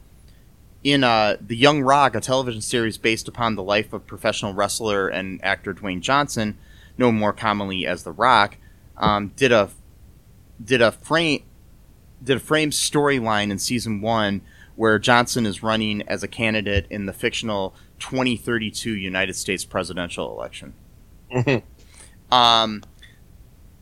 In 0.86 1.04
uh, 1.04 1.38
The 1.42 1.58
Young 1.58 1.82
Rock, 1.82 2.14
a 2.14 2.22
television 2.22 2.62
series 2.62 3.00
based 3.00 3.28
upon 3.28 3.56
the 3.56 3.64
life 3.64 3.92
of 3.92 4.06
professional 4.06 4.54
wrestler 4.54 5.08
and 5.08 5.44
actor 5.44 5.74
Dwayne 5.74 6.00
Johnson, 6.00 6.60
known 6.96 7.16
more 7.16 7.34
commonly 7.34 7.88
as 7.88 8.04
The 8.04 8.12
Rock, 8.12 8.58
um, 8.96 9.32
did 9.36 9.52
a 9.52 9.72
did 10.64 10.84
a 10.84 10.92
frame 10.92 11.44
did 12.24 12.38
a 12.38 12.40
frame 12.40 12.70
storyline 12.70 13.50
in 13.50 13.58
season 13.58 14.00
one 14.00 14.42
where 14.76 15.00
Johnson 15.00 15.48
is 15.48 15.64
running 15.64 16.04
as 16.04 16.22
a 16.22 16.28
candidate 16.28 16.86
in 16.92 17.08
the 17.08 17.14
fictional 17.14 17.74
2032 17.98 18.92
United 18.92 19.36
States 19.36 19.66
presidential 19.66 20.32
election. 20.32 20.76
Mhm. 21.34 21.64
Um, 22.32 22.84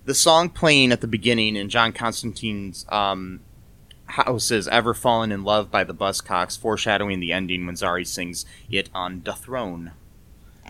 the 0.06 0.14
song 0.14 0.48
playing 0.48 0.94
at 0.94 1.02
the 1.02 1.08
beginning 1.08 1.58
in 1.58 1.68
John 1.68 1.92
Constantine's 1.92 2.86
um, 2.88 3.42
house 4.14 4.52
is 4.52 4.68
"Ever 4.68 4.94
Fallen 4.94 5.32
in 5.32 5.44
Love" 5.44 5.72
by 5.72 5.84
the 5.84 5.94
Buzzcocks, 5.94 6.58
foreshadowing 6.58 7.20
the 7.20 7.34
ending 7.34 7.66
when 7.66 7.76
Zari 7.76 8.06
sings 8.06 8.46
it 8.70 8.90
on 8.94 9.22
the 9.24 9.34
throne. 9.34 9.92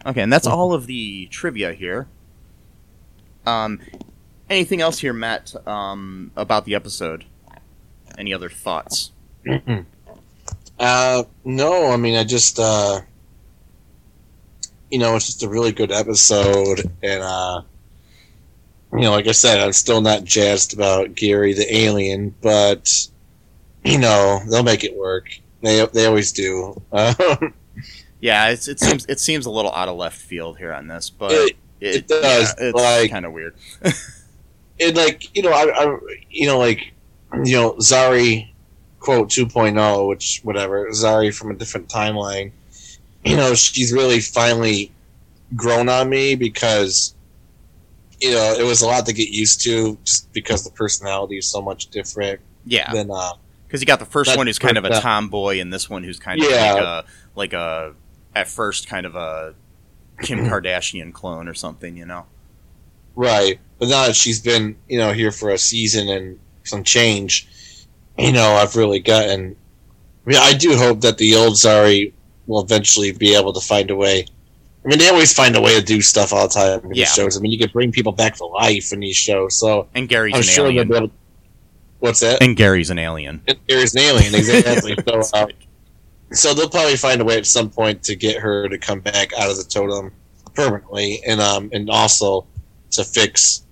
Okay, 0.05 0.21
and 0.21 0.31
that's 0.31 0.47
all 0.47 0.73
of 0.73 0.87
the 0.87 1.27
trivia 1.27 1.73
here. 1.73 2.07
Um, 3.45 3.79
anything 4.49 4.81
else 4.81 4.99
here, 4.99 5.13
Matt, 5.13 5.53
um, 5.67 6.31
about 6.35 6.65
the 6.65 6.75
episode? 6.75 7.25
Any 8.17 8.33
other 8.33 8.49
thoughts? 8.49 9.11
Uh, 10.79 11.23
no, 11.43 11.91
I 11.91 11.97
mean, 11.97 12.15
I 12.15 12.23
just, 12.23 12.59
uh, 12.59 13.01
you 14.89 14.99
know, 14.99 15.15
it's 15.15 15.25
just 15.25 15.43
a 15.43 15.49
really 15.49 15.71
good 15.71 15.91
episode, 15.91 16.89
and 17.01 17.21
uh, 17.21 17.61
you 18.93 19.01
know, 19.01 19.11
like 19.11 19.27
I 19.27 19.31
said, 19.31 19.59
I'm 19.59 19.73
still 19.73 20.01
not 20.01 20.23
jazzed 20.23 20.73
about 20.73 21.15
Gary 21.15 21.53
the 21.53 21.75
alien, 21.75 22.33
but 22.41 23.07
you 23.83 23.97
know, 23.97 24.39
they'll 24.49 24.63
make 24.63 24.83
it 24.83 24.95
work. 24.95 25.27
They 25.61 25.85
they 25.93 26.05
always 26.05 26.31
do. 26.31 26.81
Um, 26.91 27.53
Yeah, 28.19 28.49
it's, 28.49 28.67
it 28.69 28.79
seems 28.79 29.05
it 29.07 29.19
seems 29.19 29.45
a 29.45 29.49
little 29.51 29.73
out 29.73 29.89
of 29.89 29.97
left 29.97 30.17
field 30.17 30.57
here 30.57 30.71
on 30.73 30.87
this, 30.87 31.09
but 31.09 31.31
It- 31.33 31.57
it 31.81 32.07
does, 32.07 32.55
it's 32.57 32.73
like- 32.73 33.11
kind 33.11 33.25
of 33.25 33.33
weird. 33.33 33.55
and 34.79 34.95
like 34.95 35.35
you 35.35 35.41
know, 35.43 35.51
I, 35.51 35.63
I 35.85 35.97
you 36.29 36.47
know, 36.47 36.57
like 36.57 36.93
you 37.43 37.55
know, 37.57 37.73
Zari 37.73 38.49
quote 38.99 39.27
2.0, 39.29 40.07
which 40.07 40.39
whatever 40.43 40.87
Zari 40.91 41.35
from 41.35 41.51
a 41.51 41.55
different 41.55 41.89
timeline. 41.89 42.51
You 43.25 43.35
know, 43.35 43.53
she's 43.55 43.91
really 43.91 44.21
finally 44.21 44.91
grown 45.55 45.89
on 45.89 46.09
me 46.09 46.35
because 46.35 47.15
you 48.21 48.31
know 48.31 48.55
it 48.57 48.63
was 48.63 48.81
a 48.81 48.85
lot 48.87 49.05
to 49.07 49.13
get 49.13 49.29
used 49.29 49.61
to 49.65 49.97
just 50.05 50.31
because 50.31 50.63
the 50.63 50.71
personality 50.71 51.37
is 51.37 51.47
so 51.51 51.61
much 51.61 51.87
different 51.87 52.39
Yeah, 52.65 52.91
than 52.93 53.11
uh 53.11 53.33
because 53.73 53.81
you 53.81 53.87
got 53.87 53.97
the 53.97 54.05
first 54.05 54.37
one 54.37 54.45
who's 54.45 54.59
kind 54.59 54.77
of 54.77 54.85
a 54.85 55.01
tomboy, 55.01 55.59
and 55.59 55.73
this 55.73 55.89
one 55.89 56.03
who's 56.03 56.19
kind 56.19 56.39
of 56.39 56.47
Yeah. 56.47 56.73
like 56.73 56.83
a 56.83 57.05
like 57.35 57.53
a 57.53 57.93
at 58.35 58.47
first 58.47 58.87
kind 58.87 59.07
of 59.07 59.15
a 59.15 59.55
Kim 60.21 60.45
Kardashian 60.47 61.11
clone 61.11 61.47
or 61.47 61.55
something, 61.55 61.97
you 61.97 62.05
know? 62.05 62.27
right. 63.15 63.59
But 63.79 63.89
now 63.89 64.05
that 64.07 64.15
she's 64.15 64.39
been 64.39 64.75
you 64.87 64.99
know 64.99 65.11
here 65.11 65.31
for 65.31 65.49
a 65.49 65.57
season 65.57 66.07
and 66.07 66.39
some 66.63 66.83
change, 66.83 67.47
you 68.15 68.31
know, 68.31 68.51
I've 68.53 68.75
really 68.75 68.99
gotten 68.99 69.55
I 70.25 70.29
mean, 70.29 70.37
I 70.39 70.53
do 70.53 70.75
hope 70.77 71.01
that 71.01 71.17
the 71.17 71.33
old 71.35 71.53
Zari 71.55 72.13
will 72.45 72.61
eventually 72.61 73.11
be 73.11 73.35
able 73.35 73.53
to 73.53 73.59
find 73.59 73.89
a 73.89 73.95
way. 73.95 74.23
I 74.85 74.87
mean, 74.87 74.99
they 74.99 75.09
always 75.09 75.33
find 75.33 75.55
a 75.55 75.61
way 75.61 75.79
to 75.79 75.83
do 75.83 75.99
stuff 76.01 76.31
all 76.31 76.47
the 76.47 76.53
time 76.53 76.79
in 76.91 76.93
Yeah. 76.93 77.05
these 77.05 77.13
shows. 77.15 77.37
I 77.37 77.41
mean, 77.41 77.51
you 77.51 77.57
could 77.57 77.73
bring 77.73 77.91
people 77.91 78.11
back 78.11 78.35
to 78.35 78.45
life 78.45 78.93
in 78.93 78.99
these 78.99 79.15
shows, 79.17 79.57
so 79.57 79.87
And 79.95 80.07
Gary's 80.07 80.35
I'm 80.35 80.41
an 80.41 80.43
sure 80.43 80.71
they'll 80.71 80.85
be 80.85 80.95
able. 80.95 81.11
What's 82.03 82.19
that? 82.19 82.43
And 82.43 82.57
Gary's 82.57 82.89
an 82.89 82.99
alien. 82.99 83.41
Gary's 83.65 83.95
an 83.95 84.01
alien, 84.01 84.35
exactly. 84.35 84.93
so, 85.07 85.21
uh, 85.33 85.47
so 86.33 86.53
they'll 86.53 86.67
probably 86.67 86.97
find 86.97 87.21
a 87.21 87.23
way 87.23 87.37
at 87.37 87.45
some 87.45 87.69
point 87.69 88.03
to 88.03 88.17
get 88.17 88.41
her 88.41 88.67
to 88.67 88.77
come 88.77 88.99
back 88.99 89.31
out 89.39 89.49
of 89.49 89.55
the 89.55 89.63
totem 89.63 90.11
permanently, 90.53 91.21
and 91.25 91.39
um, 91.39 91.69
and 91.71 91.89
also 91.89 92.45
to 92.91 93.05
fix 93.05 93.65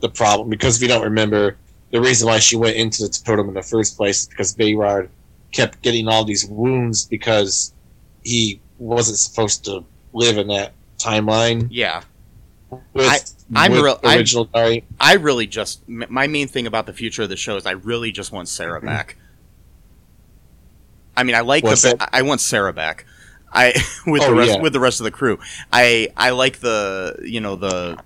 the 0.00 0.08
problem. 0.08 0.48
Because 0.48 0.76
if 0.76 0.82
you 0.82 0.88
don't 0.88 1.02
remember, 1.02 1.58
the 1.90 2.00
reason 2.00 2.26
why 2.26 2.38
she 2.38 2.56
went 2.56 2.76
into 2.76 3.02
the 3.02 3.10
totem 3.10 3.48
in 3.48 3.54
the 3.54 3.60
first 3.60 3.98
place 3.98 4.22
is 4.22 4.28
because 4.28 4.54
Behrad 4.56 5.10
kept 5.52 5.82
getting 5.82 6.08
all 6.08 6.24
these 6.24 6.46
wounds 6.46 7.04
because 7.04 7.74
he 8.24 8.62
wasn't 8.78 9.18
supposed 9.18 9.62
to 9.66 9.84
live 10.14 10.38
in 10.38 10.46
that 10.46 10.72
timeline. 10.96 11.68
Yeah. 11.70 12.00
With, 12.94 13.10
I- 13.10 13.20
I'm 13.54 13.72
real- 13.72 13.96
the 13.98 14.06
I'm- 14.08 14.18
original 14.18 14.44
Dari. 14.46 14.84
I 14.98 15.14
really 15.14 15.46
just 15.46 15.88
my 15.88 16.26
main 16.26 16.48
thing 16.48 16.66
about 16.66 16.86
the 16.86 16.92
future 16.92 17.22
of 17.22 17.28
the 17.28 17.36
show 17.36 17.56
is 17.56 17.64
I 17.66 17.72
really 17.72 18.10
just 18.12 18.32
want 18.32 18.48
Sara 18.48 18.80
back. 18.80 19.16
I 21.16 21.22
mean, 21.22 21.34
I 21.34 21.40
like 21.40 21.64
What's 21.64 21.82
the 21.82 21.96
that? 21.96 22.10
I 22.12 22.22
want 22.22 22.40
Sara 22.40 22.72
back. 22.72 23.06
I 23.52 23.72
with 24.06 24.22
Oh, 24.22 24.26
the 24.30 24.34
rest 24.34 24.50
yeah. 24.52 24.60
with 24.60 24.72
the 24.72 24.80
rest 24.80 25.00
of 25.00 25.04
the 25.04 25.10
crew. 25.10 25.38
I 25.72 26.08
I 26.16 26.30
like 26.30 26.58
the 26.60 27.16
you 27.22 27.40
know 27.40 27.56
the 27.56 27.98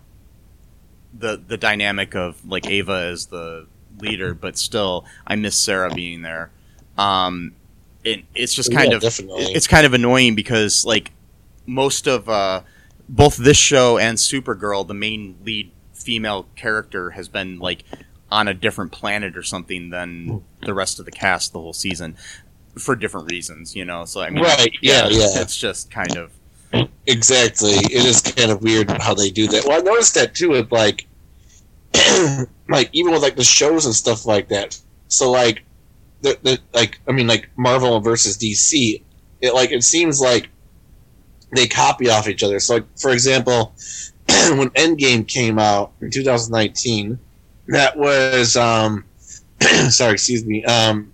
the 1.19 1.43
the 1.45 1.57
dynamic 1.57 2.15
of 2.15 2.45
like 2.47 2.67
Ava 2.67 3.09
as 3.11 3.27
the 3.27 3.67
leader, 3.99 4.35
but 4.35 4.57
still 4.59 5.05
I 5.27 5.37
miss 5.37 5.57
Sara 5.57 5.93
being 5.93 6.23
there. 6.23 6.51
Um, 6.97 7.53
it, 8.05 8.25
it's 8.35 8.55
just 8.55 8.73
kind 8.73 8.91
Yeah, 8.91 8.97
of 8.97 9.03
definitely. 9.03 9.45
it's 9.45 9.67
kind 9.67 9.87
of 9.87 9.95
annoying 9.95 10.35
because 10.35 10.85
like 10.85 11.11
most 11.67 12.07
of 12.07 12.29
uh, 12.29 12.63
both 13.11 13.37
this 13.37 13.57
show 13.57 13.99
and 13.99 14.17
Supergirl, 14.17 14.87
the 14.87 14.95
main 14.95 15.37
lead 15.45 15.73
female 15.93 16.47
character 16.55 17.11
has 17.11 17.29
been 17.29 17.59
like 17.59 17.85
on 18.31 18.47
a 18.47 18.55
different 18.55 18.93
planet 18.93 19.37
or 19.37 19.43
something 19.43 19.91
than 19.91 20.27
hmm. 20.29 20.65
the 20.65 20.73
rest 20.73 20.99
of 21.01 21.05
the 21.05 21.11
cast 21.11 21.53
the 21.53 21.59
whole 21.59 21.73
season 21.73 22.17
for 22.79 22.95
different 22.95 23.31
reasons, 23.31 23.75
you 23.75 23.85
know. 23.85 24.05
So 24.05 24.21
I 24.21 24.31
mean, 24.31 24.45
Right, 24.45 24.73
yeah, 24.81 25.09
yeah. 25.09 25.41
it's 25.41 25.57
just 25.57 25.91
kind 25.91 26.17
of 26.17 26.31
Exactly. 27.07 27.73
It 27.73 28.07
is 28.07 28.21
kind 28.21 28.53
of 28.53 28.63
weird 28.63 28.91
how 28.91 29.15
they 29.15 29.31
do 29.31 29.49
that. 29.49 29.65
Well, 29.65 29.81
I 29.81 29.83
noticed 29.83 30.15
that 30.15 30.35
too 30.35 30.51
with 30.51 30.71
like, 30.71 31.07
like 32.69 32.91
even 32.93 33.13
with 33.13 33.23
like 33.23 33.37
the 33.37 33.45
shows 33.45 33.87
and 33.87 33.95
stuff 33.95 34.27
like 34.27 34.49
that. 34.49 34.79
So 35.09 35.31
like, 35.31 35.65
the, 36.23 36.39
the 36.43 36.59
like 36.73 37.01
I 37.09 37.13
mean 37.13 37.27
like 37.27 37.49
Marvel 37.57 37.99
versus 38.01 38.37
DC. 38.37 39.03
It 39.41 39.55
like 39.55 39.73
it 39.73 39.83
seems 39.83 40.21
like 40.21 40.51
they 41.53 41.67
copy 41.67 42.09
off 42.09 42.29
each 42.29 42.43
other. 42.43 42.61
So 42.61 42.75
like 42.75 42.99
for 42.99 43.11
example, 43.11 43.75
when 44.27 44.71
Endgame 44.71 45.27
came 45.27 45.59
out 45.59 45.93
in 46.01 46.11
2019, 46.11 47.19
that 47.69 47.97
was 47.97 48.57
um, 48.57 49.05
sorry, 49.89 50.13
excuse 50.13 50.45
me, 50.45 50.65
um, 50.65 51.13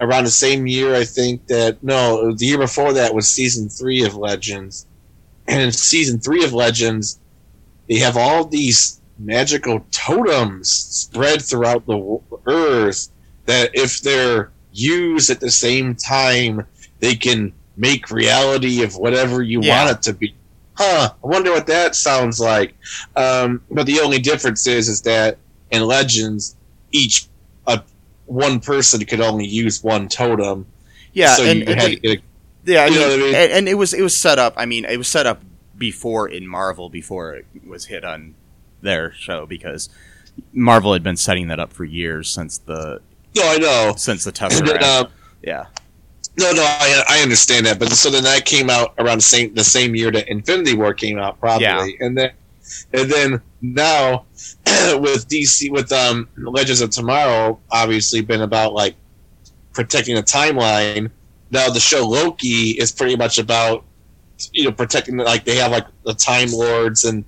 around 0.00 0.24
the 0.24 0.30
same 0.30 0.66
year 0.66 0.94
I 0.94 1.04
think 1.04 1.46
that 1.48 1.82
no, 1.82 2.34
the 2.34 2.46
year 2.46 2.58
before 2.58 2.92
that 2.94 3.14
was 3.14 3.28
season 3.28 3.68
three 3.68 4.04
of 4.04 4.14
Legends, 4.14 4.86
and 5.46 5.60
in 5.62 5.72
season 5.72 6.18
three 6.20 6.44
of 6.44 6.52
Legends, 6.52 7.18
they 7.88 7.96
have 7.96 8.16
all 8.16 8.44
these 8.44 9.00
magical 9.18 9.84
totems 9.90 10.70
spread 10.70 11.42
throughout 11.42 11.86
the 11.86 12.20
earth 12.46 13.08
that 13.46 13.70
if 13.74 14.00
they're 14.00 14.50
used 14.72 15.30
at 15.30 15.40
the 15.40 15.50
same 15.50 15.94
time, 15.94 16.64
they 17.00 17.14
can 17.14 17.52
make 17.80 18.10
reality 18.10 18.82
of 18.82 18.96
whatever 18.96 19.42
you 19.42 19.60
Yeah. 19.62 19.84
want 19.84 19.96
it 19.96 20.02
to 20.02 20.12
be. 20.12 20.34
Huh? 20.74 21.10
I 21.22 21.26
wonder 21.26 21.50
what 21.50 21.66
that 21.66 21.94
sounds 21.94 22.38
like. 22.40 22.74
Um, 23.16 23.62
but 23.70 23.86
the 23.86 24.00
only 24.00 24.18
difference 24.18 24.66
is, 24.66 24.88
is 24.88 25.02
that 25.02 25.38
in 25.70 25.82
Legends, 25.82 26.56
each 26.92 27.26
uh, 27.66 27.78
one 28.26 28.60
person 28.60 29.04
could 29.04 29.20
only 29.20 29.46
use 29.46 29.82
one 29.82 30.08
totem. 30.08 30.66
yeah, 31.12 31.34
so 31.34 31.44
and, 31.44 31.66
had 31.68 31.78
they- 31.80 31.94
to 31.96 32.00
get 32.00 32.18
a 32.18 32.22
yeah, 32.64 32.82
I 32.82 32.86
you 32.88 32.94
know 33.00 33.08
what 33.08 33.14
I 33.14 33.22
mean? 33.22 33.34
And, 33.34 33.52
and 33.52 33.68
it 33.68 33.74
was 33.74 33.94
it 33.94 34.02
was 34.02 34.14
set 34.16 34.38
up. 34.38 34.52
I 34.58 34.66
mean, 34.66 34.84
it 34.84 34.98
was 34.98 35.08
set 35.08 35.26
up 35.26 35.40
before 35.78 36.28
in 36.28 36.46
Marvel 36.46 36.90
before 36.90 37.34
it 37.34 37.46
was 37.66 37.86
hit 37.86 38.04
on 38.04 38.34
their 38.82 39.12
show 39.12 39.46
because 39.46 39.88
Marvel 40.52 40.92
had 40.92 41.02
been 41.02 41.16
setting 41.16 41.48
that 41.48 41.58
up 41.58 41.72
for 41.72 41.84
years 41.86 42.28
since 42.28 42.58
the 42.58 43.00
No, 43.34 43.42
I 43.44 43.56
know. 43.56 43.94
since 43.96 44.24
the 44.24 44.30
And 44.44 44.52
then, 44.52 44.76
Tesseract. 44.76 44.82
uh, 44.82 45.04
yeah, 45.42 45.66
no, 46.40 46.52
no, 46.52 46.62
I, 46.62 47.04
I 47.08 47.22
understand 47.22 47.66
that. 47.66 47.78
But 47.78 47.90
so 47.90 48.10
then 48.10 48.24
that 48.24 48.44
came 48.44 48.70
out 48.70 48.94
around 48.98 49.18
the 49.18 49.22
same 49.22 49.54
the 49.54 49.64
same 49.64 49.94
year 49.94 50.10
that 50.10 50.28
Infinity 50.28 50.74
War 50.74 50.94
came 50.94 51.18
out, 51.18 51.38
probably. 51.38 51.66
Yeah. 51.66 52.06
And 52.06 52.16
then 52.16 52.30
and 52.92 53.10
then 53.10 53.42
now 53.60 54.24
with 54.96 55.28
DC 55.28 55.70
with 55.70 55.92
um 55.92 56.28
Legends 56.36 56.80
of 56.80 56.90
Tomorrow, 56.90 57.60
obviously 57.70 58.22
been 58.22 58.42
about 58.42 58.72
like 58.72 58.96
protecting 59.72 60.14
the 60.14 60.22
timeline. 60.22 61.10
Now 61.50 61.68
the 61.68 61.80
show 61.80 62.06
Loki 62.06 62.70
is 62.70 62.90
pretty 62.90 63.16
much 63.16 63.38
about 63.38 63.84
you 64.52 64.64
know 64.64 64.72
protecting 64.72 65.16
like 65.18 65.44
they 65.44 65.56
have 65.56 65.70
like 65.70 65.86
the 66.04 66.14
Time 66.14 66.50
Lords 66.50 67.04
and 67.04 67.24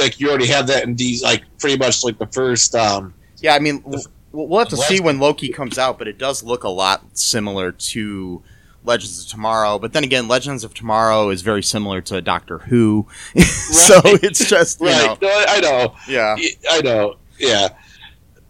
like 0.00 0.18
you 0.20 0.28
already 0.28 0.46
have 0.46 0.66
that 0.68 0.84
in 0.84 0.94
these 0.94 1.22
like 1.22 1.42
pretty 1.58 1.76
much 1.76 2.04
like 2.04 2.18
the 2.18 2.26
first 2.28 2.74
um 2.74 3.12
yeah. 3.40 3.54
I 3.54 3.58
mean, 3.58 3.82
we'll, 3.84 4.02
we'll 4.32 4.58
have 4.58 4.68
to 4.68 4.76
the 4.76 4.82
see 4.82 5.00
when 5.00 5.18
Loki 5.18 5.48
comes 5.50 5.78
out, 5.78 5.98
but 5.98 6.08
it 6.08 6.18
does 6.18 6.42
look 6.42 6.64
a 6.64 6.68
lot 6.68 7.16
similar 7.18 7.72
to 7.72 8.42
Legends 8.84 9.24
of 9.24 9.30
Tomorrow. 9.30 9.78
But 9.78 9.92
then 9.92 10.04
again, 10.04 10.28
Legends 10.28 10.64
of 10.64 10.74
Tomorrow 10.74 11.30
is 11.30 11.42
very 11.42 11.62
similar 11.62 12.00
to 12.02 12.20
Doctor 12.20 12.58
Who, 12.58 13.06
so 13.36 14.00
it's 14.04 14.48
just 14.48 14.80
you 14.80 14.86
right 14.86 15.20
know, 15.20 15.28
no, 15.28 15.44
I 15.48 15.60
know 15.60 15.94
yeah, 16.08 16.36
I 16.70 16.80
know 16.82 17.16
yeah 17.38 17.68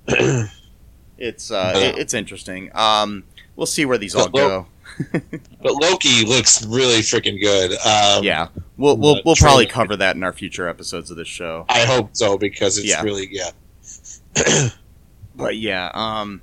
it's 1.19 1.51
uh, 1.51 1.73
it- 1.77 1.99
it's 1.99 2.15
interesting. 2.15 2.71
Um, 2.75 3.25
we'll 3.57 3.67
see 3.67 3.85
where 3.85 3.99
these 3.99 4.15
all 4.15 4.29
Well, 4.33 4.49
go. 4.49 4.67
But 5.63 5.75
Loki 5.75 6.25
looks 6.25 6.65
really 6.67 7.01
freaking 7.03 7.41
good. 7.41 7.73
Um, 7.87 8.25
Yeah, 8.25 8.49
we'll 8.77 8.97
we'll 8.97 9.21
we'll 9.25 9.37
probably 9.37 9.67
cover 9.67 9.97
that 9.97 10.17
in 10.17 10.23
our 10.25 10.33
future 10.33 10.69
episodes 10.69 11.11
of 11.11 11.17
this 11.17 11.29
show. 11.29 11.67
I 11.69 11.81
hope 11.85 12.11
so 12.17 12.37
because 12.39 12.79
it's 12.79 12.89
Yeah. 12.89 13.03
really 13.03 13.29
yeah. 13.31 13.51
But 15.39 15.57
yeah, 15.57 15.91
um, 15.95 16.43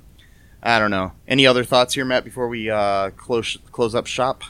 I 0.62 0.78
don't 0.80 0.90
know. 0.90 1.12
Any 1.28 1.46
other 1.46 1.62
thoughts 1.62 1.94
here, 1.94 2.04
Matt? 2.04 2.24
Before 2.24 2.48
we 2.48 2.68
uh 2.70 3.10
close 3.10 3.56
close 3.70 3.94
up 3.94 4.06
shop. 4.06 4.42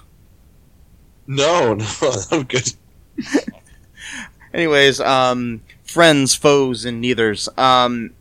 No, 1.26 1.74
no, 1.74 1.86
I'm 2.30 2.44
good. 2.44 2.72
Anyways, 4.54 5.00
um, 5.00 5.60
friends, 5.84 6.34
foes, 6.34 6.84
and 6.84 7.02
neithers. 7.02 7.48
Um, 7.58 8.12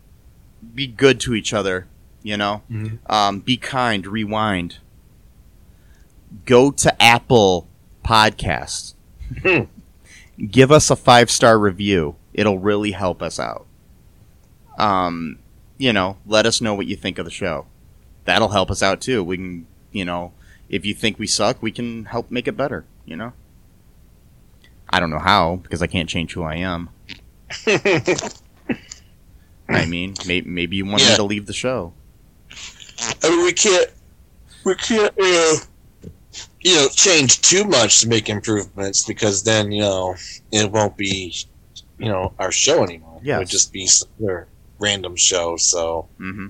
be 0.74 0.86
good 0.86 1.20
to 1.20 1.34
each 1.34 1.54
other. 1.54 1.86
You 2.22 2.36
know, 2.36 2.62
Mhm. 2.70 2.98
um, 3.08 3.38
be 3.40 3.56
kind. 3.56 4.04
Rewind. 4.06 4.78
Go 6.44 6.72
to 6.72 7.02
Apple 7.02 7.68
Podcasts. 8.04 8.94
Hmm. 9.42 9.62
Give 10.50 10.72
us 10.72 10.90
a 10.90 10.96
five 10.96 11.30
star 11.30 11.58
review. 11.58 12.16
It'll 12.34 12.58
really 12.58 12.90
help 12.90 13.22
us 13.22 13.38
out. 13.38 13.66
Um, 14.76 15.38
you 15.78 15.92
know, 15.92 16.16
let 16.26 16.46
us 16.46 16.60
know 16.60 16.74
what 16.74 16.86
you 16.86 16.96
think 16.96 17.18
of 17.18 17.24
the 17.24 17.30
show. 17.30 17.66
That'll 18.24 18.48
help 18.48 18.70
us 18.70 18.82
out 18.82 19.00
too. 19.00 19.22
We 19.22 19.36
can, 19.36 19.66
you 19.92 20.04
know, 20.04 20.32
if 20.68 20.84
you 20.84 20.94
think 20.94 21.18
we 21.18 21.26
suck, 21.26 21.62
we 21.62 21.70
can 21.70 22.06
help 22.06 22.30
make 22.30 22.48
it 22.48 22.56
better. 22.56 22.84
You 23.04 23.16
know. 23.16 23.32
I 24.88 25.00
don't 25.00 25.10
know 25.10 25.18
how 25.18 25.56
because 25.56 25.82
I 25.82 25.86
can't 25.86 26.08
change 26.08 26.32
who 26.32 26.42
I 26.42 26.56
am. 26.56 26.90
I 29.68 29.86
mean, 29.88 30.14
may- 30.26 30.42
maybe 30.42 30.76
you 30.76 30.86
want 30.86 31.02
me 31.02 31.14
to 31.16 31.22
leave 31.22 31.46
the 31.46 31.52
show. 31.52 31.92
I 33.22 33.28
mean, 33.28 33.44
we 33.44 33.52
can't, 33.52 33.90
we 34.64 34.74
can't, 34.76 35.12
uh, 35.20 35.56
you 36.60 36.74
know, 36.74 36.88
change 36.88 37.40
too 37.42 37.64
much 37.64 38.00
to 38.00 38.08
make 38.08 38.28
improvements 38.28 39.04
because 39.04 39.42
then 39.42 39.70
you 39.70 39.80
know 39.82 40.14
it 40.52 40.70
won't 40.70 40.96
be, 40.96 41.34
you 41.98 42.08
know, 42.08 42.32
our 42.38 42.50
show 42.52 42.82
anymore. 42.82 43.20
it 43.36 43.38
would 43.40 43.48
just 43.48 43.72
be 43.72 43.86
some 43.86 44.08
other 44.22 44.48
random 44.78 45.16
show. 45.16 45.56
So 45.56 46.08
hmm 46.18 46.48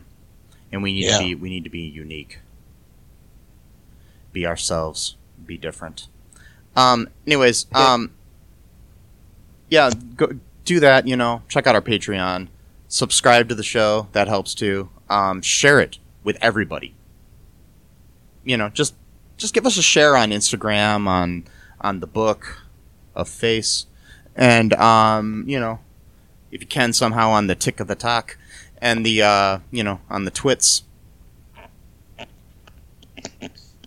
And 0.72 0.82
we 0.82 0.92
need 0.92 1.04
Yeah. 1.06 1.18
to 1.18 1.24
be 1.24 1.34
we 1.34 1.48
need 1.50 1.64
to 1.64 1.70
be 1.70 1.80
unique. 1.82 2.38
Be 4.32 4.46
ourselves. 4.46 5.16
Be 5.44 5.56
different. 5.56 6.08
Um. 6.74 7.08
Anyways. 7.26 7.66
Yeah. 7.72 7.92
Um. 7.92 8.12
Yeah. 9.70 9.90
Go 10.16 10.32
do 10.64 10.80
that. 10.80 11.06
You 11.06 11.16
know. 11.16 11.42
Check 11.48 11.66
out 11.66 11.74
our 11.74 11.80
Patreon. 11.82 12.48
Subscribe 12.88 13.48
to 13.48 13.54
the 13.54 13.62
show. 13.62 14.08
That 14.12 14.28
helps 14.28 14.54
too. 14.54 14.90
Um. 15.08 15.40
Share 15.42 15.80
it 15.80 15.98
with 16.24 16.36
everybody. 16.42 16.94
You 18.44 18.56
know. 18.56 18.68
Just 18.68 18.94
just 19.38 19.54
give 19.54 19.66
us 19.66 19.76
a 19.78 19.82
share 19.82 20.16
on 20.16 20.30
Instagram 20.30 21.06
on 21.06 21.44
on 21.80 22.00
the 22.00 22.06
book 22.06 22.62
of 23.14 23.28
face 23.28 23.86
and 24.34 24.72
um 24.74 25.44
you 25.46 25.58
know 25.60 25.78
if 26.50 26.60
you 26.60 26.66
can 26.66 26.92
somehow 26.92 27.30
on 27.30 27.46
the 27.46 27.54
tick 27.54 27.80
of 27.80 27.88
the 27.88 27.94
talk 27.94 28.36
and 28.78 29.04
the 29.04 29.22
uh, 29.22 29.58
you 29.70 29.82
know 29.82 30.00
on 30.08 30.24
the 30.24 30.30
twits. 30.30 30.82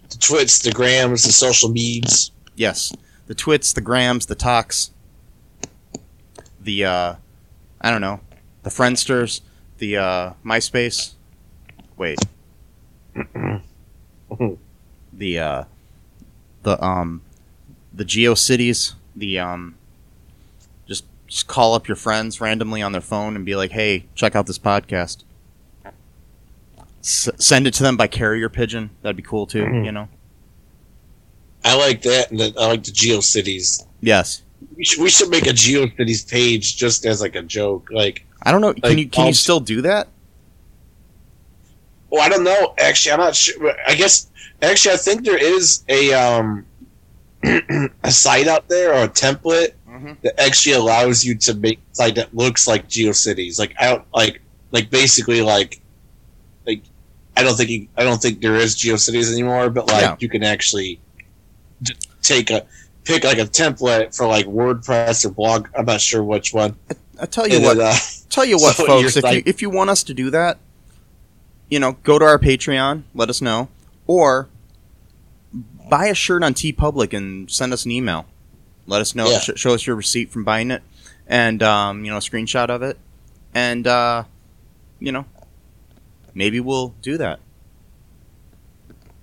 The 0.09 0.17
twits, 0.17 0.59
the 0.59 0.71
grams, 0.71 1.23
the 1.23 1.31
social 1.31 1.69
meds. 1.69 2.31
Yes, 2.55 2.93
the 3.27 3.35
twits, 3.35 3.73
the 3.73 3.81
grams, 3.81 4.25
the 4.25 4.35
talks, 4.35 4.91
the 6.59 6.85
uh, 6.85 7.15
I 7.81 7.91
don't 7.91 8.01
know, 8.01 8.19
the 8.63 8.69
friendsters, 8.69 9.41
the 9.77 9.97
uh, 9.97 10.33
MySpace. 10.43 11.13
Wait, 11.95 12.19
the 15.13 15.39
uh, 15.39 15.63
the 16.63 16.83
um, 16.83 17.21
the 17.93 18.05
GeoCities, 18.05 18.95
the 19.15 19.39
um, 19.39 19.75
just 21.29 21.37
just 21.37 21.47
call 21.47 21.75
up 21.75 21.87
your 21.87 21.95
friends 21.95 22.41
randomly 22.41 22.81
on 22.81 22.91
their 22.91 23.01
phone 23.01 23.35
and 23.35 23.45
be 23.45 23.55
like, 23.55 23.71
"Hey, 23.71 24.05
check 24.15 24.35
out 24.35 24.47
this 24.47 24.59
podcast." 24.59 25.23
S- 27.01 27.29
send 27.37 27.65
it 27.67 27.73
to 27.75 27.83
them 27.83 27.95
by 27.95 28.07
carrier 28.07 28.49
pigeon. 28.49 28.89
That'd 29.01 29.15
be 29.15 29.23
cool 29.23 29.45
too. 29.45 29.63
Mhm. 29.63 29.85
You 29.85 29.91
know. 29.91 30.09
I 31.63 31.75
like 31.75 32.01
that, 32.03 32.31
and 32.31 32.39
the, 32.39 32.53
I 32.57 32.67
like 32.67 32.83
the 32.83 32.91
GeoCities. 32.91 33.85
Yes. 34.01 34.41
We 34.75 34.83
should, 34.83 35.03
we 35.03 35.09
should 35.09 35.29
make 35.29 35.45
a 35.45 35.51
GeoCities 35.51 36.29
page 36.29 36.75
just 36.77 37.05
as 37.05 37.21
like 37.21 37.35
a 37.35 37.41
joke. 37.43 37.89
Like, 37.91 38.25
I 38.43 38.51
don't 38.51 38.61
know. 38.61 38.73
Can 38.73 38.81
Like, 38.83 38.97
you 38.97 39.07
can 39.09 39.23
you 39.25 39.29
um, 39.29 39.33
still 39.33 39.59
do 39.59 39.81
that? 39.83 40.07
well, 42.09 42.21
I 42.21 42.29
don't 42.29 42.43
know. 42.43 42.73
Actually, 42.77 43.13
I'm 43.13 43.19
not 43.19 43.35
sure. 43.35 43.73
I 43.87 43.95
guess 43.95 44.27
actually, 44.61 44.93
I 44.95 44.97
think 44.97 45.25
there 45.25 45.37
is 45.37 45.83
a 45.89 46.13
um 46.13 46.65
a 48.03 48.11
site 48.11 48.47
out 48.47 48.67
there 48.67 48.93
or 48.93 49.03
a 49.03 49.09
template 49.09 49.73
Mm-hmm. 49.89 50.13
that 50.21 50.39
actually 50.39 50.73
allows 50.75 51.25
you 51.25 51.35
to 51.35 51.53
make 51.55 51.79
a 51.79 51.95
site 51.95 52.15
that 52.15 52.35
looks 52.35 52.67
like 52.67 52.87
GeoCities. 52.87 53.57
Like 53.59 53.75
out, 53.79 54.05
like 54.13 54.41
like 54.71 54.89
basically 54.91 55.41
like 55.41 55.81
like 56.67 56.83
I 57.35 57.43
don't 57.43 57.55
think 57.55 57.69
you, 57.69 57.87
I 57.97 58.03
don't 58.03 58.21
think 58.21 58.41
there 58.41 58.55
is 58.55 58.75
GeoCities 58.75 59.31
anymore, 59.33 59.69
but 59.69 59.87
like 59.87 60.01
Yeah. 60.01 60.15
you 60.19 60.29
can 60.29 60.43
actually 60.43 60.99
just 61.81 62.07
take 62.21 62.51
a 62.51 62.65
pick 63.03 63.23
like 63.23 63.39
a 63.39 63.45
template 63.45 64.15
for 64.15 64.27
like 64.27 64.45
WordPress 64.45 65.25
or 65.25 65.29
blog. 65.31 65.67
I'm 65.75 65.85
not 65.85 66.01
sure 66.01 66.23
which 66.23 66.53
one. 66.53 66.75
I 67.19 67.25
tell 67.25 67.47
you 67.47 67.55
And 67.57 67.65
what. 67.65 67.77
then, 67.77 67.87
uh, 67.87 67.95
Tell 68.29 68.45
you 68.45 68.57
what, 68.59 68.75
So 68.75 68.85
folks. 68.85 69.15
your 69.15 69.25
If 69.25 69.33
you 69.35 69.43
if 69.47 69.61
you 69.63 69.69
want 69.71 69.89
us 69.89 70.03
to 70.03 70.13
do 70.13 70.29
that, 70.29 70.59
you 71.69 71.79
know, 71.79 71.93
go 72.03 72.19
to 72.19 72.25
our 72.25 72.37
Patreon. 72.37 73.03
Let 73.15 73.29
us 73.29 73.41
know, 73.41 73.69
or 74.05 74.47
buy 75.89 76.05
a 76.07 76.13
shirt 76.13 76.43
on 76.43 76.53
TeePublic 76.53 77.11
and 77.17 77.49
send 77.49 77.73
us 77.73 77.85
an 77.85 77.91
email. 77.91 78.25
Let 78.89 79.01
us 79.01 79.15
know. 79.15 79.29
Yeah. 79.29 79.39
Sh- 79.39 79.51
show 79.55 79.73
us 79.73 79.85
your 79.85 79.95
receipt 79.95 80.31
from 80.31 80.43
buying 80.43 80.71
it, 80.71 80.83
and 81.27 81.61
um, 81.63 82.03
you 82.03 82.11
know, 82.11 82.17
a 82.17 82.21
screenshot 82.21 82.69
of 82.69 82.81
it, 82.81 82.97
and 83.53 83.85
uh, 83.87 84.23
you 84.99 85.11
know, 85.11 85.25
maybe 86.33 86.59
we'll 86.59 86.95
do 87.01 87.17
that. 87.17 87.39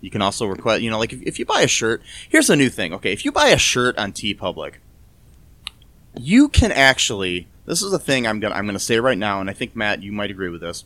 You 0.01 0.11
can 0.11 0.23
also 0.23 0.47
request, 0.47 0.83
you 0.83 0.91
know, 0.91 0.99
like 0.99 1.13
if, 1.13 1.23
if 1.23 1.39
you 1.39 1.45
buy 1.45 1.63
a 1.63 1.67
shirt, 1.67 2.03
here's 2.29 2.49
a 2.49 2.57
new 2.57 2.69
thing. 2.69 2.95
Okay, 2.95 3.13
if 3.13 3.25
you 3.25 3.33
buy 3.33 3.49
a 3.49 3.59
shirt 3.59 3.99
on 3.99 4.13
TeePublic, 4.13 4.75
you 6.17 6.49
can 6.49 6.73
actually. 6.73 7.49
This 7.65 7.83
is 7.83 7.93
a 7.93 7.99
thing 7.99 8.27
I'm 8.27 8.39
gonna 8.39 8.55
I'm 8.55 8.67
gonna 8.67 8.79
say 8.79 9.01
right 9.01 9.19
now, 9.19 9.41
and 9.41 9.51
I 9.51 9.53
think 9.53 9.75
Matt, 9.75 10.03
you 10.03 10.13
might 10.13 10.31
agree 10.31 10.49
with 10.49 10.61
this. 10.61 10.85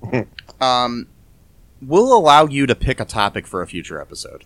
um, 0.60 1.08
we'll 1.82 2.16
allow 2.16 2.46
you 2.46 2.66
to 2.66 2.74
pick 2.74 3.00
a 3.00 3.04
topic 3.04 3.46
for 3.46 3.62
a 3.62 3.66
future 3.66 4.00
episode 4.00 4.44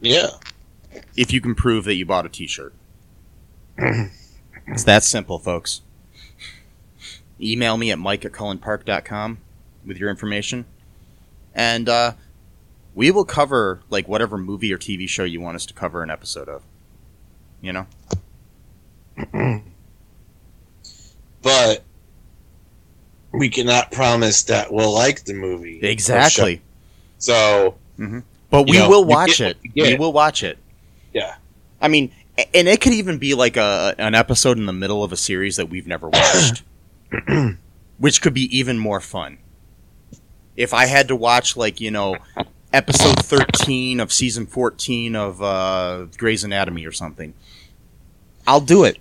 yeah. 0.00 0.30
If 1.16 1.32
you 1.32 1.40
can 1.40 1.54
prove 1.54 1.84
that 1.84 1.94
you 1.94 2.04
bought 2.06 2.26
a 2.26 2.28
T-shirt. 2.28 2.72
it's 3.78 4.84
that 4.84 5.02
simple, 5.04 5.38
folks. 5.38 5.82
Email 7.40 7.76
me 7.76 7.90
at 7.90 7.98
mike 7.98 8.24
at 8.24 8.32
cullenpark.com 8.32 9.38
with 9.86 9.96
your 9.98 10.10
information, 10.10 10.64
and 11.54 11.88
uh, 11.88 12.12
we 12.94 13.10
will 13.12 13.24
cover 13.24 13.80
like 13.90 14.08
whatever 14.08 14.36
movie 14.36 14.72
or 14.72 14.78
TV 14.78 15.08
show 15.08 15.22
you 15.24 15.40
want 15.40 15.54
us 15.54 15.64
to 15.66 15.74
cover 15.74 16.02
an 16.02 16.10
episode 16.10 16.48
of. 16.48 16.62
You 17.62 17.72
know, 17.72 17.86
but 21.42 21.82
we 23.32 23.48
cannot 23.48 23.92
promise 23.92 24.42
that 24.44 24.72
we'll 24.72 24.92
like 24.94 25.24
the 25.24 25.34
movie. 25.34 25.80
exactly. 25.80 26.62
So 27.18 27.76
But 28.50 28.64
we 28.68 28.72
know, 28.78 28.88
will 28.88 29.04
watch 29.04 29.38
get 29.38 29.56
it. 29.62 29.72
We 29.76 29.96
will 29.96 30.12
watch 30.12 30.42
it. 30.42 30.58
Yeah, 31.12 31.36
I 31.80 31.88
mean, 31.88 32.12
and 32.54 32.68
it 32.68 32.80
could 32.80 32.92
even 32.92 33.18
be 33.18 33.34
like 33.34 33.56
a 33.56 33.94
an 33.98 34.14
episode 34.14 34.58
in 34.58 34.66
the 34.66 34.72
middle 34.72 35.02
of 35.04 35.12
a 35.12 35.16
series 35.16 35.56
that 35.56 35.66
we've 35.70 35.86
never 35.86 36.08
watched, 36.08 36.62
which 37.98 38.20
could 38.22 38.34
be 38.34 38.56
even 38.56 38.78
more 38.78 39.00
fun. 39.00 39.38
If 40.56 40.74
I 40.74 40.86
had 40.86 41.08
to 41.08 41.16
watch 41.16 41.56
like 41.56 41.80
you 41.80 41.90
know 41.90 42.16
episode 42.72 43.20
thirteen 43.24 44.00
of 44.00 44.12
season 44.12 44.46
fourteen 44.46 45.14
of 45.16 45.42
uh, 45.42 46.06
Grey's 46.16 46.44
Anatomy 46.44 46.84
or 46.86 46.92
something, 46.92 47.34
I'll 48.46 48.60
do 48.60 48.84
it. 48.84 48.98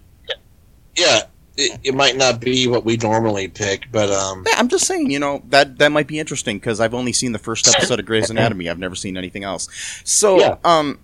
yeah. 0.96 1.22
It, 1.60 1.80
it 1.86 1.96
might 1.96 2.16
not 2.16 2.40
be 2.40 2.68
what 2.68 2.86
we 2.86 2.98
normally 2.98 3.48
pick, 3.48 3.88
but 3.92 4.12
um, 4.12 4.44
Yeah, 4.48 4.60
I'm 4.60 4.68
just 4.68 4.86
saying, 4.86 5.10
you 5.10 5.18
know 5.18 5.42
that 5.50 5.80
that 5.80 5.92
might 5.92 6.06
be 6.06 6.20
interesting 6.20 6.60
because 6.60 6.80
I've 6.80 6.94
only 6.94 7.12
seen 7.14 7.32
the 7.32 7.40
first 7.40 7.68
episode 7.68 8.00
of 8.00 8.06
Grey's 8.06 8.30
Anatomy. 8.30 8.70
I've 8.70 8.78
never 8.78 8.94
seen 8.94 9.18
anything 9.18 9.44
else. 9.44 9.68
So, 10.04 10.40
Yeah. 10.40 10.58
um, 10.64 11.00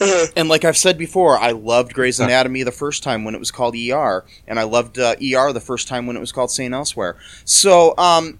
and 0.00 0.48
like 0.48 0.64
I've 0.64 0.76
said 0.76 0.98
before, 0.98 1.38
I 1.38 1.52
loved 1.52 1.94
Grey's 1.94 2.20
Anatomy 2.20 2.62
the 2.62 2.72
first 2.72 3.02
time 3.02 3.24
when 3.24 3.34
it 3.34 3.38
was 3.38 3.50
called 3.50 3.74
ER, 3.76 4.24
and 4.46 4.58
I 4.58 4.64
loved 4.64 4.98
uh, 4.98 5.14
ER 5.22 5.52
the 5.52 5.60
first 5.60 5.88
time 5.88 6.06
when 6.06 6.16
it 6.16 6.20
was 6.20 6.32
called 6.32 6.50
St. 6.50 6.72
Elsewhere. 6.74 7.16
So, 7.44 7.94
um, 7.96 8.38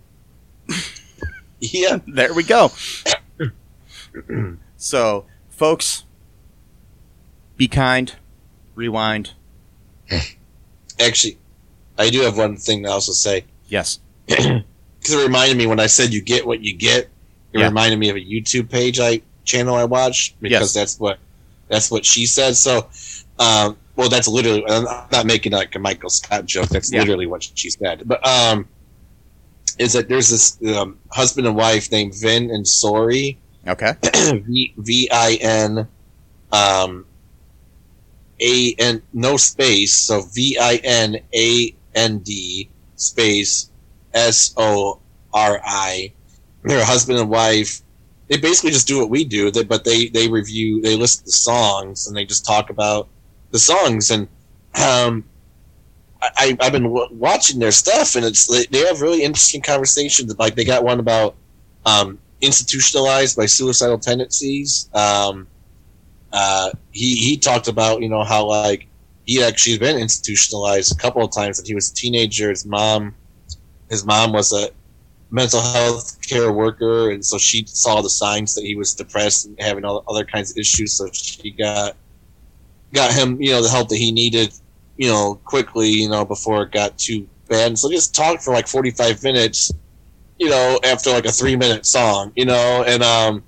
yeah, 1.61 1.99
there 2.07 2.35
we 2.35 2.43
go. 2.43 2.71
so, 4.77 5.27
folks, 5.49 6.05
be 7.57 7.69
kind, 7.69 8.15
rewind. 8.75 9.33
actually, 11.01 11.39
I 11.99 12.11
do 12.11 12.21
have 12.23 12.37
one 12.37 12.57
thing 12.57 12.83
to 12.85 12.91
also 12.91 13.13
say 13.13 13.45
Yes, 13.69 13.99
because 14.27 14.63
it 15.09 15.23
reminded 15.25 15.57
me 15.57 15.67
when 15.67 15.81
I 15.81 15.87
said 15.87 16.13
you 16.13 16.21
get 16.23 16.47
what 16.47 16.61
you 16.61 16.75
get. 16.77 17.09
It 17.53 17.61
Yeah. 17.61 17.67
reminded 17.67 17.99
me 17.99 18.11
of 18.11 18.17
a 18.17 18.21
YouTube 18.21 18.71
page 18.71 19.01
I 19.01 19.23
channel 19.45 19.75
I 19.75 19.85
watch 19.85 20.35
because 20.41 20.61
Yes. 20.61 20.75
that's 20.75 21.01
what 21.01 21.19
that's 21.69 21.91
what 21.91 22.05
she 22.05 22.27
said. 22.27 22.57
So, 22.57 22.89
um, 23.39 23.77
well, 23.97 24.09
that's 24.09 24.29
literally. 24.29 24.65
I'm 24.69 24.85
not 25.11 25.27
making 25.27 25.53
like 25.53 25.75
a 25.75 25.79
Michael 25.79 26.11
Scott 26.11 26.47
joke. 26.47 26.69
That's 26.69 26.93
Yeah. 26.93 27.01
literally 27.01 27.27
what 27.27 27.43
she 27.55 27.71
said. 27.71 28.03
But 28.07 28.27
um, 28.27 28.69
is 29.79 29.93
that 29.95 30.09
there's 30.09 30.31
this 30.31 30.59
um, 30.77 30.99
husband 31.13 31.47
and 31.47 31.57
wife 31.57 31.91
named 31.91 32.15
Vin 32.21 32.51
and 32.51 32.65
Sori. 32.65 33.39
okay, 33.67 33.95
V 34.05 34.75
V 34.79 35.09
I 35.11 35.39
N 35.41 35.89
um 36.53 37.07
A 38.41 38.75
N 38.79 39.03
no 39.13 39.37
space 39.37 39.97
so 39.97 40.23
V 40.35 40.57
I 40.61 40.77
N 40.85 41.17
A 41.35 41.75
N 41.95 42.19
D 42.19 42.71
space 42.95 43.71
S 44.15 44.53
O 44.57 45.01
R 45.33 45.61
I. 45.65 46.15
They're 46.63 46.81
a 46.81 46.85
husband 46.85 47.19
and 47.19 47.31
wife. 47.31 47.83
They 48.29 48.39
basically 48.39 48.71
just 48.73 48.89
do 48.89 48.99
what 48.99 49.11
we 49.11 49.25
do, 49.25 49.51
they, 49.51 49.65
but 49.65 49.85
they 49.85 50.09
they 50.09 50.29
review, 50.29 50.81
they 50.81 50.97
list 50.97 51.25
the 51.25 51.33
songs, 51.33 52.07
and 52.07 52.17
they 52.17 52.25
just 52.25 52.45
talk 52.45 52.71
about 52.71 53.09
the 53.53 53.59
songs. 53.59 54.11
And 54.11 54.27
um, 54.75 55.25
I, 56.23 56.57
I've 56.61 56.73
been 56.73 56.85
w- 56.85 57.09
watching 57.13 57.59
their 57.61 57.71
stuff, 57.71 58.17
and 58.17 58.25
it's 58.25 58.47
they- 58.47 58.67
they 58.67 58.87
have 58.87 59.01
really 59.01 59.23
interesting 59.23 59.63
conversations. 59.63 60.35
Like 60.39 60.55
they 60.57 60.65
got 60.65 60.83
one 60.85 60.99
about 60.99 61.37
um, 61.85 62.19
institutionalized 62.41 63.37
by 63.37 63.47
suicidal 63.47 63.99
tendencies. 63.99 64.91
Um, 64.93 65.47
uh, 66.33 66.71
he 66.91 67.15
he 67.17 67.37
talked 67.37 67.69
about 67.69 68.03
you 68.03 68.09
know 68.09 68.25
how 68.25 68.47
like 68.47 68.87
he 69.25 69.43
actually 69.43 69.79
been 69.79 69.99
institutionalized 69.99 70.93
a 70.93 70.97
couple 70.97 71.25
of 71.25 71.33
times 71.33 71.59
when 71.59 71.67
he 71.67 71.75
was 71.75 71.91
a 71.91 71.95
teenager. 71.95 72.51
His 72.51 72.67
mom, 72.67 73.15
his 73.89 74.05
mom 74.05 74.33
was 74.33 74.53
a 74.53 74.71
mental 75.31 75.61
health 75.61 76.21
care 76.23 76.53
worker, 76.53 77.11
and 77.11 77.25
so 77.25 77.39
she 77.39 77.65
saw 77.67 78.01
the 78.01 78.11
signs 78.11 78.55
that 78.55 78.63
he 78.63 78.77
was 78.77 78.95
depressed 78.95 79.47
and 79.47 79.61
having 79.61 79.85
all 79.85 80.05
other 80.09 80.25
kinds 80.25 80.51
of 80.51 80.57
issues. 80.57 80.93
So 80.95 81.09
she 81.13 81.51
got 81.51 81.97
got 82.93 83.13
him 83.13 83.41
you 83.41 83.51
know 83.51 83.63
the 83.63 83.69
help 83.69 83.89
that 83.89 83.97
he 83.97 84.13
needed 84.13 84.55
you 84.97 85.09
know 85.09 85.41
quickly 85.45 85.91
you 85.91 86.09
know 86.09 86.25
before 86.25 86.63
it 86.63 86.73
got 86.73 86.99
too 86.99 87.29
bad. 87.49 87.69
And 87.69 87.79
so 87.79 87.91
just 87.91 88.15
talked 88.15 88.43
for 88.43 88.53
like 88.53 88.69
forty 88.69 88.91
five 88.91 89.23
minutes 89.23 89.73
you 90.39 90.51
know, 90.51 90.79
after 90.85 91.11
like 91.11 91.25
a 91.25 91.33
three 91.33 91.57
minute 91.57 91.87
song, 91.87 92.33
you 92.37 92.45
know, 92.45 92.85
and 92.87 93.03
um, 93.03 93.43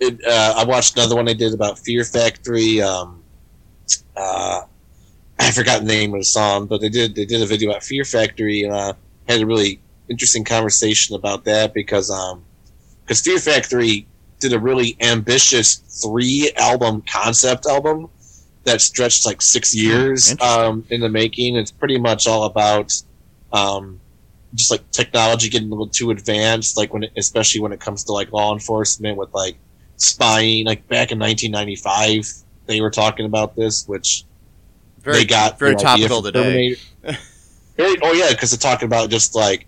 it, 0.00 0.18
uh, 0.26 0.54
I 0.56 0.64
watched 0.64 0.96
another 0.96 1.16
one 1.16 1.24
they 1.24 1.34
did 1.34 1.52
about 1.52 1.78
Fear 1.78 2.04
Factory. 2.04 2.80
Um, 2.80 3.22
uh, 4.16 4.62
I 5.38 5.50
forgot 5.50 5.80
the 5.80 5.86
name 5.86 6.14
of 6.14 6.20
the 6.20 6.24
song, 6.24 6.66
but 6.66 6.80
they 6.80 6.88
did 6.88 7.14
they 7.14 7.24
did 7.24 7.42
a 7.42 7.46
video 7.46 7.70
about 7.70 7.82
Fear 7.82 8.04
Factory 8.04 8.62
and 8.62 8.72
uh, 8.72 8.94
had 9.28 9.42
a 9.42 9.46
really 9.46 9.80
interesting 10.08 10.44
conversation 10.44 11.14
about 11.14 11.44
that 11.44 11.74
because 11.74 12.10
um, 12.10 12.44
because 13.04 13.20
Fear 13.20 13.38
Factory 13.38 14.06
did 14.40 14.52
a 14.52 14.58
really 14.58 14.96
ambitious 15.00 15.76
three 15.76 16.50
album 16.56 17.02
concept 17.10 17.66
album 17.66 18.08
that 18.64 18.80
stretched 18.80 19.26
like 19.26 19.42
six 19.42 19.74
years 19.74 20.30
Interesting. 20.30 20.64
um, 20.66 20.84
in 20.90 21.00
the 21.00 21.08
making. 21.08 21.56
It's 21.56 21.70
pretty 21.70 21.98
much 21.98 22.26
all 22.26 22.44
about 22.44 22.92
um, 23.52 24.00
just 24.54 24.70
like 24.70 24.90
technology 24.90 25.48
getting 25.48 25.68
a 25.68 25.70
little 25.70 25.88
too 25.88 26.10
advanced, 26.10 26.76
like 26.76 26.92
when 26.92 27.04
it, 27.04 27.12
especially 27.16 27.60
when 27.60 27.72
it 27.72 27.80
comes 27.80 28.04
to 28.04 28.12
like 28.12 28.32
law 28.32 28.52
enforcement 28.52 29.16
with 29.16 29.32
like 29.34 29.56
spying. 29.96 30.66
Like 30.66 30.86
back 30.88 31.12
in 31.12 31.18
1995, 31.18 32.32
they 32.66 32.80
were 32.80 32.90
talking 32.90 33.26
about 33.26 33.54
this, 33.54 33.86
which 33.86 34.24
Very, 35.00 35.18
they 35.18 35.24
got 35.26 35.58
very 35.58 35.76
topical 35.76 36.22
today. 36.22 36.76
Very- 37.76 37.96
oh 38.02 38.12
yeah, 38.12 38.30
because 38.30 38.50
they're 38.50 38.58
talking 38.58 38.86
about 38.86 39.10
just 39.10 39.34
like 39.34 39.66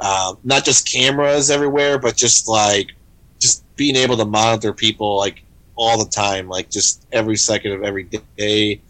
um, 0.00 0.38
not 0.44 0.64
just 0.64 0.90
cameras 0.90 1.50
everywhere, 1.50 1.98
but 1.98 2.16
just 2.16 2.48
like 2.48 2.94
just 3.38 3.64
being 3.76 3.96
able 3.96 4.16
to 4.16 4.24
monitor 4.24 4.72
people 4.72 5.16
like 5.16 5.42
all 5.74 6.02
the 6.02 6.10
time, 6.10 6.48
like 6.48 6.70
just 6.70 7.06
every 7.12 7.36
second 7.36 7.72
of 7.72 7.82
every 7.82 8.08
day. 8.36 8.80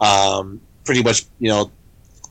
Um, 0.00 0.60
pretty 0.84 1.02
much, 1.02 1.24
you 1.38 1.48
know, 1.48 1.70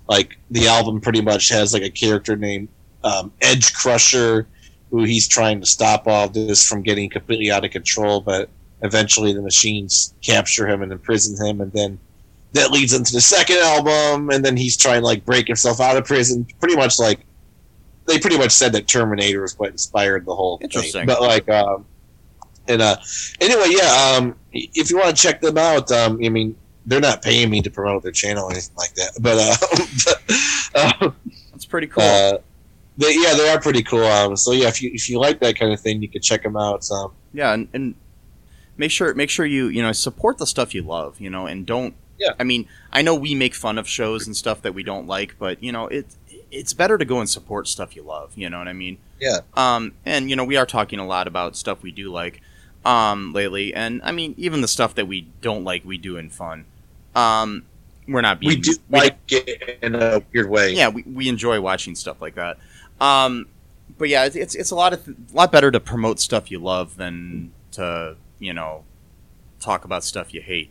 like 0.08 0.38
the 0.52 0.68
album 0.68 1.02
pretty 1.02 1.22
much 1.22 1.50
has 1.50 1.74
like 1.74 1.84
a 1.84 1.90
character 1.90 2.36
named 2.36 2.68
um, 3.04 3.32
Edge 3.42 3.74
Crusher, 3.74 4.48
who 4.92 5.04
he's 5.04 5.28
trying 5.28 5.60
to 5.60 5.66
stop 5.66 6.08
all 6.08 6.30
this 6.30 6.68
from 6.68 6.82
getting 6.82 7.10
completely 7.10 7.52
out 7.52 7.66
of 7.66 7.72
control, 7.72 8.22
but 8.22 8.50
eventually 8.82 9.34
the 9.34 9.42
machines 9.42 10.14
capture 10.22 10.68
him 10.68 10.82
and 10.82 10.92
imprison 10.92 11.44
him, 11.46 11.62
and 11.62 11.72
then 11.74 12.00
that 12.54 12.72
leads 12.72 12.94
into 12.94 13.12
the 13.12 13.22
second 13.22 13.58
album, 13.58 14.30
and 14.30 14.46
then 14.46 14.56
he's 14.56 14.78
trying 14.78 15.02
to 15.02 15.06
like 15.06 15.26
break 15.26 15.48
himself 15.48 15.82
out 15.82 15.98
of 15.98 16.06
prison. 16.06 16.48
Pretty 16.60 16.76
much 16.76 17.00
like 17.00 17.25
they 18.08 18.20
pretty 18.20 18.38
much 18.38 18.52
said 18.52 18.74
that 18.74 18.88
Terminator 18.88 19.42
was 19.42 19.58
what 19.58 19.72
inspired 19.72 20.26
the 20.26 20.36
whole 20.36 20.60
Interesting. 20.62 21.02
thing. 21.02 21.08
But 21.08 21.22
like, 21.22 21.50
um, 21.50 21.86
and 22.68 22.82
uh, 22.82 22.98
anyway, 23.42 23.68
yeah. 23.70 24.16
Um, 24.18 24.36
if 24.52 24.90
you 24.90 24.98
want 24.98 25.16
to 25.16 25.22
check 25.22 25.42
them 25.42 25.58
out, 25.58 25.92
um, 25.92 26.20
I 26.24 26.30
mean, 26.30 26.56
they're 26.86 27.00
not 27.02 27.22
paying 27.22 27.50
me 27.50 27.62
to 27.62 27.72
promote 27.72 28.04
their 28.04 28.12
channel 28.12 28.46
or 28.46 28.52
anything 28.52 28.76
like 28.78 28.94
that. 28.96 29.12
But 29.20 29.38
uh, 29.38 30.92
but, 31.02 31.04
uh, 31.04 31.12
That's 31.52 31.66
pretty 31.66 31.88
cool. 31.88 32.04
uh, 32.04 32.38
they, 32.98 33.16
yeah, 33.16 33.34
they 33.34 33.50
are 33.50 33.60
pretty 33.60 33.84
cool. 33.84 34.06
Um, 34.06 34.36
so 34.38 34.52
yeah, 34.52 34.68
if 34.68 34.82
you 34.82 34.92
if 34.94 35.10
you 35.10 35.20
like 35.20 35.40
that 35.40 35.58
kind 35.58 35.74
of 35.74 35.80
thing, 35.80 36.02
you 36.02 36.08
can 36.08 36.22
check 36.22 36.44
them 36.44 36.56
out. 36.56 36.90
Um, 36.92 37.12
yeah, 37.34 37.54
and, 37.54 37.68
and 37.74 37.96
make 38.78 38.92
sure 38.92 39.14
make 39.14 39.30
sure 39.30 39.46
you 39.46 39.68
you 39.68 39.82
know 39.82 39.92
support 39.92 40.38
the 40.38 40.48
stuff 40.48 40.74
you 40.74 40.82
love, 40.82 41.20
you 41.20 41.30
know, 41.30 41.46
and 41.46 41.66
don't. 41.66 41.96
Yeah. 42.18 42.32
I 42.40 42.46
mean, 42.46 42.68
I 42.94 43.02
know 43.02 43.14
we 43.14 43.36
make 43.36 43.54
fun 43.54 43.78
of 43.78 43.90
shows 43.90 44.26
and 44.26 44.38
stuff 44.38 44.62
that 44.62 44.74
we 44.74 44.84
don't 44.84 45.06
like, 45.06 45.36
but 45.38 45.62
you 45.62 45.74
know, 45.74 45.88
it 45.88 46.06
it's 46.56 46.74
better 46.74 46.98
to 46.98 47.06
go 47.06 47.20
and 47.20 47.30
support 47.30 47.68
stuff 47.68 47.96
you 47.96 48.04
love. 48.04 48.32
You 48.36 48.50
know 48.50 48.58
what 48.58 48.68
I 48.68 48.74
mean? 48.74 48.98
Yeah. 49.20 49.40
Um, 49.56 49.94
and 50.06 50.30
you 50.30 50.36
know, 50.36 50.46
we 50.46 50.58
are 50.58 50.66
talking 50.66 51.00
a 51.00 51.06
lot 51.06 51.28
about 51.28 51.56
stuff 51.56 51.82
we 51.84 51.92
do 51.92 52.12
like, 52.12 52.42
um, 52.84 53.34
lately, 53.34 53.74
and 53.74 54.02
I 54.04 54.12
mean, 54.12 54.36
even 54.38 54.62
the 54.62 54.68
stuff 54.68 54.96
that 54.96 55.08
we 55.08 55.28
don't 55.42 55.64
like, 55.64 55.84
we 55.86 55.98
do 55.98 56.18
in 56.18 56.30
fun. 56.30 56.66
Um, 57.16 57.66
we're 58.08 58.22
not 58.22 58.40
being 58.40 58.52
we 58.52 58.62
do 58.62 58.74
like 58.90 59.18
it 59.30 59.80
in 59.82 59.96
a 59.96 60.22
weird 60.34 60.50
way. 60.50 60.74
yeah, 60.74 60.90
we, 60.90 61.04
we 61.04 61.28
enjoy 61.28 61.60
watching 61.60 61.96
stuff 61.96 62.22
like 62.22 62.36
that. 62.36 62.58
Um, 63.02 63.48
but 63.98 64.10
yeah, 64.10 64.26
it's, 64.26 64.36
it's 64.36 64.56
it's 64.56 64.72
a 64.72 64.76
lot 64.76 64.94
of 64.94 65.04
th- 65.06 65.18
a 65.34 65.36
lot 65.36 65.52
better 65.52 65.72
to 65.72 65.80
promote 65.80 66.20
stuff 66.20 66.52
you 66.52 66.60
love 66.60 66.98
than 66.98 67.52
to 67.72 68.16
you 68.40 68.54
know 68.54 68.84
talk 69.60 69.86
about 69.86 70.04
stuff 70.04 70.34
you 70.34 70.42
hate. 70.42 70.70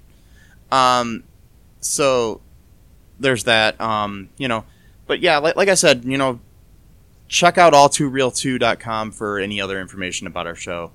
Um, 0.70 1.24
so 1.80 2.40
there's 3.18 3.44
that. 3.44 3.80
Um, 3.80 4.28
you 4.38 4.48
know, 4.48 4.64
but 5.06 5.20
yeah, 5.20 5.38
like, 5.38 5.56
like 5.56 5.68
I 5.68 5.74
said, 5.74 6.04
you 6.04 6.18
know, 6.18 6.40
check 7.28 7.58
out 7.58 7.72
all2real2.com 7.72 9.10
for 9.12 9.38
any 9.38 9.60
other 9.60 9.80
information 9.80 10.26
about 10.26 10.46
our 10.46 10.54
show. 10.54 10.92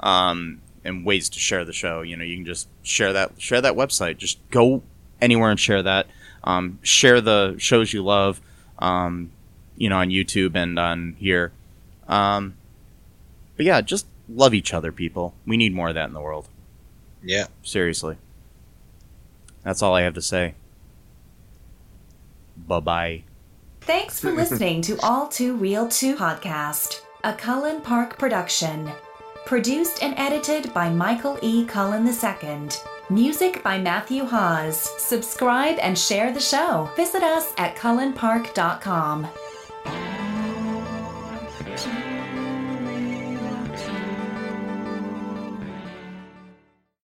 Um, 0.00 0.62
and 0.84 1.04
ways 1.04 1.28
to 1.30 1.38
share 1.38 1.64
the 1.64 1.72
show. 1.72 2.02
You 2.02 2.16
know, 2.16 2.24
you 2.24 2.36
can 2.36 2.46
just 2.46 2.68
share 2.82 3.12
that 3.12 3.32
share 3.40 3.60
that 3.60 3.74
website. 3.74 4.16
Just 4.16 4.38
go 4.50 4.82
anywhere 5.20 5.50
and 5.50 5.60
share 5.60 5.82
that. 5.82 6.06
Um, 6.42 6.78
share 6.82 7.20
the 7.20 7.56
shows 7.58 7.92
you 7.92 8.02
love. 8.02 8.40
Um, 8.78 9.30
you 9.76 9.88
know, 9.88 9.96
on 9.96 10.08
YouTube 10.08 10.54
and 10.56 10.78
on 10.78 11.16
here. 11.18 11.52
Um, 12.08 12.54
but 13.56 13.66
yeah, 13.66 13.80
just 13.80 14.06
love 14.28 14.54
each 14.54 14.72
other, 14.72 14.92
people. 14.92 15.34
We 15.46 15.56
need 15.56 15.74
more 15.74 15.88
of 15.88 15.94
that 15.94 16.08
in 16.08 16.14
the 16.14 16.20
world. 16.20 16.48
yeah. 17.22 17.46
Seriously. 17.62 18.16
That's 19.62 19.82
all 19.82 19.94
I 19.94 20.02
have 20.02 20.14
to 20.14 20.22
say. 20.22 20.54
Bye 22.56 22.80
bye. 22.80 23.22
Thanks 23.90 24.20
for 24.20 24.30
listening 24.30 24.82
to 24.82 24.96
All 25.02 25.26
Too 25.26 25.56
Real 25.56 25.88
2 25.88 26.14
podcast, 26.14 27.00
a 27.24 27.34
Cullen 27.34 27.80
Park 27.80 28.16
production. 28.20 28.88
Produced 29.46 30.00
and 30.00 30.14
edited 30.16 30.72
by 30.72 30.88
Michael 30.88 31.36
E. 31.42 31.64
Cullen 31.64 32.06
II. 32.06 32.68
Music 33.10 33.64
by 33.64 33.78
Matthew 33.78 34.24
Hawes. 34.24 34.88
Subscribe 35.02 35.76
and 35.80 35.98
share 35.98 36.32
the 36.32 36.38
show. 36.38 36.88
Visit 36.94 37.24
us 37.24 37.52
at 37.58 37.74
cullenpark.com. 37.74 39.26